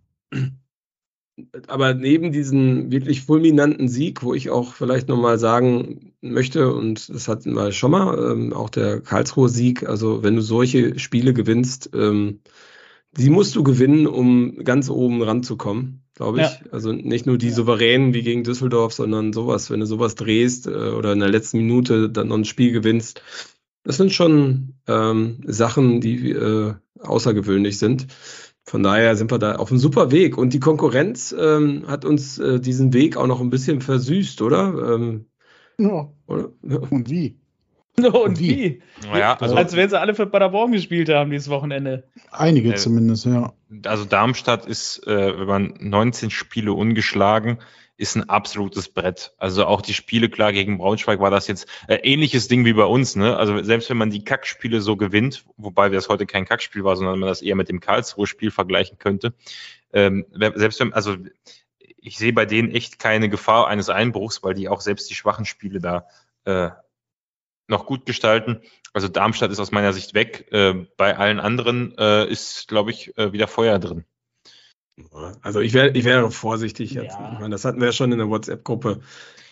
[1.67, 7.27] Aber neben diesem wirklich fulminanten Sieg, wo ich auch vielleicht nochmal sagen möchte, und das
[7.27, 12.39] hatten wir schon mal, ähm, auch der Karlsruhe-Sieg, also wenn du solche Spiele gewinnst, ähm,
[13.17, 16.47] die musst du gewinnen, um ganz oben ranzukommen, glaube ich.
[16.47, 16.59] Ja.
[16.71, 20.71] Also nicht nur die souveränen wie gegen Düsseldorf, sondern sowas, wenn du sowas drehst äh,
[20.71, 23.21] oder in der letzten Minute dann noch ein Spiel gewinnst.
[23.83, 28.07] Das sind schon ähm, Sachen, die äh, außergewöhnlich sind.
[28.65, 30.37] Von daher sind wir da auf einem super Weg.
[30.37, 34.95] Und die Konkurrenz ähm, hat uns äh, diesen Weg auch noch ein bisschen versüßt, oder?
[34.95, 35.25] Ähm,
[35.77, 36.09] Ja.
[36.27, 36.49] oder?
[36.61, 37.39] Und wie?
[37.97, 38.81] Und wie?
[39.01, 39.07] wie?
[39.07, 42.05] Naja, also, Als wenn sie alle für Paderborn gespielt haben dieses Wochenende.
[42.31, 43.53] Einige Äh, zumindest, ja.
[43.85, 47.59] also Darmstadt ist, äh, wenn man 19 Spiele ungeschlagen,
[47.95, 49.33] ist ein absolutes Brett.
[49.37, 52.85] Also auch die Spiele, klar, gegen Braunschweig war das jetzt äh, ähnliches Ding wie bei
[52.85, 53.37] uns, ne?
[53.37, 57.19] Also selbst wenn man die Kackspiele so gewinnt, wobei das heute kein Kackspiel war, sondern
[57.19, 59.33] man das eher mit dem Karlsruhe-Spiel vergleichen könnte,
[59.93, 60.25] ähm,
[60.55, 61.17] selbst wenn, also
[61.79, 65.45] ich sehe bei denen echt keine Gefahr eines Einbruchs, weil die auch selbst die schwachen
[65.45, 66.07] Spiele da
[66.45, 66.71] äh,
[67.67, 68.61] noch gut gestalten.
[68.91, 70.47] Also Darmstadt ist aus meiner Sicht weg.
[70.51, 74.05] Äh, bei allen anderen äh, ist, glaube ich, äh, wieder Feuer drin.
[75.41, 77.19] Also ich wäre ich wäre vorsichtig jetzt.
[77.19, 77.31] Ja.
[77.33, 78.99] Ich meine, das hatten wir ja schon in der WhatsApp-Gruppe.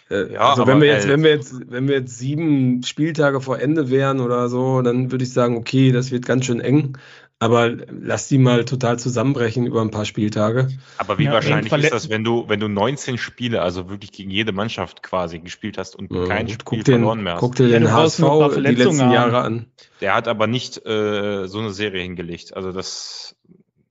[0.09, 3.41] Äh, Ja, also wenn wir jetzt, äh, wenn wir jetzt, wenn wir jetzt sieben Spieltage
[3.41, 6.97] vor Ende wären oder so, dann würde ich sagen, okay, das wird ganz schön eng.
[7.39, 10.67] Aber lass die mal total zusammenbrechen über ein paar Spieltage.
[10.99, 14.29] Aber wie Ja, wahrscheinlich ist das, wenn du, wenn du 19 Spiele, also wirklich gegen
[14.29, 17.39] jede Mannschaft quasi gespielt hast und Ja, kein gut, Spiel guck, den, verloren mehr hast?
[17.39, 18.19] guck dir den paar HSV
[18.57, 19.11] die letzten haben.
[19.11, 19.65] Jahre an.
[20.01, 22.55] Der hat aber nicht äh, so eine Serie hingelegt.
[22.55, 23.35] Also das,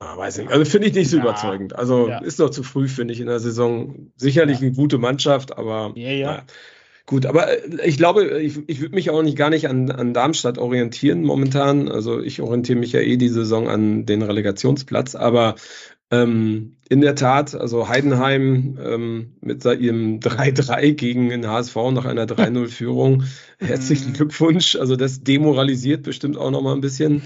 [0.02, 0.50] Ah, weiß nicht.
[0.50, 1.22] Also finde ich nicht so Ja.
[1.22, 1.76] überzeugend.
[1.76, 2.18] Also Ja.
[2.18, 4.10] ist noch zu früh, finde ich, in der Saison.
[4.16, 6.42] Sicherlich eine gute Mannschaft, aber Ja, ja.
[7.06, 10.14] Gut, aber äh, ich glaube, ich, ich würde mich auch nicht gar nicht an, an
[10.14, 11.88] Darmstadt orientieren momentan.
[11.88, 15.56] Also ich orientiere mich ja eh die Saison an den Relegationsplatz, aber
[16.10, 22.26] ähm, in der Tat, also Heidenheim ähm, mit ihrem 3-3 gegen den HSV nach einer
[22.26, 23.24] 3-0-Führung.
[23.58, 24.14] Herzlichen Mhm.
[24.14, 24.76] Glückwunsch.
[24.76, 27.22] Also das demoralisiert bestimmt auch noch mal ein bisschen.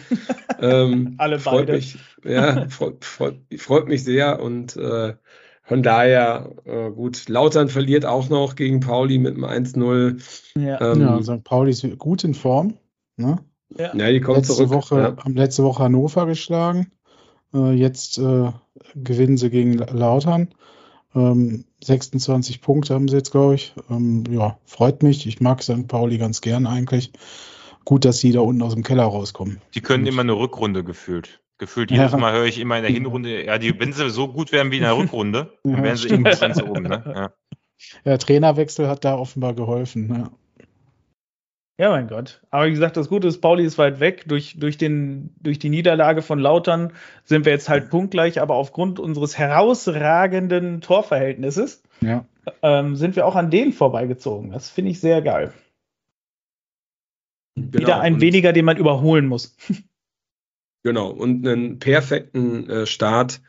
[0.61, 1.73] ähm, Alle freut beide.
[1.75, 5.15] mich, ja, freut, freut, freut mich sehr und äh,
[5.63, 10.21] von daher, äh, gut, Lautern verliert auch noch gegen Pauli mit einem 1-0.
[10.59, 10.93] Ja.
[10.93, 11.43] Ähm, ja, St.
[11.43, 12.75] Pauli ist gut in Form.
[13.17, 13.39] Ne?
[13.79, 13.95] ja.
[13.95, 14.71] ja, die kommt Letzte zurück.
[14.71, 15.17] Woche, ja.
[15.25, 16.93] haben letzte Woche Hannover geschlagen.
[17.55, 18.51] Äh, jetzt äh,
[18.95, 20.49] gewinnen sie gegen Lautern.
[21.15, 23.73] Ähm, 26 Punkte haben sie jetzt, glaube ich.
[23.91, 25.27] Ähm, ja, freut mich.
[25.27, 25.87] Ich mag St.
[25.87, 27.13] Pauli ganz gern eigentlich.
[27.85, 29.61] Gut, dass sie da unten aus dem Keller rauskommen.
[29.75, 31.41] die können immer eine Rückrunde gefühlt.
[31.59, 31.99] Gefühlt Ja.
[32.07, 34.71] jedes Mal höre ich immer in der Hinrunde, ja, die, wenn sie so gut wären
[34.73, 36.27] wie in der Rückrunde, dann Ja, wären sie stimmt.
[36.27, 36.83] immer ganz oben.
[36.85, 37.03] Ne?
[37.07, 37.31] Ja.
[38.05, 40.09] Ja, Trainerwechsel hat da offenbar geholfen.
[40.09, 40.31] Ja.
[41.79, 42.41] Ja, mein Gott.
[42.51, 44.25] Aber wie gesagt, das Gute ist, Pauli ist weit weg.
[44.29, 46.93] Durch, durch, den, durch die Niederlage von Lautern
[47.25, 52.25] sind wir jetzt halt punktgleich, aber aufgrund unseres herausragenden Torverhältnisses ja.
[52.63, 54.53] ähm, sind wir auch an denen vorbeigezogen.
[54.53, 55.53] Das finde ich sehr geil.
[57.57, 59.57] Genau, Wieder ein und- weniger, den man überholen muss.
[60.87, 63.41] Genau, und einen perfekten äh, Start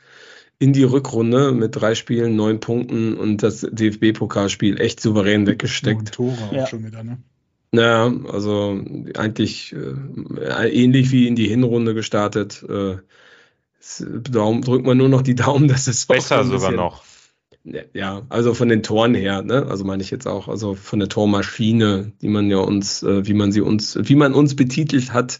[0.57, 6.13] in die Rückrunde mit drei Spielen, neun Punkten und das DFB-Pokalspiel echt souverän weggesteckt.
[6.13, 6.65] Tore auch Ja.
[6.65, 7.17] schon wieder, ne?
[7.77, 8.79] Ja, also
[9.15, 12.63] eigentlich äh, ähnlich wie in die Hinrunde gestartet.
[12.67, 12.97] Äh,
[14.31, 17.03] Daumen, drückt man nur noch die Daumen, dass es Besser ein sogar bisschen- noch.
[17.93, 19.65] Ja, also von den Toren her, ne?
[19.67, 23.33] Also meine ich jetzt auch, also von der Tormaschine, die man ja uns, äh, wie
[23.33, 25.39] man sie uns, wie man uns betitelt hat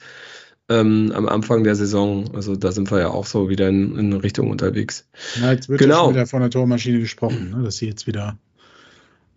[0.68, 2.34] ähm, am Anfang der Saison.
[2.34, 5.08] Also da sind wir ja auch so wieder in, in Richtung unterwegs.
[5.40, 5.94] Na, jetzt wird Genau.
[5.94, 7.64] ja schon wieder von der Tormaschine gesprochen, ne?
[7.64, 8.40] dass sie jetzt wieder,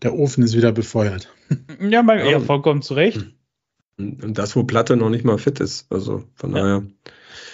[0.03, 1.28] der Ofen ist wieder befeuert.
[1.80, 2.32] Ja, mein, Ja.
[2.32, 3.24] ja, vollkommen zu Recht.
[3.99, 5.86] Und, das, wo Platte noch nicht mal fit ist.
[5.90, 6.62] Also von Ja.
[6.62, 6.82] daher.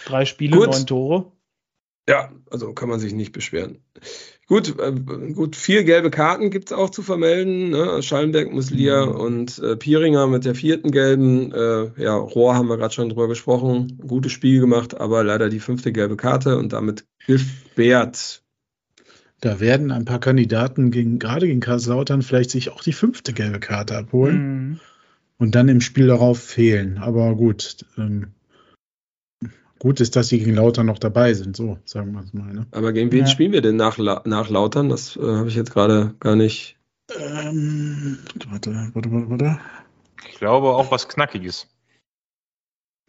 [0.07, 0.66] Drei Spiele, Gut.
[0.66, 1.32] neun Tore.
[2.09, 3.78] Ja, also kann man sich nicht beschweren.
[4.47, 4.92] Gut, äh,
[5.32, 7.71] gut, vier gelbe Karten gibt's auch zu vermelden.
[7.71, 8.03] Ne?
[8.03, 9.12] Schallenberg, Muslia Mhm.
[9.14, 11.50] und äh, Pieringer mit der vierten gelben.
[11.53, 13.99] Äh, ja, Rohr haben wir gerade schon drüber gesprochen.
[14.07, 18.42] Gutes Spiel gemacht, aber leider die fünfte gelbe Karte und damit gesperrt.
[19.45, 23.61] Da werden ein paar Kandidaten gegen, gerade gegen Kaiserslautern vielleicht sich auch die fünfte gelbe
[23.61, 24.37] Karte abholen
[24.71, 24.80] Mhm.
[25.37, 26.96] und dann im Spiel darauf fehlen.
[26.96, 28.29] Aber gut, ähm,
[29.79, 32.54] gut ist, dass sie gegen Lautern noch dabei sind, so sagen wir es mal.
[32.54, 32.66] Ne?
[32.71, 33.26] Aber gegen wen Ja.
[33.26, 34.88] spielen wir denn nach, La nach Lautern?
[34.88, 36.79] Das äh, habe ich jetzt gerade gar nicht.
[37.14, 38.16] Ähm,
[38.49, 39.61] warte, warte, warte, warte.
[40.30, 41.68] Ich glaube auch was Knackiges.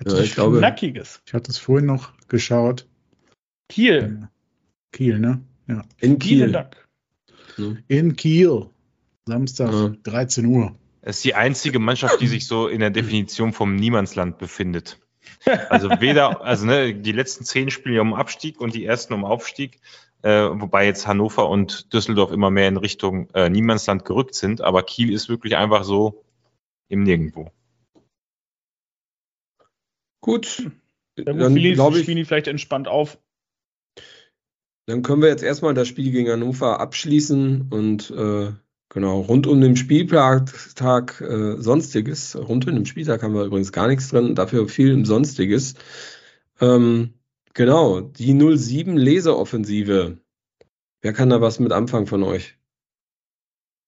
[0.05, 1.21] Ja, ich glaube, Knackiges.
[1.25, 2.85] Ich hatte es vorhin noch geschaut.
[3.69, 4.27] Kiel.
[4.91, 5.39] Kiel, ne?
[5.67, 5.81] Ja.
[5.99, 6.51] in Vielen Kiel.
[6.51, 6.87] Dank.
[7.87, 8.69] In Kiel.
[9.27, 9.89] Samstag, Ja.
[10.03, 10.75] 13 Uhr.
[11.01, 14.99] Es ist die einzige Mannschaft, die sich so in der Definition vom Niemandsland befindet.
[15.69, 19.79] Also weder, also ne, die letzten zehn Spiele um Abstieg und die ersten um Aufstieg.
[20.21, 24.81] äh, wobei jetzt Hannover und Düsseldorf immer mehr in Richtung äh, Niemandsland gerückt sind, aber
[24.83, 26.23] Kiel ist wirklich einfach so
[26.87, 27.51] im Nirgendwo.
[30.21, 30.71] Gut.
[31.15, 33.17] Dann Dann spielen glaube ich, spielen die vielleicht entspannt auf.
[34.87, 38.51] Dann können wir jetzt erstmal das Spiel gegen Hannover abschließen und äh,
[38.89, 42.35] genau rund um den Spieltag äh, Sonstiges.
[42.35, 45.75] Rund um den Spieltag haben wir übrigens gar nichts drin, dafür viel Sonstiges.
[46.61, 47.13] Ähm,
[47.53, 50.19] genau, die 07 Leseoffensive.
[51.01, 52.57] Wer kann da was mit anfangen von euch?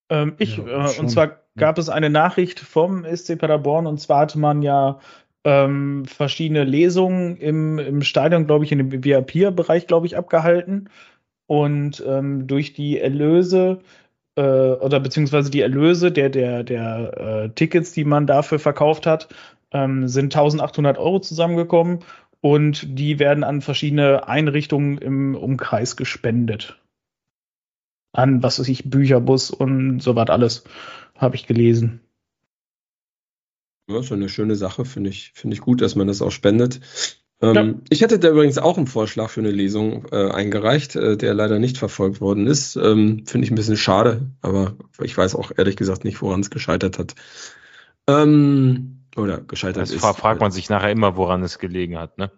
[0.10, 4.22] Ähm, ich, Ja, äh, und zwar gab es eine Nachricht vom SC Paderborn und zwar
[4.22, 5.00] hatte man ja
[5.48, 10.90] ähm, verschiedene Lesungen im, im Stadion, glaube ich, in dem VIP-Bereich, glaube ich, abgehalten.
[11.48, 13.80] Und ähm, durch die Erlöse
[14.36, 19.30] äh, oder beziehungsweise die Erlöse der, der, der äh, Tickets, die man dafür verkauft hat,
[19.72, 22.00] ähm, sind 1800 Euro zusammengekommen
[22.42, 26.78] und die werden an verschiedene Einrichtungen im Umkreis gespendet
[28.18, 30.64] an, was weiß ich, Bücherbus und so was alles,
[31.16, 32.02] habe ich gelesen.
[33.90, 36.82] Ja, ist eine schöne Sache, finde ich, finde ich gut, dass man das auch spendet.
[37.42, 37.74] Ähm, Ja.
[37.90, 41.60] Ich hätte da übrigens auch einen Vorschlag für eine Lesung äh, eingereicht, äh, der leider
[41.60, 42.76] nicht verfolgt worden ist.
[42.76, 46.50] Ähm, finde ich ein bisschen schade, aber ich weiß auch ehrlich gesagt nicht, woran es
[46.50, 47.16] gescheitert hat.
[48.08, 50.02] Ähm, oder gescheitert Das ist.
[50.02, 52.32] fra- fragt man sich nachher immer, woran es gelegen hat, ne?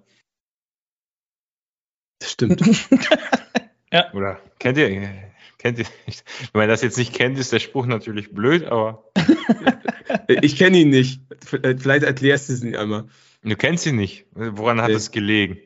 [2.20, 2.62] Das stimmt.
[4.14, 4.90] Oder kennt ihr,
[5.60, 5.86] kennt ihr,
[6.54, 9.04] wenn man das jetzt nicht kennt, ist der Spruch natürlich blöd, aber
[10.28, 11.22] ich kenne ihn nicht.
[11.46, 13.06] Vielleicht erklärst du es nicht einmal.
[13.44, 14.26] du kennst ihn nicht.
[14.34, 15.60] Woran hat es gelegen?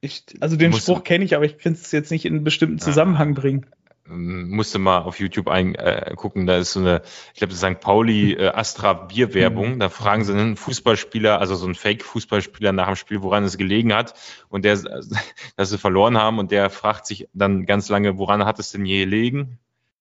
[0.00, 2.78] Ich, also den Spruch kenne ich, aber ich kann es jetzt nicht in einen bestimmten
[2.78, 3.66] Zusammenhang bringen.
[4.08, 7.02] Ähm, Musste mal auf YouTube ein, äh, gucken, da ist so eine,
[7.32, 7.80] ich glaube, St.
[7.80, 9.78] Pauli äh, Astra Bierwerbung.
[9.78, 13.94] Da fragen sie einen Fußballspieler, also so einen Fake-Fußballspieler nach dem Spiel, woran es gelegen
[13.94, 14.14] hat
[14.48, 14.78] und der,
[15.56, 18.84] dass sie verloren haben und der fragt sich dann ganz lange, woran hat es denn
[18.84, 19.58] je gelegen?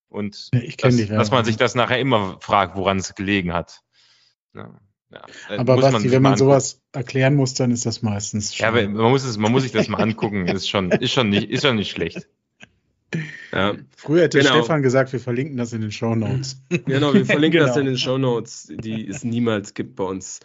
[0.10, 1.18] Und Ja, dass, die Werbung.
[1.18, 3.82] dass man sich das nachher immer fragt, woran es gelegen hat.
[4.54, 4.80] Ja,
[5.12, 5.22] ja.
[5.50, 8.88] Äh, Aber Basti, sich wenn man sowas erklären muss, dann ist das meistens Ja, aber
[8.88, 10.48] man muss es, man muss sich das mal angucken.
[10.48, 12.28] Ist schon, ist schon nicht, ist schon nicht schlecht.
[13.52, 13.76] Ja.
[13.98, 14.52] Früher hätte Genau.
[14.52, 16.62] Stefan gesagt, wir verlinken das in den Show Notes.
[16.86, 17.82] Genau, wir verlinken das Genau.
[17.82, 20.40] in den Show Notes, die es niemals gibt bei uns.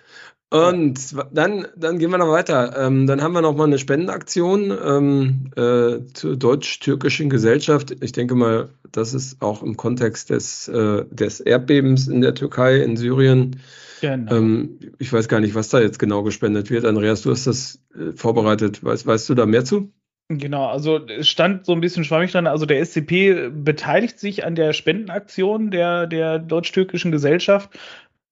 [0.48, 1.00] Und
[1.32, 2.74] dann, dann gehen wir noch weiter.
[2.78, 7.96] Ähm, dann haben wir noch mal eine Spendenaktion ähm, äh, zur deutsch-türkischen Gesellschaft.
[8.00, 12.76] Ich denke mal, das ist auch im Kontext des, äh, des Erdbebens in der Türkei,
[12.80, 13.60] in Syrien.
[14.00, 14.36] Genau.
[14.36, 16.84] Ähm, ich weiß gar nicht, was da jetzt genau gespendet wird.
[16.84, 18.84] Andreas, du hast das äh, vorbereitet.
[18.84, 19.90] Weißt, weißt du da mehr zu?
[20.28, 22.48] Genau, also es stand so ein bisschen schwammig dran.
[22.48, 27.78] Also der SCP beteiligt sich an der Spendenaktion der, der deutsch-türkischen Gesellschaft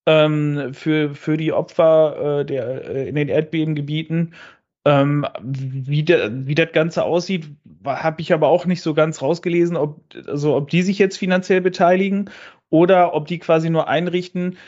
[0.06, 4.34] ähm, für, für die Opfer äh, der, äh, in den Erdbebengebieten.
[4.84, 7.48] Ähm, wie, der, wie das Ganze aussieht,
[7.86, 11.60] habe ich aber auch nicht so ganz rausgelesen, ob, also ob die sich jetzt finanziell
[11.60, 12.28] beteiligen
[12.70, 14.58] oder ob die quasi nur einrichten,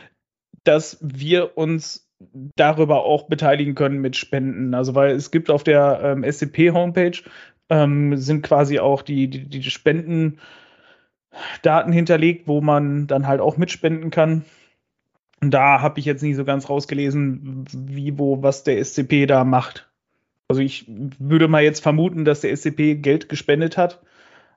[0.65, 4.75] dass wir uns darüber auch beteiligen können mit Spenden.
[4.75, 7.23] Also weil es gibt auf der ähm, SCP-Homepage
[7.69, 10.41] ähm, sind quasi auch die, die, die Spendendaten
[11.93, 14.45] hinterlegt, wo man dann halt auch mitspenden kann.
[15.41, 19.45] Und da habe ich jetzt nicht so ganz rausgelesen, wie, wo, was der SCP da
[19.45, 19.89] macht.
[20.49, 24.01] Also ich würde mal jetzt vermuten, dass der SCP Geld gespendet hat,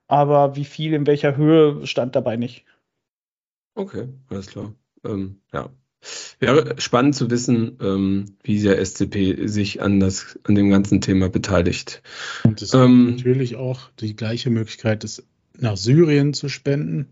[0.08, 2.66] aber wie viel, in welcher Höhe, stand dabei nicht.
[3.76, 4.74] Okay, alles klar.
[5.04, 5.70] Ähm, ja.
[6.40, 11.30] Wäre spannend zu wissen, ähm, wie der SCP sich an, das, an dem ganzen Thema
[11.30, 12.02] beteiligt.
[12.44, 15.24] Und es Ähm, gibt natürlich auch die gleiche Möglichkeit, es
[15.58, 17.08] nach Syrien zu spenden.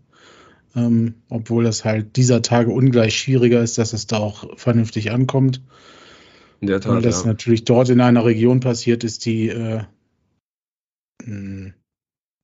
[0.74, 5.62] Ähm, obwohl das halt dieser Tage ungleich schwieriger ist, dass es da auch vernünftig ankommt.
[6.60, 7.28] In der Weil Tat, das ja.
[7.28, 9.82] natürlich dort in einer Region passiert ist, die äh,
[11.24, 11.72] mh,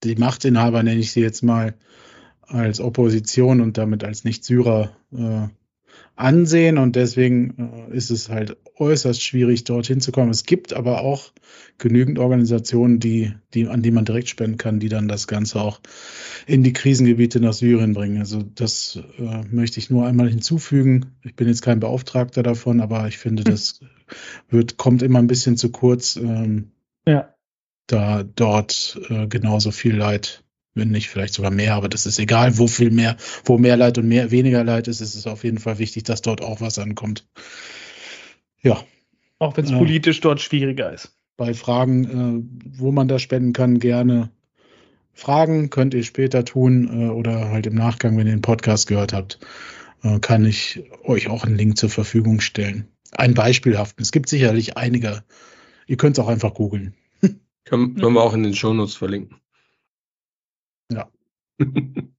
[0.04, 1.74] die Machtinhaber, nenne ich sie jetzt mal,
[2.42, 5.48] als Opposition und damit als Nicht-Syrer äh,
[6.16, 6.78] ansehen.
[6.78, 10.30] Und deswegen äh, ist es halt äußerst schwierig, dorthin zu kommen.
[10.30, 11.32] Es gibt aber auch
[11.78, 15.80] genügend Organisationen, die, die, an die man direkt spenden kann, die dann das Ganze auch
[16.46, 18.18] in die Krisengebiete nach Syrien bringen.
[18.18, 21.06] Also das äh, möchte ich nur einmal hinzufügen.
[21.22, 23.80] Ich bin jetzt kein Beauftragter davon, aber ich finde, das
[24.48, 26.70] wird, kommt immer ein bisschen zu kurz, ähm,
[27.06, 27.34] Ja.
[27.86, 30.43] da dort äh, genauso viel Leid,
[30.74, 33.98] wenn nicht vielleicht sogar mehr, aber das ist egal, wo viel mehr, wo mehr Leid
[33.98, 36.78] und mehr weniger Leid ist, ist es auf jeden Fall wichtig, dass dort auch was
[36.78, 37.26] ankommt.
[38.62, 38.82] Ja,
[39.38, 39.78] Auch wenn es Ja.
[39.78, 41.12] politisch dort schwieriger ist.
[41.36, 44.30] bei Fragen, äh, wo man da spenden kann, gerne
[45.12, 49.12] fragen, könnt ihr später tun äh, oder halt im Nachgang, wenn ihr den Podcast gehört
[49.12, 49.40] habt,
[50.04, 52.86] äh, kann ich euch auch einen Link zur Verfügung stellen.
[53.12, 54.02] Ein beispielhaften.
[54.02, 55.24] Es gibt sicherlich einige.
[55.88, 56.94] Ihr könnt es auch einfach googeln.
[57.64, 59.36] Können, können wir auch in den Shownotes verlinken.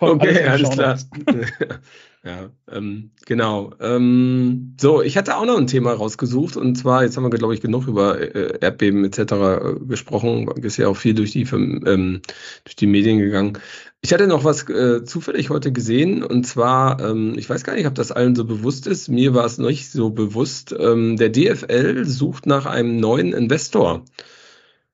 [0.00, 0.98] Okay, alles klar.
[2.24, 3.72] Ja, ähm, genau.
[3.80, 7.52] Ähm, so, ich hatte auch noch ein Thema rausgesucht und zwar, jetzt haben wir, glaube
[7.52, 9.18] ich, genug über äh, Erdbeben etc.
[9.18, 12.22] äh, gesprochen, ist ja auch viel durch die, ähm,
[12.62, 13.58] durch die Medien gegangen.
[14.02, 17.88] Ich hatte noch was äh, zufällig heute gesehen und zwar, ähm, ich weiß gar nicht,
[17.88, 22.04] ob das allen so bewusst ist, mir war es nicht so bewusst, ähm, der DFL
[22.04, 24.04] sucht nach einem neuen Investor.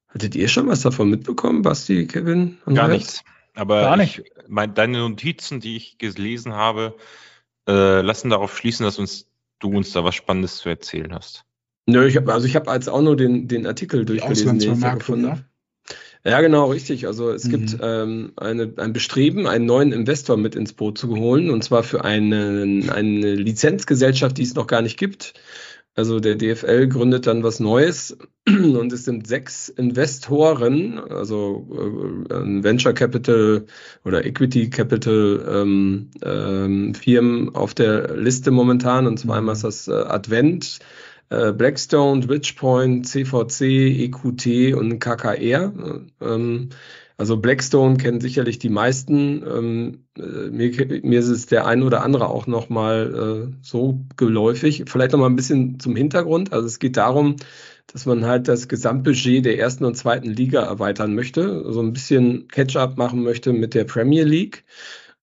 [0.09, 2.57] Hattet ihr schon was davon mitbekommen, Basti, Kevin?
[2.65, 2.89] Gar Andreas?
[2.89, 3.25] nichts.
[3.59, 4.19] Aber Gar nicht.
[4.19, 6.97] Ich, mein, deine Notizen, die ich gelesen habe,
[7.69, 9.27] äh, lassen darauf schließen, dass uns,
[9.59, 11.45] du uns da was Spannendes zu erzählen hast.
[11.87, 14.81] Nö, ich habe also ich habe jetzt auch nur den, den Artikel durchgelesen, den ich
[14.81, 15.31] da gefunden ne?
[15.31, 15.45] habe.
[16.25, 17.07] Ja, genau, richtig.
[17.07, 17.51] Also es Mhm.
[17.51, 21.83] gibt ähm, eine, ein Bestreben, einen neuen Investor mit ins Boot zu holen, und zwar
[21.83, 25.35] für einen, eine Lizenzgesellschaft, die es noch gar nicht gibt.
[25.99, 28.17] Also der DFL gründet dann was Neues
[28.47, 31.67] und es sind sechs Investoren, also
[32.31, 33.67] äh, Venture Capital
[34.05, 39.09] oder Equity Capital ähm, ähm, Firmen auf der Liste momentan.
[39.09, 40.79] Und zwar einmal ist das äh, Advent,
[41.31, 45.73] äh, Blackstone, Bridgepoint, CVC, EQT und KKR.
[46.21, 46.69] Ähm,
[47.19, 49.43] also Blackstone kennen sicherlich die meisten.
[49.43, 50.71] Ähm, äh, mir,
[51.03, 54.85] mir ist es der ein oder andere auch noch mal äh, so geläufig.
[54.87, 56.53] Vielleicht noch mal ein bisschen zum Hintergrund.
[56.53, 57.35] Also es geht darum,
[57.89, 62.47] dass man halt das Gesamtbudget der ersten und zweiten Liga erweitern möchte, so ein bisschen
[62.49, 64.65] Catch-up machen möchte mit der Premier League.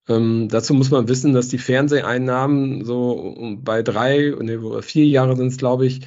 [0.09, 5.47] Ähm, dazu muss man wissen, dass die Fernseheinnahmen so bei drei, nee, vier Jahre sind
[5.47, 6.01] es, glaube ich,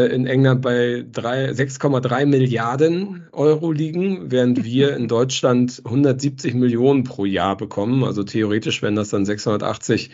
[0.00, 7.24] in England bei drei- 6,3 Milliarden Euro liegen, während wir in Deutschland 170 Millionen pro
[7.24, 8.04] Jahr bekommen.
[8.04, 10.10] Also theoretisch wären das dann 680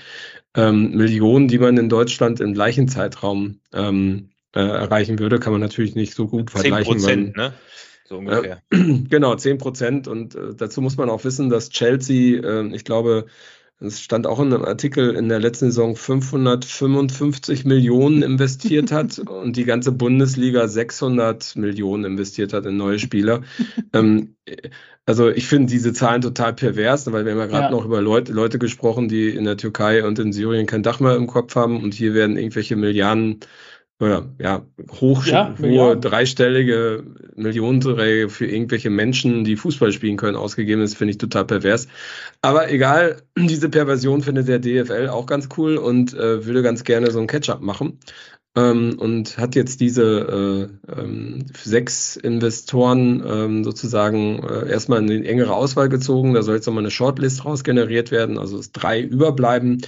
[0.55, 5.39] ähm, Millionen, die man in Deutschland im gleichen Zeitraum ähm, äh, erreichen würde.
[5.39, 6.77] Kann man natürlich nicht so gut vergleichen.
[6.77, 7.53] weil- Prozent, ne?
[8.09, 8.61] So ungefähr.
[8.71, 10.09] Genau, 10 Prozent.
[10.09, 13.27] Und äh, dazu muss man auch wissen, dass Chelsea, äh, ich glaube,
[13.81, 19.57] es stand auch in einem Artikel in der letzten Saison 555 Millionen investiert hat und
[19.57, 23.43] die ganze Bundesliga 600 Millionen investiert hat in neue Spieler.
[23.95, 24.37] ähm,
[25.07, 27.71] also ich finde diese Zahlen total pervers, weil wir haben ja gerade Ja.
[27.71, 31.17] noch über Leute, Leute gesprochen, die in der Türkei und in Syrien kein Dach mehr
[31.17, 33.41] im Kopf haben und hier werden irgendwelche Milliarden
[34.01, 34.63] oder ja,
[35.01, 36.01] hoch, Ja, hohe Milliarden.
[36.01, 37.05] dreistellige
[37.37, 41.87] Millionenträge für irgendwelche Menschen, die Fußball spielen können, ausgegeben ist, finde ich total pervers.
[42.41, 47.11] Aber egal, diese Perversion findet der DFL auch ganz cool und äh, würde ganz gerne
[47.11, 47.99] so ein Catch-up machen.
[48.57, 55.29] Ähm, und hat jetzt diese äh, ähm, sechs Investoren ähm, sozusagen äh, erstmal in die
[55.29, 56.35] engere Auswahl gezogen.
[56.35, 59.83] Da soll jetzt nochmal eine Shortlist raus generiert werden, also es drei überbleiben.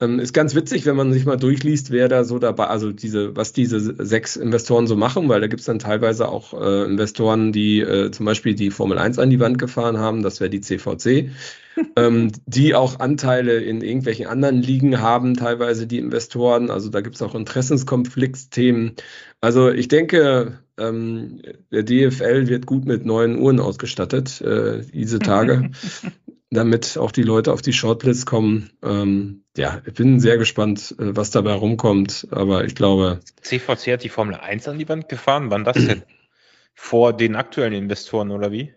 [0.00, 3.34] Ähm, ist ganz witzig, wenn man sich mal durchliest, wer da so dabei, also diese,
[3.34, 7.80] was diese sechs Investoren so machen, weil da gibt's dann teilweise auch äh, Investoren, die
[7.80, 11.30] äh, zum Beispiel die Formel 1 an die Wand gefahren haben, das wäre die CVC,
[11.96, 16.70] ähm, die auch Anteile in irgendwelchen anderen Ligen haben, teilweise die Investoren.
[16.70, 18.92] Also da gibt's auch Interessenskonfliktsthemen.
[19.40, 21.42] Also ich denke, ähm,
[21.72, 25.70] der DFL wird gut mit neuen Uhren ausgestattet äh, diese Tage
[26.50, 28.70] damit auch die Leute auf die Shortlist kommen.
[28.82, 32.28] Ähm, ja, ich bin sehr gespannt, äh, was dabei rumkommt.
[32.30, 35.50] Aber ich glaube, CVC hat die Formel 1 an die Wand gefahren.
[35.50, 36.02] Wann das denn?
[36.74, 38.72] Vor den aktuellen Investoren oder wie?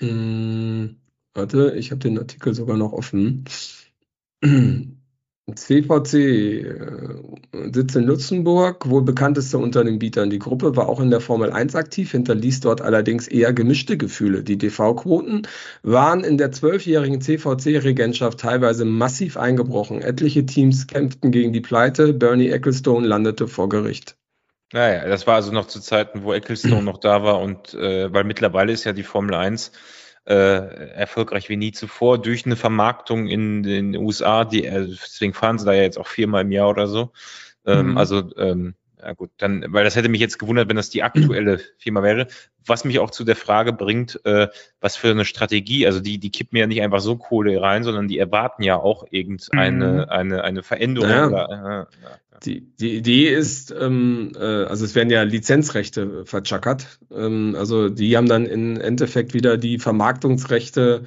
[0.00, 0.94] mh,
[1.34, 3.44] warte, ich habe den Artikel sogar noch offen.
[5.50, 10.30] CVC äh, sitzt in Luxemburg, wohl bekannteste unter den Bietern.
[10.30, 14.44] Die Gruppe war auch in der Formel 1 aktiv, hinterließ dort allerdings eher gemischte Gefühle.
[14.44, 15.42] Die DV-Quoten
[15.82, 20.00] waren in der zwölfjährigen CVC-Regentschaft teilweise massiv eingebrochen.
[20.00, 22.12] Etliche Teams kämpften gegen die Pleite.
[22.12, 24.16] Bernie Ecclestone landete vor Gericht.
[24.72, 28.24] Naja, das war also noch zu Zeiten, wo Ecclestone noch da war und äh, weil
[28.24, 29.72] mittlerweile ist ja die Formel 1
[30.24, 30.34] äh,
[30.92, 35.64] erfolgreich wie nie zuvor durch eine Vermarktung in den USA, die äh, deswegen fahren sie
[35.64, 37.12] da ja jetzt auch viermal im Jahr oder so.
[37.66, 37.98] Ähm, Mhm.
[37.98, 41.60] Also ähm, ja gut, dann, weil das hätte mich jetzt gewundert, wenn das die aktuelle
[41.78, 42.28] Firma wäre.
[42.66, 44.48] Was mich auch zu der Frage bringt, äh,
[44.80, 48.08] was für eine Strategie, also die, die kippen ja nicht einfach so Kohle rein, sondern
[48.08, 50.10] die erwarten ja auch irgendeine Mhm.
[50.10, 51.10] eine, eine Veränderung.
[51.10, 51.26] Ja.
[51.26, 52.18] Oder, äh, ja.
[52.44, 56.98] Die, die Idee ist, ähm, äh, also es werden ja Lizenzrechte verchackert.
[57.14, 61.04] Ähm, also die haben dann im Endeffekt wieder die Vermarktungsrechte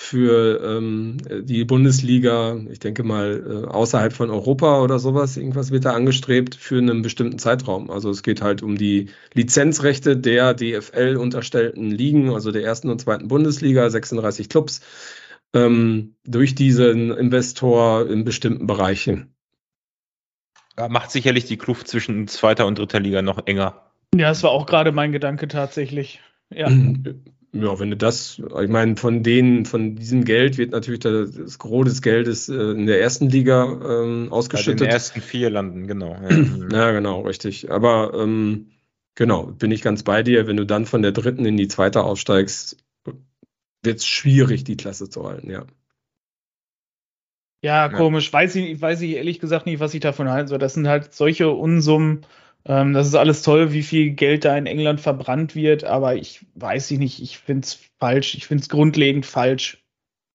[0.00, 5.86] für ähm, die Bundesliga, ich denke mal äh, außerhalb von Europa oder sowas, irgendwas wird
[5.86, 7.90] da angestrebt für einen bestimmten Zeitraum.
[7.90, 13.00] Also es geht halt um die Lizenzrechte der DFL unterstellten Ligen, also der ersten und
[13.00, 14.82] zweiten Bundesliga, 36 Clubs,
[15.52, 19.34] ähm, durch diesen Investor in bestimmten Bereichen.
[20.78, 23.90] Ja, Macht sicherlich die Kluft zwischen zweiter und dritter Liga noch enger.
[24.14, 26.20] Ja, das war auch gerade mein Gedanke tatsächlich.
[26.50, 26.70] Ja.
[27.60, 31.86] Ja, wenn du das, ich meine, von denen, von diesem Geld wird natürlich das, Gros
[31.86, 34.88] des Geldes äh, in der ersten Liga ähm, Bei den ausgeschüttet.
[34.90, 36.16] ersten vier landen, genau.
[36.72, 37.70] Ja, genau, richtig.
[37.70, 38.70] Aber ähm,
[39.14, 40.46] genau, bin ich ganz bei dir.
[40.46, 42.76] Wenn du dann von der dritten in die zweite aufsteigst,
[43.82, 45.66] wird es schwierig, die Klasse zu halten, ja.
[47.62, 47.96] Ja, Ja.
[47.96, 48.32] komisch.
[48.32, 50.58] Weiß ich, weiß ich ehrlich gesagt nicht, was ich davon halten soll.
[50.58, 52.24] Das sind halt solche Unsummen.
[52.64, 56.44] Ähm, das ist alles toll, wie viel Geld da in England verbrannt wird, aber ich
[56.54, 57.22] weiß ich nicht.
[57.22, 58.34] Ich finde es falsch.
[58.34, 59.84] Ich finde es grundlegend falsch.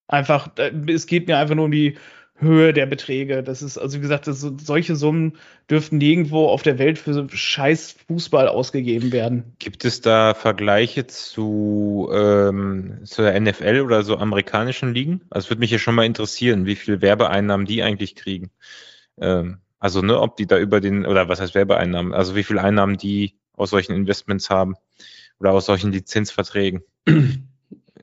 [0.08, 0.52] Einfach,
[0.88, 1.98] es geht mir einfach nur um die
[2.36, 3.44] Höhe der Beträge.
[3.44, 5.38] Das ist, also wie gesagt, das, solche Summen
[5.70, 9.56] dürften nirgendwo auf der Welt für so scheiß Fußball ausgegeben werden.
[9.60, 15.22] Gibt es da Vergleiche zu, ähm, zu der NFL oder so amerikanischen Ligen?
[15.30, 18.50] Also würde mich ja schon mal interessieren, wie viel Werbeeinnahmen die eigentlich kriegen.
[19.20, 22.14] Ähm, also, ne, ob die da über den, oder was heißt Werbeeinnahmen?
[22.14, 24.76] Also wie viel Einnahmen die aus solchen Investments haben
[25.42, 26.84] oder aus solchen Lizenzverträgen.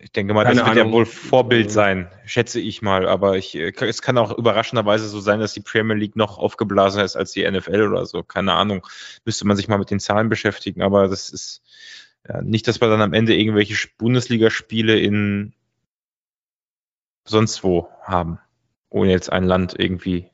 [0.02, 0.92] Ich denke mal, das Keine wird ja Ahnung.
[0.92, 3.08] wohl Vorbild sein, schätze ich mal.
[3.08, 7.02] Aber ich, äh, es kann auch überraschenderweise so sein, dass die Premier League noch aufgeblasen
[7.02, 8.22] ist als die NFL oder so.
[8.22, 8.86] Keine Ahnung.
[9.24, 10.82] Müsste man sich mal mit den Zahlen beschäftigen.
[10.82, 11.62] Aber das ist
[12.28, 15.54] ja, nicht, dass wir dann am Ende irgendwelche Bundesligaspiele in
[17.24, 18.38] sonst wo haben.
[18.90, 20.26] Ohne jetzt ein Land irgendwie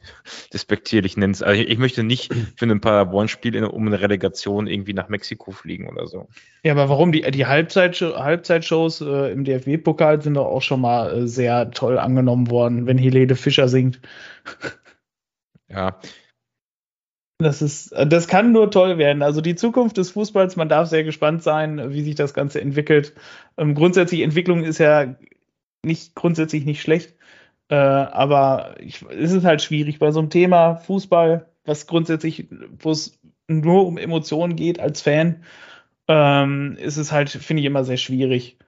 [0.52, 1.36] despektierlich nennen.
[1.40, 5.88] Also ich, ich möchte nicht für ein Paderborn-Spiel um eine Relegation irgendwie nach Mexiko fliegen
[5.88, 6.28] oder so.
[6.64, 7.12] Ja, aber warum?
[7.12, 11.98] Die, die Halbzeit, Halbzeitshows äh, im DFB-Pokal sind doch auch schon mal äh, sehr toll
[11.98, 14.00] angenommen worden, wenn Helene Fischer singt.
[15.68, 15.98] Ja,
[17.38, 19.22] Das ist, das kann nur toll werden.
[19.22, 23.14] Also die Zukunft des Fußballs, man darf sehr gespannt sein, wie sich das Ganze entwickelt.
[23.58, 25.16] Ähm, grundsätzlich, Entwicklung ist ja
[25.84, 27.15] nicht grundsätzlich nicht schlecht.
[27.68, 32.48] Äh, aber ich, es ist halt schwierig bei so einem Thema Fußball, was grundsätzlich,
[32.78, 33.18] wo es
[33.48, 35.42] nur um Emotionen geht als Fan,
[36.08, 38.58] ähm, ist es halt, finde ich, immer sehr schwierig.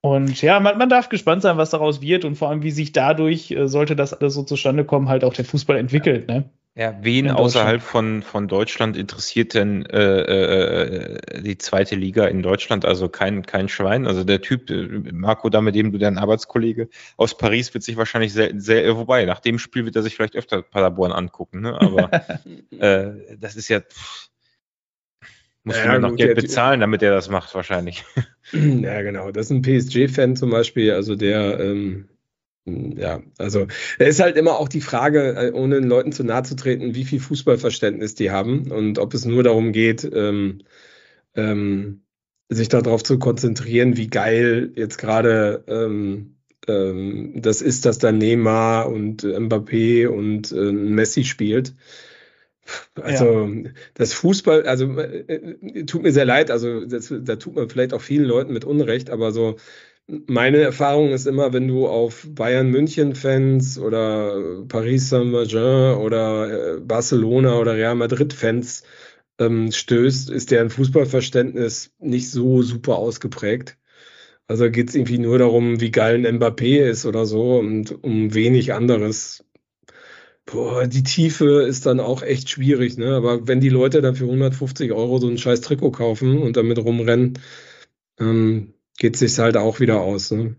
[0.00, 2.92] Und ja, man, man darf gespannt sein, was daraus wird und vor allem, wie sich
[2.92, 6.28] dadurch, äh, sollte das alles so zustande kommen, halt auch der Fußball entwickelt.
[6.28, 6.44] Ne?
[6.78, 12.84] Ja, wen außerhalb von, von Deutschland interessiert denn äh, äh, die zweite Liga in Deutschland?
[12.84, 14.06] Also kein, kein Schwein.
[14.06, 17.96] Also der Typ, äh, Marco, da mit dem du dein Arbeitskollege aus Paris, wird sich
[17.96, 21.62] wahrscheinlich sehr, sehr äh, wobei, nach dem Spiel wird er sich vielleicht öfter Paderborn angucken,
[21.62, 21.80] ne?
[21.80, 22.10] Aber
[22.78, 23.80] äh, das ist ja.
[23.80, 24.28] pff,
[25.64, 28.04] Muss Ja, ja, noch gut, Geld bezahlen, damit er das macht, wahrscheinlich.
[28.52, 29.32] Ja, genau.
[29.32, 32.08] Das ist ein PSG-Fan zum Beispiel, also der, ähm,
[32.66, 33.66] ja, also
[33.98, 36.94] es ist halt immer auch die Frage, äh, ohne den Leuten zu nahe zu treten,
[36.94, 40.58] wie viel Fußballverständnis die haben und ob es nur darum geht, ähm,
[41.34, 42.02] ähm,
[42.48, 46.36] sich darauf zu konzentrieren, wie geil jetzt gerade ähm,
[46.68, 51.74] ähm, das ist, dass da Neymar und Mbappé und äh, Messi spielt.
[53.00, 53.48] Also
[53.94, 57.94] das Fußball, also äh, äh, tut mir sehr leid, also das, da tut man vielleicht
[57.94, 59.56] auch vielen Leuten mit Unrecht, aber so
[60.08, 66.80] meine Erfahrung ist immer, wenn du auf Bayern München Fans oder Paris Saint-Germain oder äh,
[66.80, 68.84] Barcelona oder Real Madrid Fans
[69.38, 73.78] ähm, stößt, ist deren Fußballverständnis nicht so super ausgeprägt.
[74.48, 78.34] Also geht es irgendwie nur darum, wie geil ein Mbappé ist oder so und um
[78.34, 79.44] wenig anderes.
[80.46, 83.16] Boah, die Tiefe ist dann auch echt schwierig, ne?
[83.16, 86.78] Aber wenn die Leute dann für 150 Euro so ein scheiß Trikot kaufen und damit
[86.78, 87.38] rumrennen,
[88.20, 90.56] ähm, geht sich halt auch wieder aus, ne?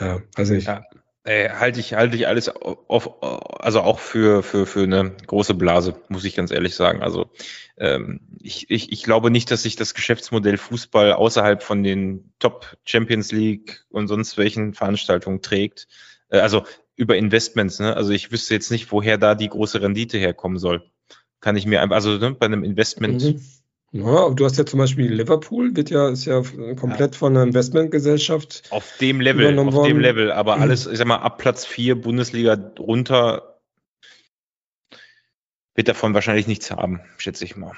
[0.00, 0.66] Ja, weiß nicht.
[0.66, 0.84] Ja.
[1.22, 5.94] Äh, halte ich, halte ich alles auf, also auch für, für, für eine große Blase,
[6.08, 7.02] muss ich ganz ehrlich sagen.
[7.02, 7.30] Also
[7.76, 12.78] ähm, ich, ich, ich glaube nicht, dass sich das Geschäftsmodell Fußball außerhalb von den Top
[12.84, 15.88] Champions League und sonst welchen Veranstaltungen trägt.
[16.30, 16.64] Äh, also
[16.96, 17.94] über Investments, ne?
[17.96, 20.90] Also ich wüsste jetzt nicht, woher da die große Rendite herkommen soll.
[21.40, 23.22] Kann ich mir einfach, also ne, bei einem Investment.
[23.22, 23.42] Mhm.
[23.92, 26.42] Ja, aber du hast ja zum Beispiel Liverpool, wird ja, ist ja
[26.76, 28.62] komplett von einer Investmentgesellschaft.
[28.70, 30.00] Auf dem Level, auf dem worden.
[30.00, 33.60] Level, aber alles, ich sag mal, ab Platz 4 Bundesliga runter
[35.74, 37.72] wird davon wahrscheinlich nichts haben, schätze ich mal.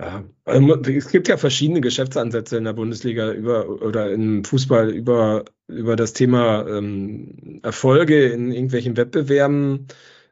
[0.00, 5.94] Ja, es gibt ja verschiedene Geschäftsansätze in der Bundesliga über oder im Fußball über, über
[5.94, 9.88] das Thema ähm, Erfolge in irgendwelchen Wettbewerben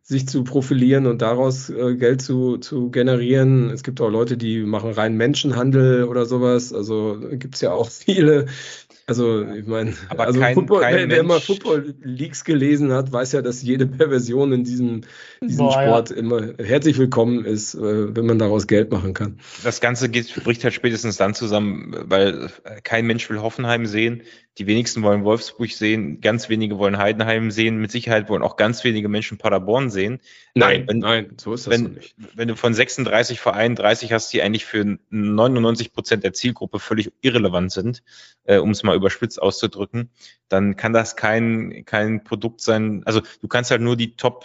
[0.09, 3.69] sich zu profilieren und daraus äh, Geld zu, zu generieren.
[3.69, 6.73] Es gibt auch Leute, die machen rein Menschenhandel oder sowas.
[6.73, 8.47] Also gibt es ja auch viele.
[9.07, 13.13] Also ich meine, Aber also kein- Football, kein wer, wer mal Football Leagues gelesen hat,
[13.13, 15.03] weiß ja, dass jede Perversion in diesem,
[15.43, 15.89] diesem Boah, ja.
[15.89, 19.39] Sport immer herzlich willkommen ist, äh, wenn man daraus Geld machen kann.
[19.63, 22.49] Das Ganze geht, bricht halt spätestens dann zusammen, weil
[22.83, 24.23] kein Mensch will Hoffenheim sehen,
[24.59, 28.83] Die wenigsten wollen Wolfsburg sehen, ganz wenige wollen Heidenheim sehen, mit Sicherheit wollen auch ganz
[28.83, 30.21] wenige Menschen Paderborn sehen.
[30.55, 32.17] Nein, wenn, nein, so ist das wenn, so nicht.
[32.35, 37.13] wenn du von 36 Vereinen 30 hast, die eigentlich für 99 Prozent der Zielgruppe völlig
[37.21, 38.03] irrelevant sind,
[38.45, 40.11] äh, um es mal überspitzt auszudrücken,
[40.49, 43.03] dann kann das kein, kein Produkt sein.
[43.05, 44.45] Also du kannst halt nur die Top,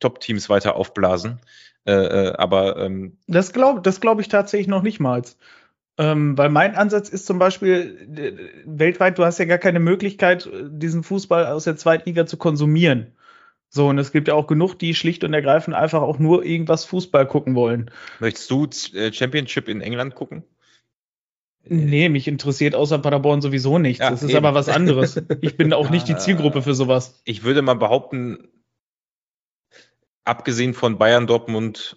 [0.00, 1.40] Top-Teams weiter aufblasen.
[1.86, 5.22] Äh, äh, aber ähm, Das glaube das glaub ich tatsächlich noch nicht mal.
[5.96, 10.64] Ähm, weil mein Ansatz ist zum Beispiel, weltweit, du hast ja gar keine Möglichkeit, äh,
[10.68, 13.12] diesen Fußball aus der Zweitliga zu konsumieren.
[13.68, 16.84] So, und es gibt ja auch genug, die schlicht und ergreifend einfach auch nur irgendwas
[16.84, 17.90] Fußball gucken wollen.
[18.20, 20.44] möchtest du äh, Championship in England gucken?
[21.66, 24.00] Nee, mich interessiert außer Paderborn sowieso nichts.
[24.00, 24.38] Ja, das ist eben.
[24.38, 25.20] aber was anderes.
[25.40, 27.20] Ich bin auch nicht die Zielgruppe für sowas.
[27.24, 28.48] Ich würde mal behaupten,
[30.24, 31.96] abgesehen von Bayern, Dortmund,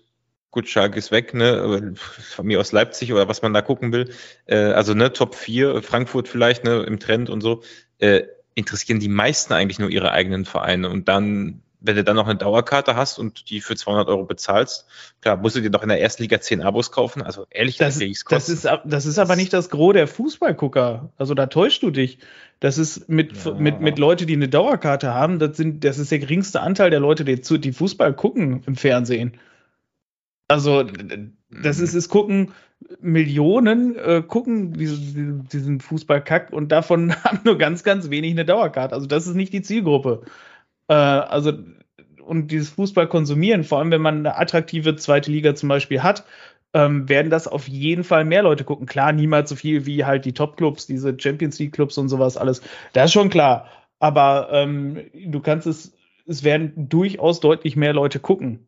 [0.57, 4.09] gut, Schalke ist weg, ne, von mir aus Leipzig oder was man da gucken will,
[4.47, 7.61] äh, also ne, Top 4, Frankfurt vielleicht, ne, im Trend und so,
[7.99, 8.23] äh,
[8.55, 12.39] interessieren die meisten eigentlich nur ihre eigenen Vereine und dann, wenn du dann noch eine
[12.39, 14.87] Dauerkarte hast und die für 200 Euro bezahlst,
[15.21, 17.99] klar, musst du dir doch in der ersten Liga 10 Abos kaufen, also ehrlich, Das,
[17.99, 18.53] das, kosten.
[18.53, 21.11] ist, das ist aber nicht das Gros der Fußballgucker.
[21.17, 22.17] Also da täuschst du dich.
[22.59, 23.53] Das ist mit, Ja.
[23.53, 26.99] mit, mit Leute, die eine Dauerkarte haben, das, sind, das ist der geringste Anteil der
[26.99, 29.37] Leute, die, zu, die Fußball gucken im Fernsehen.
[30.47, 30.83] Also,
[31.49, 32.51] das ist, es gucken
[33.01, 34.97] Millionen, äh, gucken diese,
[35.51, 38.95] diesen Fußballkack und davon haben nur ganz, ganz wenig eine Dauerkarte.
[38.95, 40.21] Also, das ist nicht die Zielgruppe.
[40.87, 41.53] Äh, also,
[42.23, 46.25] und dieses Fußball konsumieren, vor allem wenn man eine attraktive zweite Liga zum Beispiel hat,
[46.73, 48.85] ähm, werden das auf jeden Fall mehr Leute gucken.
[48.85, 52.61] Klar, niemals so viel wie halt die Top-Clubs, diese Champions League-Clubs und sowas alles.
[52.93, 53.69] Das ist schon klar.
[53.99, 55.93] Aber ähm, du kannst es,
[56.27, 58.67] es werden durchaus deutlich mehr Leute gucken.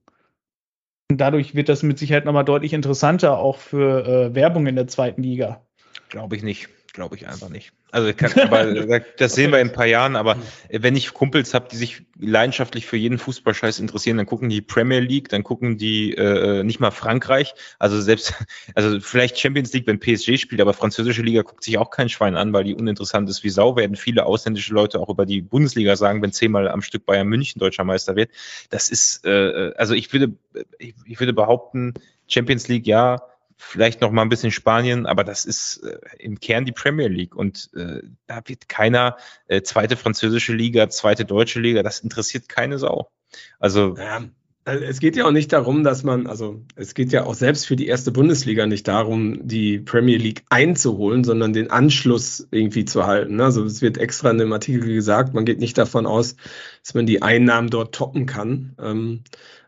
[1.12, 5.24] Dadurch wird das mit Sicherheit nochmal deutlich interessanter, auch für äh, Werbung in der zweiten
[5.24, 5.66] Liga.
[6.10, 6.70] Glaube ich nicht.
[6.94, 7.72] Glaube ich einfach nicht.
[7.92, 10.38] Also kann, aber das sehen wir in ein paar Jahren, aber
[10.70, 15.00] wenn ich Kumpels habe, die sich leidenschaftlich für jeden Fußballscheiß interessieren, dann gucken die Premier
[15.00, 18.34] League, dann gucken die äh, nicht mal Frankreich, also selbst,
[18.76, 22.36] also vielleicht Champions League, wenn PSG spielt, aber französische Liga guckt sich auch kein Schwein
[22.36, 25.96] an, weil die uninteressant ist wie Sau, werden viele ausländische Leute auch über die Bundesliga
[25.96, 28.32] sagen, wenn zehnmal am Stück Bayern München deutscher Meister wird.
[28.70, 30.34] Das ist, äh, also ich würde,
[30.78, 31.94] ich, ich würde behaupten,
[32.28, 33.29] Champions League ja,
[33.60, 37.36] vielleicht noch mal ein bisschen Spanien, aber das ist äh, im Kern die Premier League
[37.36, 39.18] und äh, da wird keiner
[39.48, 43.12] äh, zweite französische Liga, zweite deutsche Liga, das interessiert keine Sau.
[43.60, 44.24] Also Ja,
[44.66, 47.66] also es geht ja auch nicht darum, dass man, also es geht ja auch selbst
[47.66, 53.08] für die erste Bundesliga nicht darum, die Premier League einzuholen, sondern den Anschluss irgendwie zu
[53.08, 53.38] halten.
[53.38, 53.46] ne?
[53.46, 56.36] Also es wird extra in dem Artikel gesagt, man geht nicht davon aus,
[56.84, 58.76] dass man die Einnahmen dort toppen kann.
[58.80, 59.24] Ähm,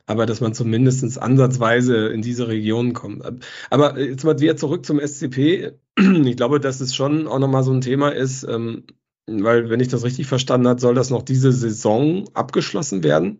[0.05, 3.23] aber dass man zumindest ansatzweise in diese Region kommt.
[3.69, 5.73] Aber jetzt mal wieder zurück zum SCP.
[5.97, 8.85] Ich glaube, dass es schon auch nochmal so ein Thema ist, ähm,
[9.27, 13.39] weil, wenn ich das richtig verstanden habe, soll das noch diese Saison abgeschlossen werden.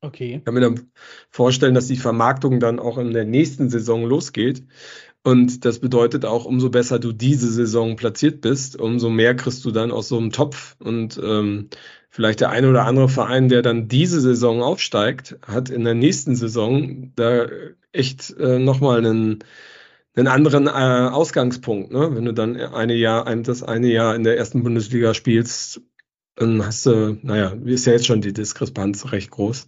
[0.00, 0.36] Okay.
[0.36, 0.92] Ich kann mir dann
[1.30, 4.62] vorstellen, dass die Vermarktung dann auch in der nächsten Saison losgeht.
[5.24, 9.70] Und das bedeutet auch, umso besser du diese Saison platziert bist, umso mehr kriegst du
[9.70, 10.76] dann aus so einem Topf.
[10.78, 11.68] Und ähm,
[12.08, 16.36] vielleicht der eine oder andere Verein, der dann diese Saison aufsteigt, hat in der nächsten
[16.36, 17.46] Saison da
[17.92, 19.40] echt äh, nochmal einen,
[20.14, 21.92] einen anderen äh, Ausgangspunkt.
[21.92, 22.14] Ne?
[22.14, 25.82] Wenn du dann eine Jahr, ein, das eine Jahr in der ersten Bundesliga spielst,
[26.36, 29.66] dann hast du, naja, ist ja jetzt schon die Diskrepanz recht groß.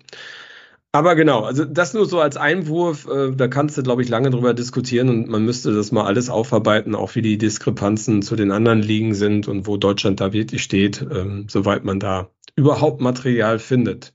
[0.93, 4.31] Aber genau, also das nur so als Einwurf, äh, da kannst du, glaube ich, lange
[4.31, 8.51] drüber diskutieren und man müsste das mal alles aufarbeiten, auch wie die Diskrepanzen zu den
[8.51, 13.61] anderen Ligen sind und wo Deutschland da wirklich steht, ähm, soweit man da überhaupt Material
[13.61, 14.12] findet.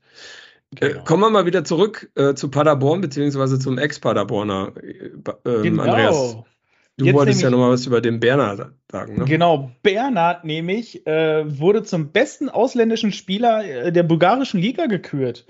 [0.78, 1.04] Äh, Genau.
[1.04, 4.72] kommen wir mal wieder zurück äh, zu Paderborn, beziehungsweise zum Ex-Paderborner.
[4.82, 5.10] Äh,
[5.48, 5.82] ähm, Genau.
[5.82, 6.36] Andreas,
[6.98, 9.18] du Jetzt wolltest ja nämlich- noch mal was über den Berner sagen.
[9.18, 9.24] Ne?
[9.24, 15.46] Genau, Bernhard nämlich äh, wurde zum besten ausländischen Spieler äh, der bulgarischen Liga gekürt.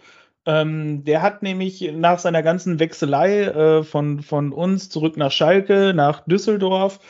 [0.47, 5.93] Ähm, der hat nämlich nach seiner ganzen Wechselei äh, von, von uns zurück nach Schalke,
[5.95, 7.01] nach Düsseldorf,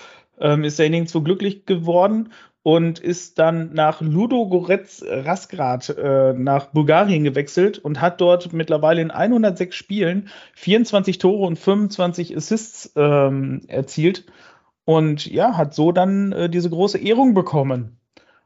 [0.41, 2.31] ähm, ist er nirgendwo glücklich geworden
[2.63, 9.13] und ist dann nach Ludogorets Rasgrad äh, nach Bulgarien gewechselt und hat dort mittlerweile in
[9.13, 14.25] 106 Spielen 24 Tore und 25 Assists ähm, erzielt.
[14.85, 17.99] Und ja, hat so dann äh, diese große Ehrung bekommen.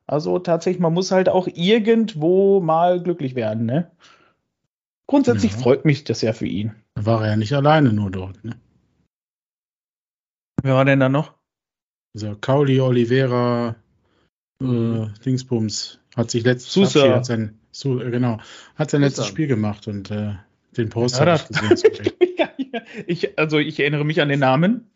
[0.06, 3.90] Also tatsächlich, man muss halt auch irgendwo mal glücklich werden, ne?
[5.10, 5.58] Grundsätzlich Ja.
[5.58, 6.72] freut mich das ja für ihn.
[6.94, 8.44] Da war er ja nicht alleine nur dort.
[8.44, 8.56] Ne?
[10.62, 11.34] Wer war denn da noch?
[12.14, 13.74] Also Kauli, Oliveira,
[14.62, 16.90] äh, Dingsbums hat sich letztes.
[16.92, 18.38] Spiel, hat sein, Su, äh, genau,
[18.76, 19.26] hat sein letztes.
[19.26, 20.34] Spiel gemacht und äh,
[20.76, 22.12] den Post Ja, habe ich gesehen.
[23.08, 24.92] ich, also ich erinnere mich an den Namen.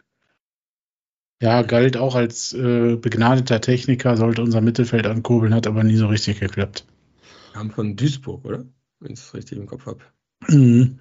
[1.43, 6.07] Ja, galt auch als äh, begnadeter Techniker, sollte unser Mittelfeld ankurbeln, hat aber nie so
[6.07, 6.86] richtig geklappt.
[7.53, 8.65] Kam von Duisburg, oder?
[9.01, 10.01] Wenn ich es richtig im Kopf habe.
[10.49, 10.99] Mhm.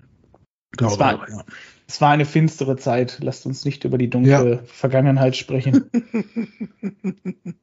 [0.78, 1.46] Es war, auch, ja.
[1.88, 3.20] es war eine finstere Zeit.
[3.22, 5.90] Lasst uns nicht über die dunkle Vergangenheit sprechen.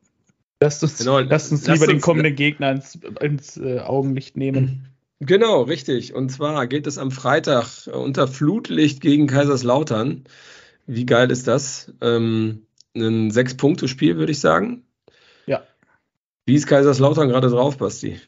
[0.61, 4.86] lasst uns, Genau, lasst uns lasst lieber den kommenden Gegner ins, ins äh, Augenlicht nehmen.
[5.20, 6.15] Genau, richtig.
[6.15, 10.24] Und zwar geht es am Freitag äh, unter Flutlicht gegen Kaiserslautern.
[10.86, 11.93] Wie geil ist das?
[12.01, 12.66] Ähm,
[12.97, 14.85] ein Sechs-Punkte-Spiel, würde ich sagen.
[15.47, 15.62] Ja.
[16.47, 18.20] Wie ist Kaiserslautern gerade drauf, Basti?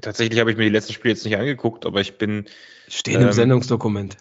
[0.00, 2.46] Tatsächlich habe ich mir die letzten Spiele jetzt nicht angeguckt, aber ich bin,
[2.88, 4.16] Stehen Ähm, im Sendungsdokument.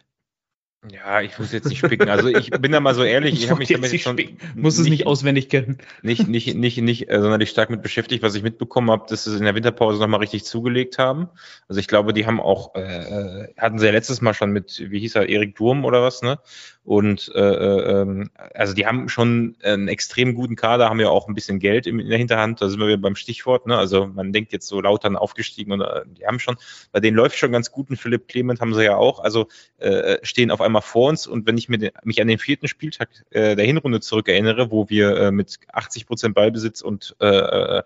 [0.92, 2.10] ja, ich muss jetzt nicht spicken.
[2.10, 4.20] Also ich bin da mal so ehrlich, ich, habe mich damit jetzt schon
[4.56, 5.80] muss es nicht auswendig kennen.
[6.04, 8.22] nicht, nicht, nicht, nicht äh, sonderlich stark mit beschäftigt.
[8.24, 11.30] Was ich mitbekommen habe, dass sie in der Winterpause nochmal richtig zugelegt haben.
[11.68, 14.84] Also ich glaube, die haben auch, äh, äh, hatten sie ja letztes Mal schon mit,
[14.92, 16.40] wie hieß er, Erik Durm oder was, ne?
[16.88, 21.28] Und äh, äh, ähm, also die haben schon einen extrem guten Kader, haben ja auch
[21.28, 22.62] ein bisschen Geld in der Hinterhand.
[22.62, 23.78] Da sind wir wieder beim Stichwort, ne?
[23.78, 26.56] Also man denkt jetzt so Lautern aufgestiegen und äh, die haben schon,
[26.94, 27.90] bei denen läuft schon ganz gut.
[27.90, 29.20] Und Philipp Clement haben sie ja auch.
[29.20, 29.50] Also
[29.80, 31.28] äh, stehen auf einmal vor uns.
[31.28, 34.88] Und wenn ich mir den, mich an den vierten Spieltag äh, der Hinrunde zurückerinnere, wo
[34.88, 37.84] wir äh, mit 80 Prozent Ballbesitz und äh, äh,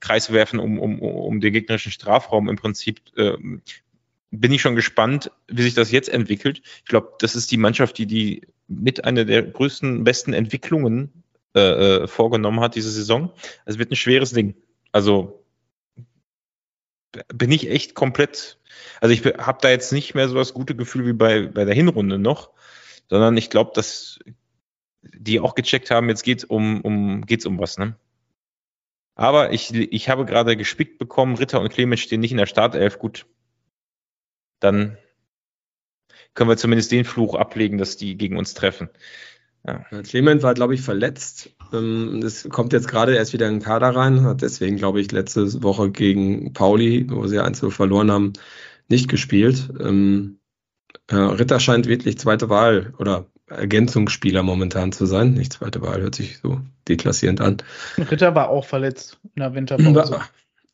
[0.00, 3.36] Kreis werfen um, um, um den gegnerischen Strafraum im Prinzip, äh,
[4.30, 6.62] bin ich schon gespannt, wie sich das jetzt entwickelt.
[6.78, 11.24] Ich glaube, das ist die Mannschaft, die die mit einer der größten, besten Entwicklungen
[11.54, 11.60] äh,
[12.02, 13.32] äh, vorgenommen hat diese Saison.
[13.64, 14.54] Es wird ein schweres Ding.
[14.92, 15.44] Also
[17.28, 18.58] bin ich echt komplett,
[19.00, 21.74] also ich habe da jetzt nicht mehr so das gute Gefühl wie bei, bei der
[21.74, 22.50] Hinrunde noch,
[23.08, 24.18] sondern ich glaube, dass
[25.02, 27.96] die auch gecheckt haben, jetzt geht's um, um, geht's um was, ne?
[29.14, 33.00] Aber ich, ich habe gerade gespickt bekommen, Ritter und Clemens stehen nicht in der Startelf,
[33.00, 33.26] gut.
[34.60, 34.96] Dann
[36.34, 38.90] können wir zumindest den Fluch ablegen, dass die gegen uns treffen.
[39.66, 41.50] Ja, Clement war, glaube ich, verletzt.
[41.72, 45.10] Ähm, Das kommt jetzt gerade erst wieder in den Kader rein, hat deswegen, glaube ich,
[45.10, 48.32] letzte Woche gegen Pauli, wo sie 1 verloren haben,
[48.88, 49.68] nicht gespielt.
[49.80, 50.38] Ähm,
[51.08, 55.34] äh, Ritter scheint wirklich zweite Wahl oder Ergänzungsspieler momentan zu sein.
[55.34, 57.58] Nicht zweite Wahl, hört sich so deklassierend an.
[57.96, 60.20] Ritter war auch verletzt in der Winterpause.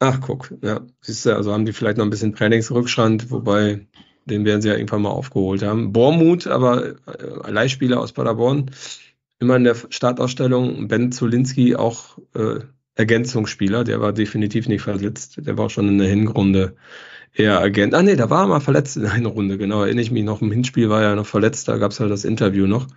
[0.06, 0.82] Ach, guck, ja.
[1.00, 3.86] Siehst du, also haben die vielleicht noch ein bisschen Trainingsrückstand, wobei
[4.26, 5.94] den werden sie ja irgendwann mal aufgeholt haben.
[5.94, 8.70] Bormuth, aber äh, Leihspieler aus Paderborn,
[9.38, 10.88] immer in der Startausstellung.
[10.88, 12.60] Ben Zulinski auch äh,
[12.96, 15.38] Ergänzungsspieler, der war definitiv nicht verletzt.
[15.38, 16.76] Der war auch schon in der Hinrunde
[17.32, 17.94] eher Agent.
[17.94, 19.84] Ah nee, da war er mal verletzt in der Hinrunde, genau.
[19.84, 22.26] Erinnere ich mich noch, im Hinspiel war er noch verletzt, da gab es halt das
[22.26, 22.88] Interview noch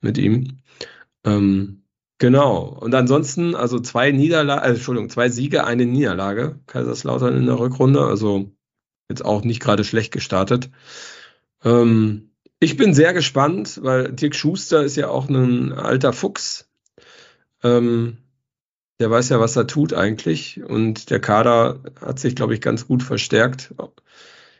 [0.00, 0.60] mit ihm.
[1.22, 1.82] Ähm,
[2.18, 2.78] Genau.
[2.80, 6.58] Und ansonsten, also zwei Niederlagen, äh, Entschuldigung, zwei Siege, eine Niederlage.
[6.66, 8.02] Kaiserslautern in der Rückrunde.
[8.02, 8.50] Also
[9.08, 10.70] jetzt auch nicht gerade schlecht gestartet.
[11.62, 16.68] Ähm, ich bin sehr gespannt, weil Dirk Schuster ist ja auch ein alter Fuchs.
[17.62, 18.16] Ähm,
[18.98, 20.62] der weiß ja, was er tut eigentlich.
[20.62, 23.74] Und der Kader hat sich, glaube ich, ganz gut verstärkt.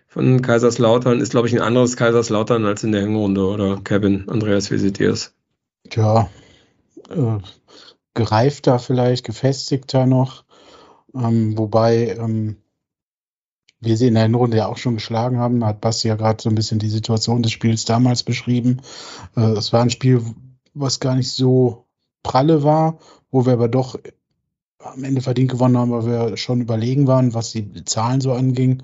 [0.08, 4.70] Von Kaiserslautern ist, glaube ich, ein anderes Kaiserslautern als in der Hinrunde, oder Kevin, Andreas,
[4.70, 5.34] wie seht ihr es?
[5.90, 6.28] Ja,
[7.10, 7.38] äh,
[8.14, 10.44] gereifter vielleicht, gefestigter noch.
[11.14, 12.56] Ähm, wobei ähm,
[13.80, 15.64] wir sie in der Hinrunde ja auch schon geschlagen haben.
[15.64, 18.80] Hat Basti ja gerade so ein bisschen die Situation des Spiels damals beschrieben.
[19.36, 20.22] Äh, es war ein Spiel,
[20.74, 21.86] was gar nicht so
[22.22, 22.98] pralle war,
[23.30, 23.98] wo wir aber doch
[24.78, 28.82] am Ende verdient gewonnen haben, weil wir schon überlegen waren, was die Zahlen so anging.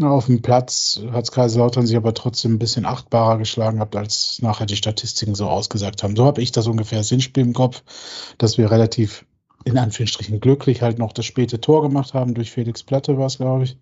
[0.00, 4.66] Auf dem Platz hat Kaiserslautern sich aber trotzdem ein bisschen achtbarer geschlagen gehabt, als nachher
[4.66, 6.14] die Statistiken so ausgesagt haben.
[6.14, 7.82] So habe ich das ungefähr das Hinspiel im Kopf,
[8.38, 9.24] dass wir relativ
[9.64, 12.34] in Anführungsstrichen glücklich halt noch das späte Tor gemacht haben.
[12.34, 13.76] Durch Felix Platte war es, glaube ich.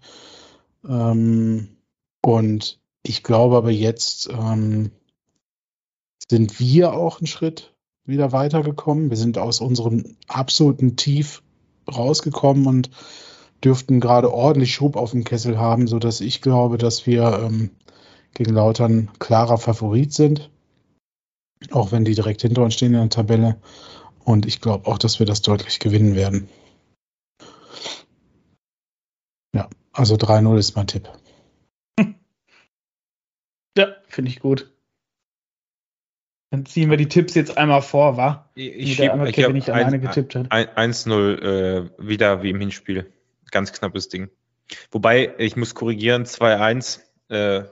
[0.89, 1.77] Ähm,
[2.23, 4.91] und ich glaube aber jetzt ähm,
[6.29, 7.75] sind wir auch einen Schritt
[8.05, 9.11] wieder weitergekommen.
[9.11, 11.43] Wir sind aus unserem absoluten Tief
[11.89, 12.91] rausgekommen und
[13.65, 17.71] dürften gerade ordentlich Schub auf dem Kessel haben, so dass ich glaube, dass wir ähm,
[18.35, 20.51] gegen Lautern klarer Favorit sind.
[21.71, 23.61] Auch wenn die direkt hinter uns stehen in der Tabelle.
[24.25, 26.49] Und ich glaube auch, dass wir das deutlich gewinnen werden.
[29.55, 31.09] Ja, also 3-0 ist mein Tipp.
[33.79, 34.73] Ja, finde ich gut.
[36.51, 38.49] Dann ziehen wir die Tipps jetzt einmal vor, wa?
[38.55, 40.51] Ich, ich ich Kevin hab nicht alleine ein- getippt hat.
[40.51, 43.13] ein- 1-0 äh, wieder wie im Hinspiel.
[43.51, 44.31] Ganz knappes Ding.
[44.91, 47.01] Wobei, ich muss korrigieren, 2-1.
[47.29, 47.65] Äh,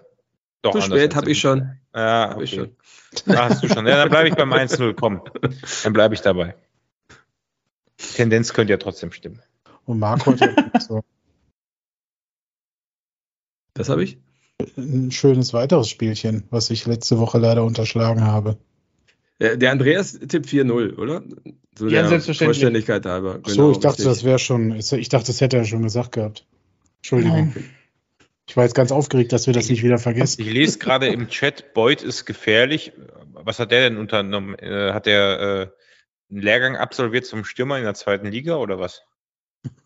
[0.62, 1.78] doch Zu spät, habe ich schon.
[1.94, 2.72] Ja, Hab ich okay.
[3.28, 3.86] Ah, hast du schon.
[3.86, 5.22] Ja, dann bleibe ich beim 1-0, komm.
[5.84, 6.56] Dann bleibe ich dabei.
[7.96, 9.40] Tendenz könnte ja trotzdem stimmen.
[9.84, 11.02] Und Marco hat ja so,
[13.74, 14.18] Das habe ich?
[14.76, 18.56] ein schönes weiteres Spielchen, was ich letzte Woche leider unterschlagen habe.
[19.40, 21.22] Der, der Andreas tippt 4-0, oder?
[21.76, 22.58] So Ja, selbstverständlich.
[22.58, 23.40] Vollständigkeit halber.
[23.42, 24.04] Ach so, Genau, ich dachte, richtig.
[24.06, 26.46] das wäre schon, ich dachte, das hätte er schon gesagt gehabt.
[26.98, 27.52] Entschuldigung.
[27.54, 27.70] Nein.
[28.48, 30.40] Ich war jetzt ganz aufgeregt, dass wir das nicht wieder vergessen.
[30.42, 32.92] Ich lese gerade im Chat, Beuth ist gefährlich.
[33.32, 34.54] Was hat der denn unternommen?
[34.58, 39.02] Äh, hat der äh, einen Lehrgang absolviert zum Stürmer in der zweiten Liga oder was?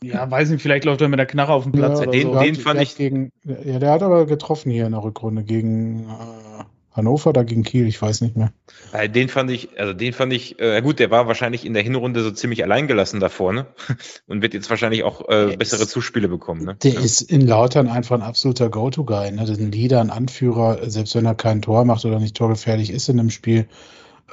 [0.02, 2.22] Ja, weiß nicht, vielleicht läuft er mit der Knarre auf dem Platz Ja, oder den-
[2.26, 2.32] so.
[2.34, 5.44] der den hat- fand ich- Gegen, ja, der hat aber getroffen hier in der Rückrunde
[5.44, 6.64] gegen äh,
[6.98, 8.52] Hannover oder gegen Kiel, ich weiß nicht mehr.
[8.92, 11.82] Äh, Den fand ich, also den fand ich, äh, gut, der war wahrscheinlich in der
[11.82, 13.66] Hinrunde so ziemlich alleingelassen da vorne
[14.26, 16.64] und wird jetzt wahrscheinlich auch äh, bessere ist- Zuspiele bekommen.
[16.64, 16.74] Ne?
[16.82, 19.30] Der ist in Lautern einfach ein absoluter Go-To-Guy.
[19.30, 19.38] Ne?
[19.40, 22.90] Das ist ein Leader, ein Anführer, selbst wenn er kein Tor macht oder nicht torgefährlich
[22.90, 23.66] ist in einem Spiel,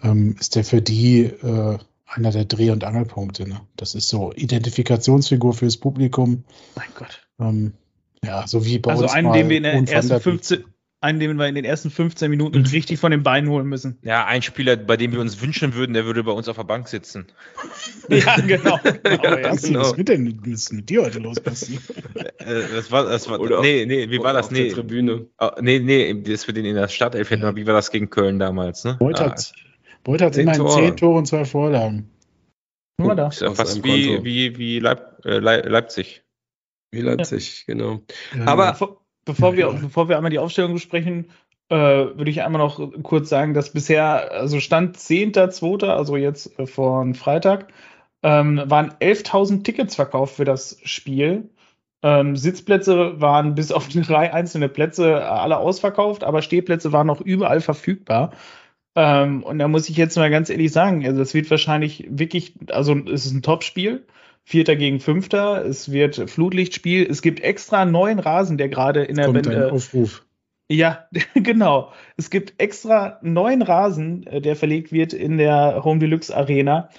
[0.03, 1.77] ähm, ist der für die äh,
[2.07, 3.47] einer der Dreh- und Angelpunkte.
[3.47, 3.61] Ne?
[3.77, 6.43] Das ist so Identifikationsfigur fürs Publikum.
[6.75, 7.27] Mein Gott.
[7.39, 7.73] Ähm,
[8.23, 10.23] ja, so wie bei Also uns einen, mal den wir in ersten der Beek.
[10.23, 10.63] 15,
[11.05, 13.97] einen, den wir in den ersten 15 Minuten richtig von den Beinen holen müssen.
[14.01, 16.63] Ja, ein Spieler, bei dem wir uns wünschen würden, der würde bei uns auf der
[16.63, 17.27] Bank sitzen.
[18.09, 18.79] Ja, genau.
[19.03, 19.51] genau Ja, ja.
[19.55, 19.79] Genau.
[19.81, 21.79] Was ist mit denn was ist mit dir heute los, Basti?
[22.37, 24.47] Äh, das war, das war, Oder nee, nee, wie war das?
[24.47, 25.27] Auf der Nee, Tribüne.
[25.39, 28.37] oh, nee, nee, das für den in der hätten wir, wie war das gegen Köln
[28.39, 28.97] damals, ne?
[28.99, 29.53] Beuth Ah, hat,
[30.03, 30.75] Beuth hat immerhin Tore.
[30.81, 32.09] zehn Tore und zwei Vorlagen.
[32.97, 33.27] Guck mal da.
[33.27, 36.23] ist ja fast wie, wie, wie Leip, äh, Lei- Leipzig.
[36.91, 38.01] Wie Leipzig, genau.
[38.37, 38.45] Ja.
[38.45, 39.81] Aber Bevor, bevor, wir, Ja.
[39.81, 41.27] bevor wir einmal die Aufstellung besprechen,
[41.69, 46.67] äh, würde ich einmal noch kurz sagen, dass bisher, also Stand 10.2., also jetzt äh,
[46.67, 47.67] von Freitag,
[48.23, 51.49] ähm, waren 11.000 Tickets verkauft für das Spiel.
[52.03, 57.21] Ähm, Sitzplätze waren bis auf drei einzelne Plätze äh, alle ausverkauft, aber Stehplätze waren noch
[57.21, 58.31] überall verfügbar.
[58.95, 62.53] Ähm, und da muss ich jetzt mal ganz ehrlich sagen, also das wird wahrscheinlich wirklich,
[62.69, 64.05] also es ist ein Top-Spiel.
[64.47, 65.65] Vierter gegen Fünfter.
[65.65, 67.07] Es wird Flutlichtspiel.
[67.09, 70.23] Es gibt extra neuen Rasen, der gerade in der kommt ein Aufruf.
[70.69, 71.91] ja, genau.
[72.15, 76.89] Es gibt extra neuen Rasen, äh, der verlegt wird in der Home Deluxe Arena.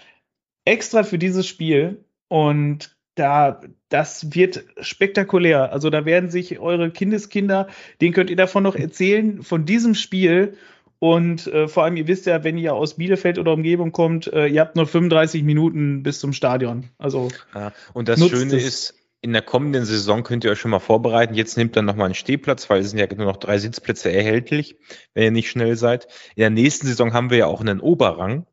[0.65, 2.05] Extra für dieses Spiel.
[2.29, 5.73] Und da, das wird spektakulär.
[5.73, 7.69] Also da werden sich eure Kindeskinder,
[8.01, 10.57] den könnt ihr davon noch erzählen, von diesem Spiel.
[10.99, 14.47] Und äh, vor allem, ihr wisst ja, wenn ihr aus Bielefeld oder Umgebung kommt, äh,
[14.47, 16.91] ihr habt nur 35 Minuten bis zum Stadion.
[16.99, 18.65] Also Ja, und das Schöne es.
[18.65, 21.35] ist, in der kommenden Saison könnt ihr euch schon mal vorbereiten.
[21.35, 24.77] Jetzt nehmt dann nochmal einen Stehplatz, weil es sind ja nur noch drei Sitzplätze erhältlich,
[25.15, 26.07] wenn ihr nicht schnell seid.
[26.35, 28.47] In der nächsten Saison haben wir ja auch einen Oberrang.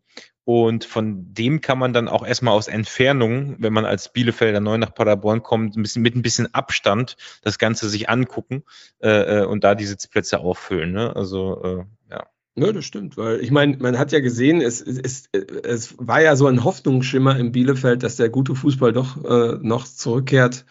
[0.45, 4.77] Und von dem kann man dann auch erstmal aus Entfernung, wenn man als Bielefelder neu
[4.77, 8.63] nach Paderborn kommt, ein bisschen, mit ein bisschen Abstand das Ganze sich angucken
[9.01, 10.91] äh, äh, und da die Sitzplätze auffüllen.
[10.91, 11.15] Ne?
[11.15, 12.25] Also äh, ja.
[12.55, 15.27] Ja, das stimmt, weil ich meine, man hat ja gesehen, es, es,
[15.63, 19.85] es, war ja so ein Hoffnungsschimmer in Bielefeld, dass der gute Fußball doch äh, noch
[19.85, 20.65] zurückkehrt.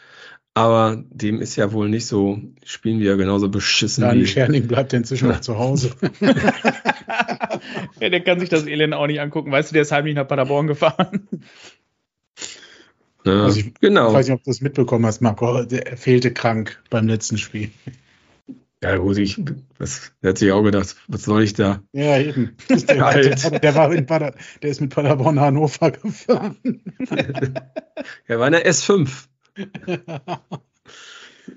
[0.54, 2.38] Aber dem ist ja wohl nicht so.
[2.62, 4.26] Spielen wir ja genauso beschissen Dani wie.
[4.26, 5.90] Scherning bleibt inzwischen noch zu Hause.
[8.00, 9.50] ja, der kann sich das Elend auch nicht angucken.
[9.50, 11.26] Weißt du, der ist heimlich nach Paderborn gefahren.
[13.24, 14.12] Ja, Also ich- Ich genau.
[14.12, 15.64] weiß nicht, ob du es mitbekommen hast, Marco.
[15.64, 17.70] Der fehlte krank beim letzten Spiel.
[18.82, 19.40] Ja, gut, ich,
[19.78, 21.82] das hat sich auch gedacht, was soll ich da?
[21.92, 22.56] Ja, eben.
[22.68, 23.44] Der, Alt.
[23.44, 26.56] der, der, war in Pader, der ist mit Paderborn nach Hannover gefahren.
[28.26, 29.08] Er war in der S5.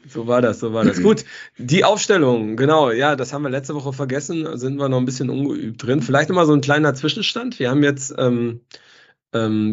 [0.07, 1.01] So war das, so war das.
[1.01, 1.25] Gut,
[1.57, 5.29] die Aufstellung, genau, ja, das haben wir letzte Woche vergessen, sind wir noch ein bisschen
[5.29, 6.01] ungeübt drin.
[6.01, 7.59] Vielleicht nochmal so ein kleiner Zwischenstand.
[7.59, 8.61] Wir haben jetzt, ähm,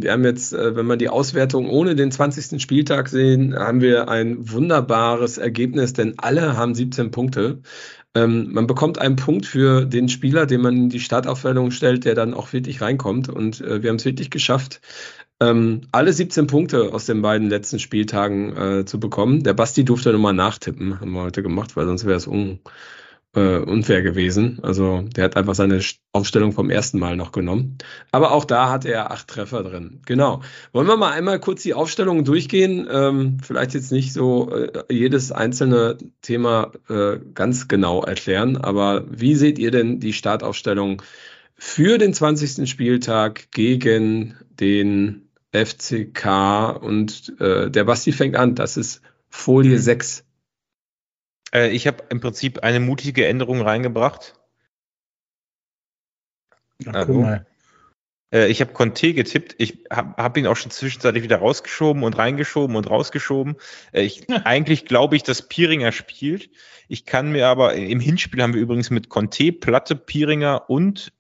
[0.02, 2.60] wir haben jetzt, äh, wenn wir die Auswertung ohne den 20.
[2.60, 7.60] Spieltag sehen, haben wir ein wunderbares Ergebnis, denn alle haben 17 Punkte.
[8.14, 12.14] Ähm, man bekommt einen Punkt für den Spieler, den man in die Startaufstellung stellt, der
[12.14, 13.28] dann auch wirklich reinkommt.
[13.28, 14.80] Und äh, wir haben es wirklich geschafft,
[15.40, 19.42] ähm, alle 17 Punkte aus den beiden letzten Spieltagen äh, zu bekommen.
[19.42, 22.60] Der Basti durfte nochmal nachtippen, haben wir heute gemacht, weil sonst wäre es un,
[23.34, 24.60] äh, unfair gewesen.
[24.62, 25.80] Also der hat einfach seine
[26.12, 27.78] Aufstellung vom ersten Mal noch genommen.
[28.10, 30.00] Aber auch da hat er acht Treffer drin.
[30.06, 30.42] Genau.
[30.72, 32.86] Wollen wir mal einmal kurz die Aufstellung durchgehen?
[32.90, 39.34] Ähm, vielleicht jetzt nicht so äh, jedes einzelne Thema äh, ganz genau erklären, aber wie
[39.34, 41.02] seht ihr denn die Startaufstellung
[41.54, 42.68] für den 20.
[42.68, 48.54] Spieltag gegen den FCK und äh, der Basti fängt an.
[48.54, 50.24] Das ist Folie 6.
[51.54, 54.34] Äh, ich habe im Prinzip eine mutige Änderung reingebracht.
[56.84, 57.20] Ja, guck so.
[57.20, 57.46] mal.
[58.32, 59.54] Äh, ich habe Conte getippt.
[59.58, 63.56] Ich habe hab ihn auch schon zwischenzeitlich wieder rausgeschoben und reingeschoben und rausgeschoben.
[63.92, 66.50] Äh, ich, eigentlich glaube ich, dass Piringer spielt.
[66.88, 71.12] Ich kann mir aber, im Hinspiel haben wir übrigens mit Conte, Platte, Piringer und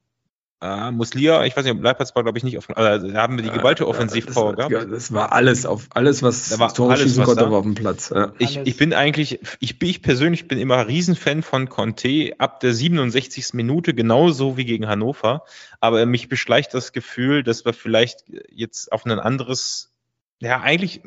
[0.62, 3.42] Ah, Muslia, ich weiß nicht, Leipzig war, glaube ich, nicht auf, also da haben wir
[3.42, 4.92] die geballte Offensivpower das, gehabt.
[4.92, 8.10] Das war alles auf alles, was Da war Tore schießen konnte, war auf dem Platz.
[8.14, 8.32] Ja.
[8.38, 12.74] Ich, ich bin eigentlich, ich, bin- ich persönlich bin immer Riesenfan von Conte ab der
[12.74, 13.54] 67.
[13.54, 15.42] Minute, genauso wie gegen Hannover.
[15.80, 18.22] Aber mich beschleicht das Gefühl, dass wir vielleicht
[18.52, 19.90] jetzt auf ein anderes,
[20.38, 21.00] ja, eigentlich,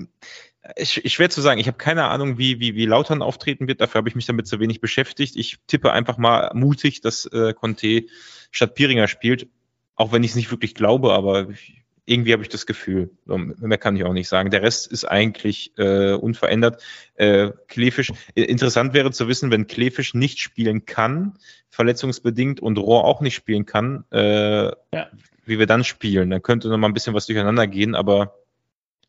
[0.76, 1.60] ist, ist schwer zu sagen.
[1.60, 3.82] Ich habe keine Ahnung, wie, wie, wie Lautern auftreten wird.
[3.82, 5.36] Dafür habe ich mich damit zu wenig beschäftigt.
[5.36, 8.06] Ich tippe einfach mal mutig, dass äh, Conte
[8.52, 9.48] statt Piringer spielt.
[9.96, 13.12] Auch wenn ich es nicht wirklich glaube, aber ich, irgendwie habe ich das Gefühl.
[13.26, 14.52] Mehr kann ich auch nicht sagen.
[14.52, 16.84] Der Rest ist eigentlich äh, unverändert.
[17.16, 21.38] Äh, Klefisch, interessant wäre zu wissen, wenn Klefisch nicht spielen kann,
[21.70, 25.10] verletzungsbedingt und Rohr auch nicht spielen kann, äh, Ja.
[25.46, 26.30] wie wir dann spielen.
[26.30, 28.36] Dann könnte noch mal ein bisschen was durcheinander gehen, aber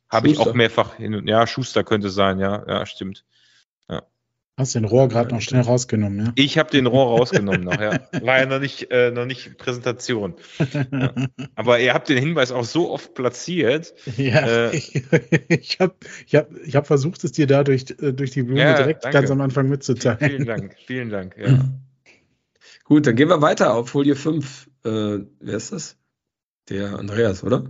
[0.08, 3.24] habe ich auch mehrfach hin und ja, Schuster könnte sein, ja, ja, stimmt.
[4.58, 6.32] Hast den Rohr gerade noch schnell rausgenommen, ja?
[6.34, 8.00] Ich habe den Rohr rausgenommen noch, ja.
[8.22, 10.34] War ja noch nicht, äh, noch nicht Präsentation.
[10.90, 11.12] Ja.
[11.56, 13.92] Aber ihr habt den Hinweis auch so oft platziert.
[14.16, 14.94] Ja, Äh, ich,
[15.48, 15.94] ich habe
[16.26, 19.04] ich hab, ich hab versucht, es dir da durch, äh, durch die Blume Ja, direkt
[19.04, 19.18] danke.
[19.18, 20.46] ganz am Anfang Vielen mitzuteilen.
[20.46, 21.36] Dank, vielen Dank.
[21.36, 21.68] Ja.
[22.84, 24.70] Gut, dann gehen wir weiter auf Folie 5.
[24.84, 25.98] Äh, wer ist das?
[26.70, 27.64] Der Andreas, oder?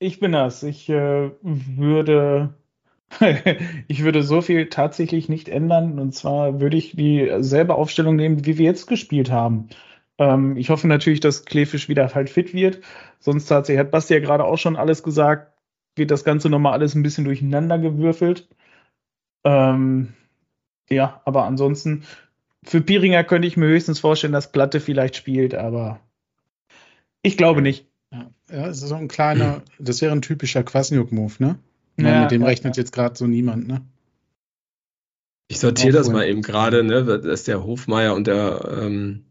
[0.00, 0.62] Ich bin das.
[0.62, 2.54] Ich äh, würde,
[3.88, 5.98] ich würde so viel tatsächlich nicht ändern.
[5.98, 9.68] Und zwar würde ich dieselbe Aufstellung nehmen, wie wir jetzt gespielt haben.
[10.18, 12.80] Ähm, ich hoffe natürlich, dass Klefisch wieder halt fit wird.
[13.20, 15.52] Sonst tatsächlich hat Basti ja gerade auch schon alles gesagt,
[15.96, 18.48] wird das Ganze nochmal alles ein bisschen durcheinander gewürfelt.
[19.44, 20.14] Ähm,
[20.90, 22.04] ja, aber ansonsten,
[22.64, 26.00] für Piringer könnte ich mir höchstens vorstellen, dass Platte vielleicht spielt, aber
[27.22, 27.86] ich glaube nicht.
[28.50, 31.58] Ja, es ist so ein kleiner, das wäre ein typischer Kwasniok-Move, ne?
[31.96, 33.82] Ja, mit dem ja, rechnet jetzt gerade so niemand, ne?
[35.48, 37.04] Ich sortiere das mal eben gerade, ne?
[37.04, 39.24] Das ist der Hofmeier und der, ähm,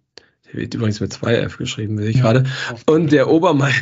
[0.45, 2.45] der wird übrigens mit zwei F geschrieben, sehe ich gerade.
[2.85, 3.73] Und der Obermeier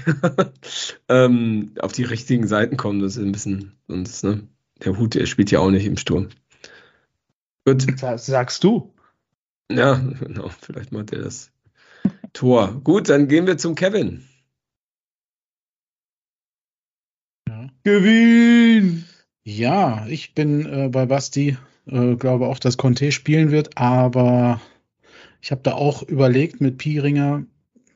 [1.09, 3.01] ähm, auf die richtigen Seiten kommen.
[3.01, 4.47] Das ist ein bisschen, sonst, ne?
[4.83, 6.29] Der Hut, der spielt ja auch nicht im Sturm.
[7.65, 7.85] Gut.
[8.01, 8.93] Das sagst du.
[9.71, 10.49] Ja, genau.
[10.61, 11.51] Vielleicht macht er das
[12.33, 12.81] Tor.
[12.83, 14.25] Gut, dann gehen wir zum Kevin.
[17.85, 19.05] Gewinn!
[19.43, 21.55] Ja, ich bin äh, bei Basti,
[21.85, 24.59] äh, glaube auch, dass Conte spielen wird, aber
[25.39, 27.45] ich habe da auch überlegt mit Piringer,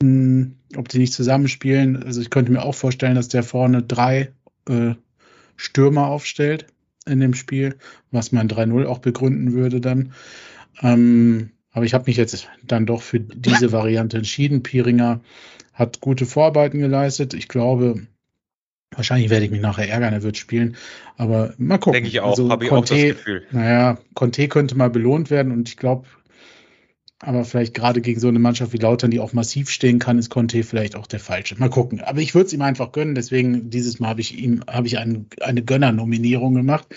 [0.03, 2.03] mh, ob die nicht zusammenspielen.
[2.03, 4.32] Also ich könnte mir auch vorstellen, dass der vorne drei
[4.70, 4.94] äh,
[5.56, 6.68] Stürmer aufstellt
[7.07, 7.76] in dem Spiel,
[8.11, 10.14] was mein 3-0 auch begründen würde dann.
[10.84, 14.61] Ähm, aber ich habe mich jetzt dann doch für diese Variante entschieden.
[14.61, 15.22] Piringer
[15.74, 17.34] hat gute Vorarbeiten geleistet.
[17.34, 18.06] Ich glaube,
[18.91, 20.76] wahrscheinlich werde ich mich nachher ärgern, er wird spielen.
[21.18, 21.94] Aber mal gucken.
[21.94, 23.44] Denke ich auch, Also habe ich auch das Conte- Gefühl.
[23.52, 26.06] naja, Conte könnte mal belohnt werden und ich glaube,
[27.22, 30.30] aber vielleicht gerade gegen so eine Mannschaft wie Lautern, die auch massiv stehen kann, ist
[30.30, 31.53] Conte vielleicht auch der falsche.
[31.60, 31.99] Mal gucken.
[31.99, 34.98] Aber ich würde es ihm einfach gönnen, deswegen dieses Mal habe ich ihm habe ich
[34.98, 36.88] ein, eine Gönner-Nominierung gemacht.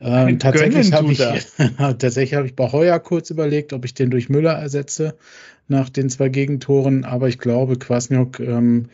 [0.00, 1.18] Ähm, tatsächlich habe ich
[1.76, 5.18] tatsächlich habe ich bei Heuer kurz überlegt, ob ich den durch Müller ersetze
[5.66, 8.88] nach den zwei Gegentoren, aber ich glaube, Kwasniok ähm,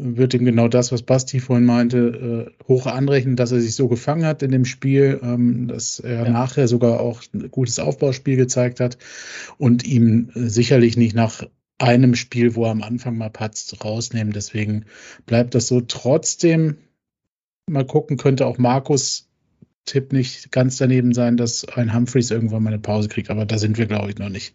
[0.00, 3.88] wird ihm genau das, was Basti vorhin meinte, äh, hoch anrechnen, dass er sich so
[3.88, 6.30] gefangen hat in dem Spiel, ähm, dass er Ja.
[6.30, 8.98] nachher sogar auch ein gutes Aufbauspiel gezeigt hat
[9.58, 11.44] und ihm äh, sicherlich nicht nach
[11.78, 14.32] einem Spiel, wo er am Anfang mal patzt, rausnehmen.
[14.32, 14.84] Deswegen
[15.26, 15.80] bleibt das so.
[15.80, 16.78] Trotzdem,
[17.68, 19.28] mal gucken, könnte auch Markus
[19.84, 23.58] Tipp nicht ganz daneben sein, dass ein Humphreys irgendwann mal eine Pause kriegt, aber da
[23.58, 24.54] sind wir, glaube ich, noch nicht.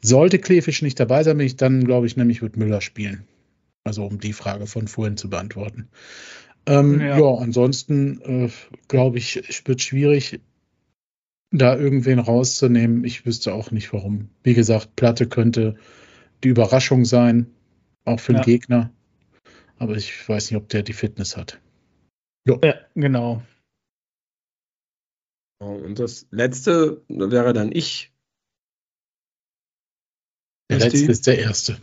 [0.00, 3.24] Sollte Klefisch nicht dabei sein, bin ich dann, glaube ich, nämlich wird Müller spielen.
[3.84, 5.88] Also um die Frage von vorhin zu beantworten.
[6.66, 7.18] Ähm, ja.
[7.18, 7.34] Ja.
[7.38, 8.50] ansonsten äh,
[8.88, 10.40] glaube ich, es wird schwierig,
[11.50, 13.04] da irgendwen rauszunehmen.
[13.04, 14.30] Ich wüsste auch nicht warum.
[14.42, 15.76] Wie gesagt, Platte könnte
[16.44, 17.52] die Überraschung sein,
[18.04, 18.44] auch für den Ja.
[18.44, 18.92] Gegner.
[19.78, 21.60] Aber ich weiß nicht, ob der die Fitness hat.
[22.46, 22.58] Ja,
[22.94, 23.42] genau.
[25.58, 28.12] Und das letzte wäre dann ich.
[30.70, 31.78] Der letzte ist der erste.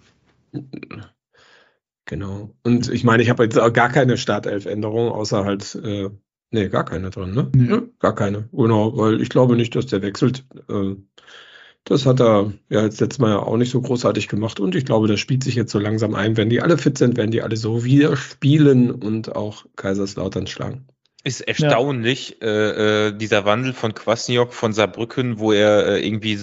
[2.08, 2.56] Genau.
[2.64, 6.10] Und ich meine, ich habe jetzt auch gar keine Startelf-Änderung, außer halt, äh,
[6.52, 7.52] nee, gar keine drin, ne?
[7.54, 7.70] Nee.
[7.70, 8.48] Ja, gar keine.
[8.54, 10.46] Genau, weil ich glaube nicht, dass der wechselt.
[10.70, 10.96] Äh,
[11.84, 14.86] das hat er ja jetzt letztes Mal ja auch nicht so großartig gemacht und ich
[14.86, 16.38] glaube, das spielt sich jetzt so langsam ein.
[16.38, 20.88] Wenn die alle fit sind, werden die alle so wieder spielen und auch Kaiserslautern schlagen.
[21.24, 26.40] Ist erstaunlich, äh, äh, dieser Wandel von Kwasniok von Saarbrücken, wo er äh, irgendwie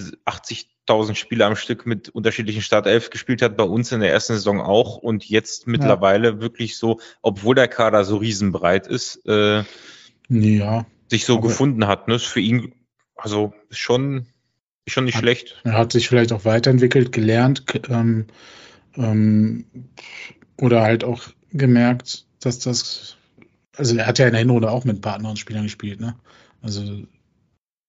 [0.86, 4.60] 80.000 Spiele am Stück mit unterschiedlichen Startelf gespielt hat, bei uns in der ersten Saison
[4.60, 9.64] auch und jetzt mittlerweile wirklich so, obwohl der Kader so riesenbreit ist, äh,
[10.28, 12.08] Ja, sich so Aber- gefunden hat.
[12.08, 12.14] Ne?
[12.14, 12.74] Ist für ihn,
[13.16, 14.26] also ist schon,
[14.86, 15.60] ist schon nicht Hat- schlecht.
[15.64, 18.26] er hat sich vielleicht auch weiterentwickelt, gelernt, ähm,
[18.96, 19.64] Ähm,
[20.56, 23.16] oder halt auch gemerkt, dass das,
[23.76, 26.14] also er hat ja in der Hinrunde auch mit paar anderen Spielern gespielt, ne?
[26.62, 27.02] Also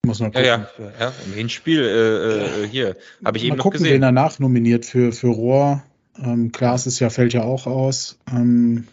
[0.05, 0.91] muss man Ja, gucken.
[0.99, 1.13] ja, ja.
[1.25, 4.01] Im Hinspiel äh, äh, hier habe ich Mal eben noch gucken, wen gesehen.
[4.01, 5.83] danach nominiert für, für Rohr.
[6.17, 8.17] Ähm, Klaas ist ja, fällt ja auch aus.
[8.31, 8.87] Ähm,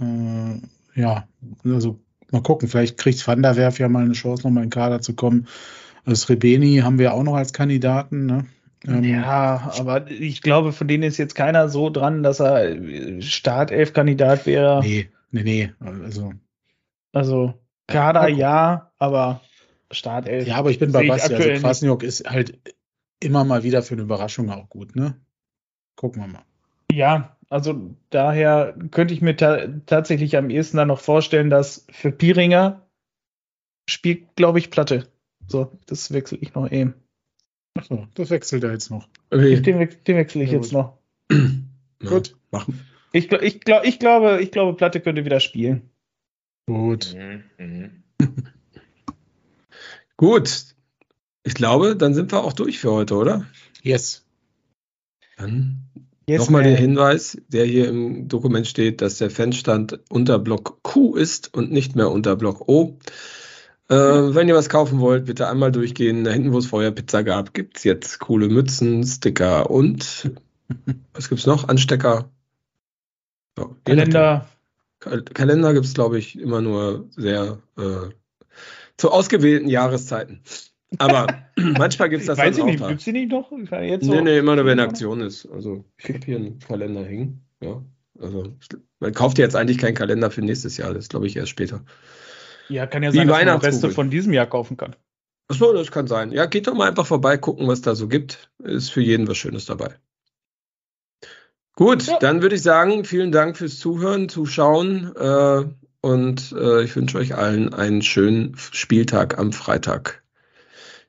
[0.00, 1.26] äh, ja,
[1.64, 1.98] also
[2.30, 5.00] mal gucken, vielleicht kriegt Van der Werf ja mal eine Chance, nochmal in den Kader
[5.00, 5.46] zu kommen.
[6.04, 8.46] Das Rebeni haben wir auch noch als Kandidaten, ne?
[8.86, 14.44] Ähm, Ja, aber ich glaube, von denen ist jetzt keiner so dran, dass er Startelf-Kandidat
[14.46, 14.80] wäre.
[14.82, 15.72] Nee, nee, nee.
[15.78, 16.32] Also,
[17.12, 17.54] Also
[17.86, 19.40] Kader ja, aber
[19.92, 20.46] Startelf.
[20.46, 21.34] ja, aber ich bin bei Basti.
[21.34, 21.60] Also.
[21.60, 22.58] Kwasniok ist halt
[23.20, 25.20] immer mal wieder für eine Überraschung auch gut, ne?
[25.96, 26.44] Gucken wir mal.
[26.90, 32.10] Ja, also daher könnte ich mir ta tatsächlich am ehesten dann noch vorstellen, dass für
[32.10, 32.86] Piringer
[33.88, 35.08] spielt, glaube ich, Platte.
[35.46, 36.94] So, das wechsle ich noch eben.
[37.74, 39.08] Achso, das wechselt er jetzt noch.
[39.30, 39.60] Okay.
[39.60, 40.78] Den, we den wechsle ich Ja, jetzt gut.
[40.78, 40.98] noch.
[42.02, 42.34] Ja, Gut.
[42.50, 42.80] Machen.
[43.12, 45.88] Ich, gl- ich, glaub, ich, glaube, ich glaube, Platte könnte wieder spielen.
[46.66, 47.14] Gut.
[47.16, 48.02] Mhm, mhm.
[50.22, 50.66] Gut.
[51.42, 53.44] Ich glaube, dann sind wir auch durch für heute, oder?
[53.82, 54.24] Yes.
[55.36, 55.90] Dann
[56.28, 56.76] Yes, nochmal der.
[56.76, 61.96] Hinweis, der hier im Dokument steht, dass der Fanstand unter Block Q ist und nicht
[61.96, 62.98] mehr unter Block O.
[63.88, 66.22] Äh, wenn ihr was kaufen wollt, bitte einmal durchgehen.
[66.22, 70.30] Da hinten, wo es vorher Pizza gab, gibt es jetzt coole Mützen, Sticker und
[71.14, 71.66] was gibt's noch?
[71.66, 72.30] Anstecker.
[73.56, 73.74] Nachdem.
[73.84, 74.48] Kalender.
[75.00, 78.10] Kal Kalender gibt es, glaube ich, immer nur sehr äh,
[79.02, 80.40] zu ausgewählten Jahreszeiten.
[80.98, 81.26] Aber
[81.56, 82.88] manchmal gibt es das Weiß ich dann nicht, auch.
[82.88, 83.50] gibt's die nicht noch?
[83.50, 85.46] Ich Jetzt Nee, so- nee, immer nur, wenn Aktion ist.
[85.50, 87.44] Also ich habe hier einen Kalender hängen.
[87.60, 87.82] Ja,
[88.20, 88.54] also
[89.00, 90.94] man kauft jetzt eigentlich keinen Kalender für nächstes Jahr.
[90.94, 91.84] Das glaube ich erst später.
[92.68, 93.58] Ja, kann ja Die sein, dass man.
[93.58, 94.94] Reste von diesem Jahr kaufen kann.
[95.48, 96.30] Achso, das kann sein.
[96.30, 98.50] Ja, geht doch mal einfach vorbei, gucken, was da so gibt.
[98.62, 99.96] Ist für jeden was Schönes dabei.
[101.74, 102.18] Gut, Ja.
[102.18, 105.64] dann würde ich sagen, vielen Dank fürs Zuhören, Zuschauen äh,
[106.02, 110.22] und äh, ich wünsche euch allen einen schönen Spieltag am Freitag.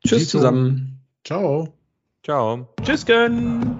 [0.05, 0.37] Tschüss Dito.
[0.37, 1.01] zusammen.
[1.25, 1.73] Ciao.
[2.23, 2.69] Ciao.
[2.83, 3.79] Tschüss, Gönn.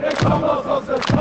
[0.00, 1.19] Wir kommen aus Vater.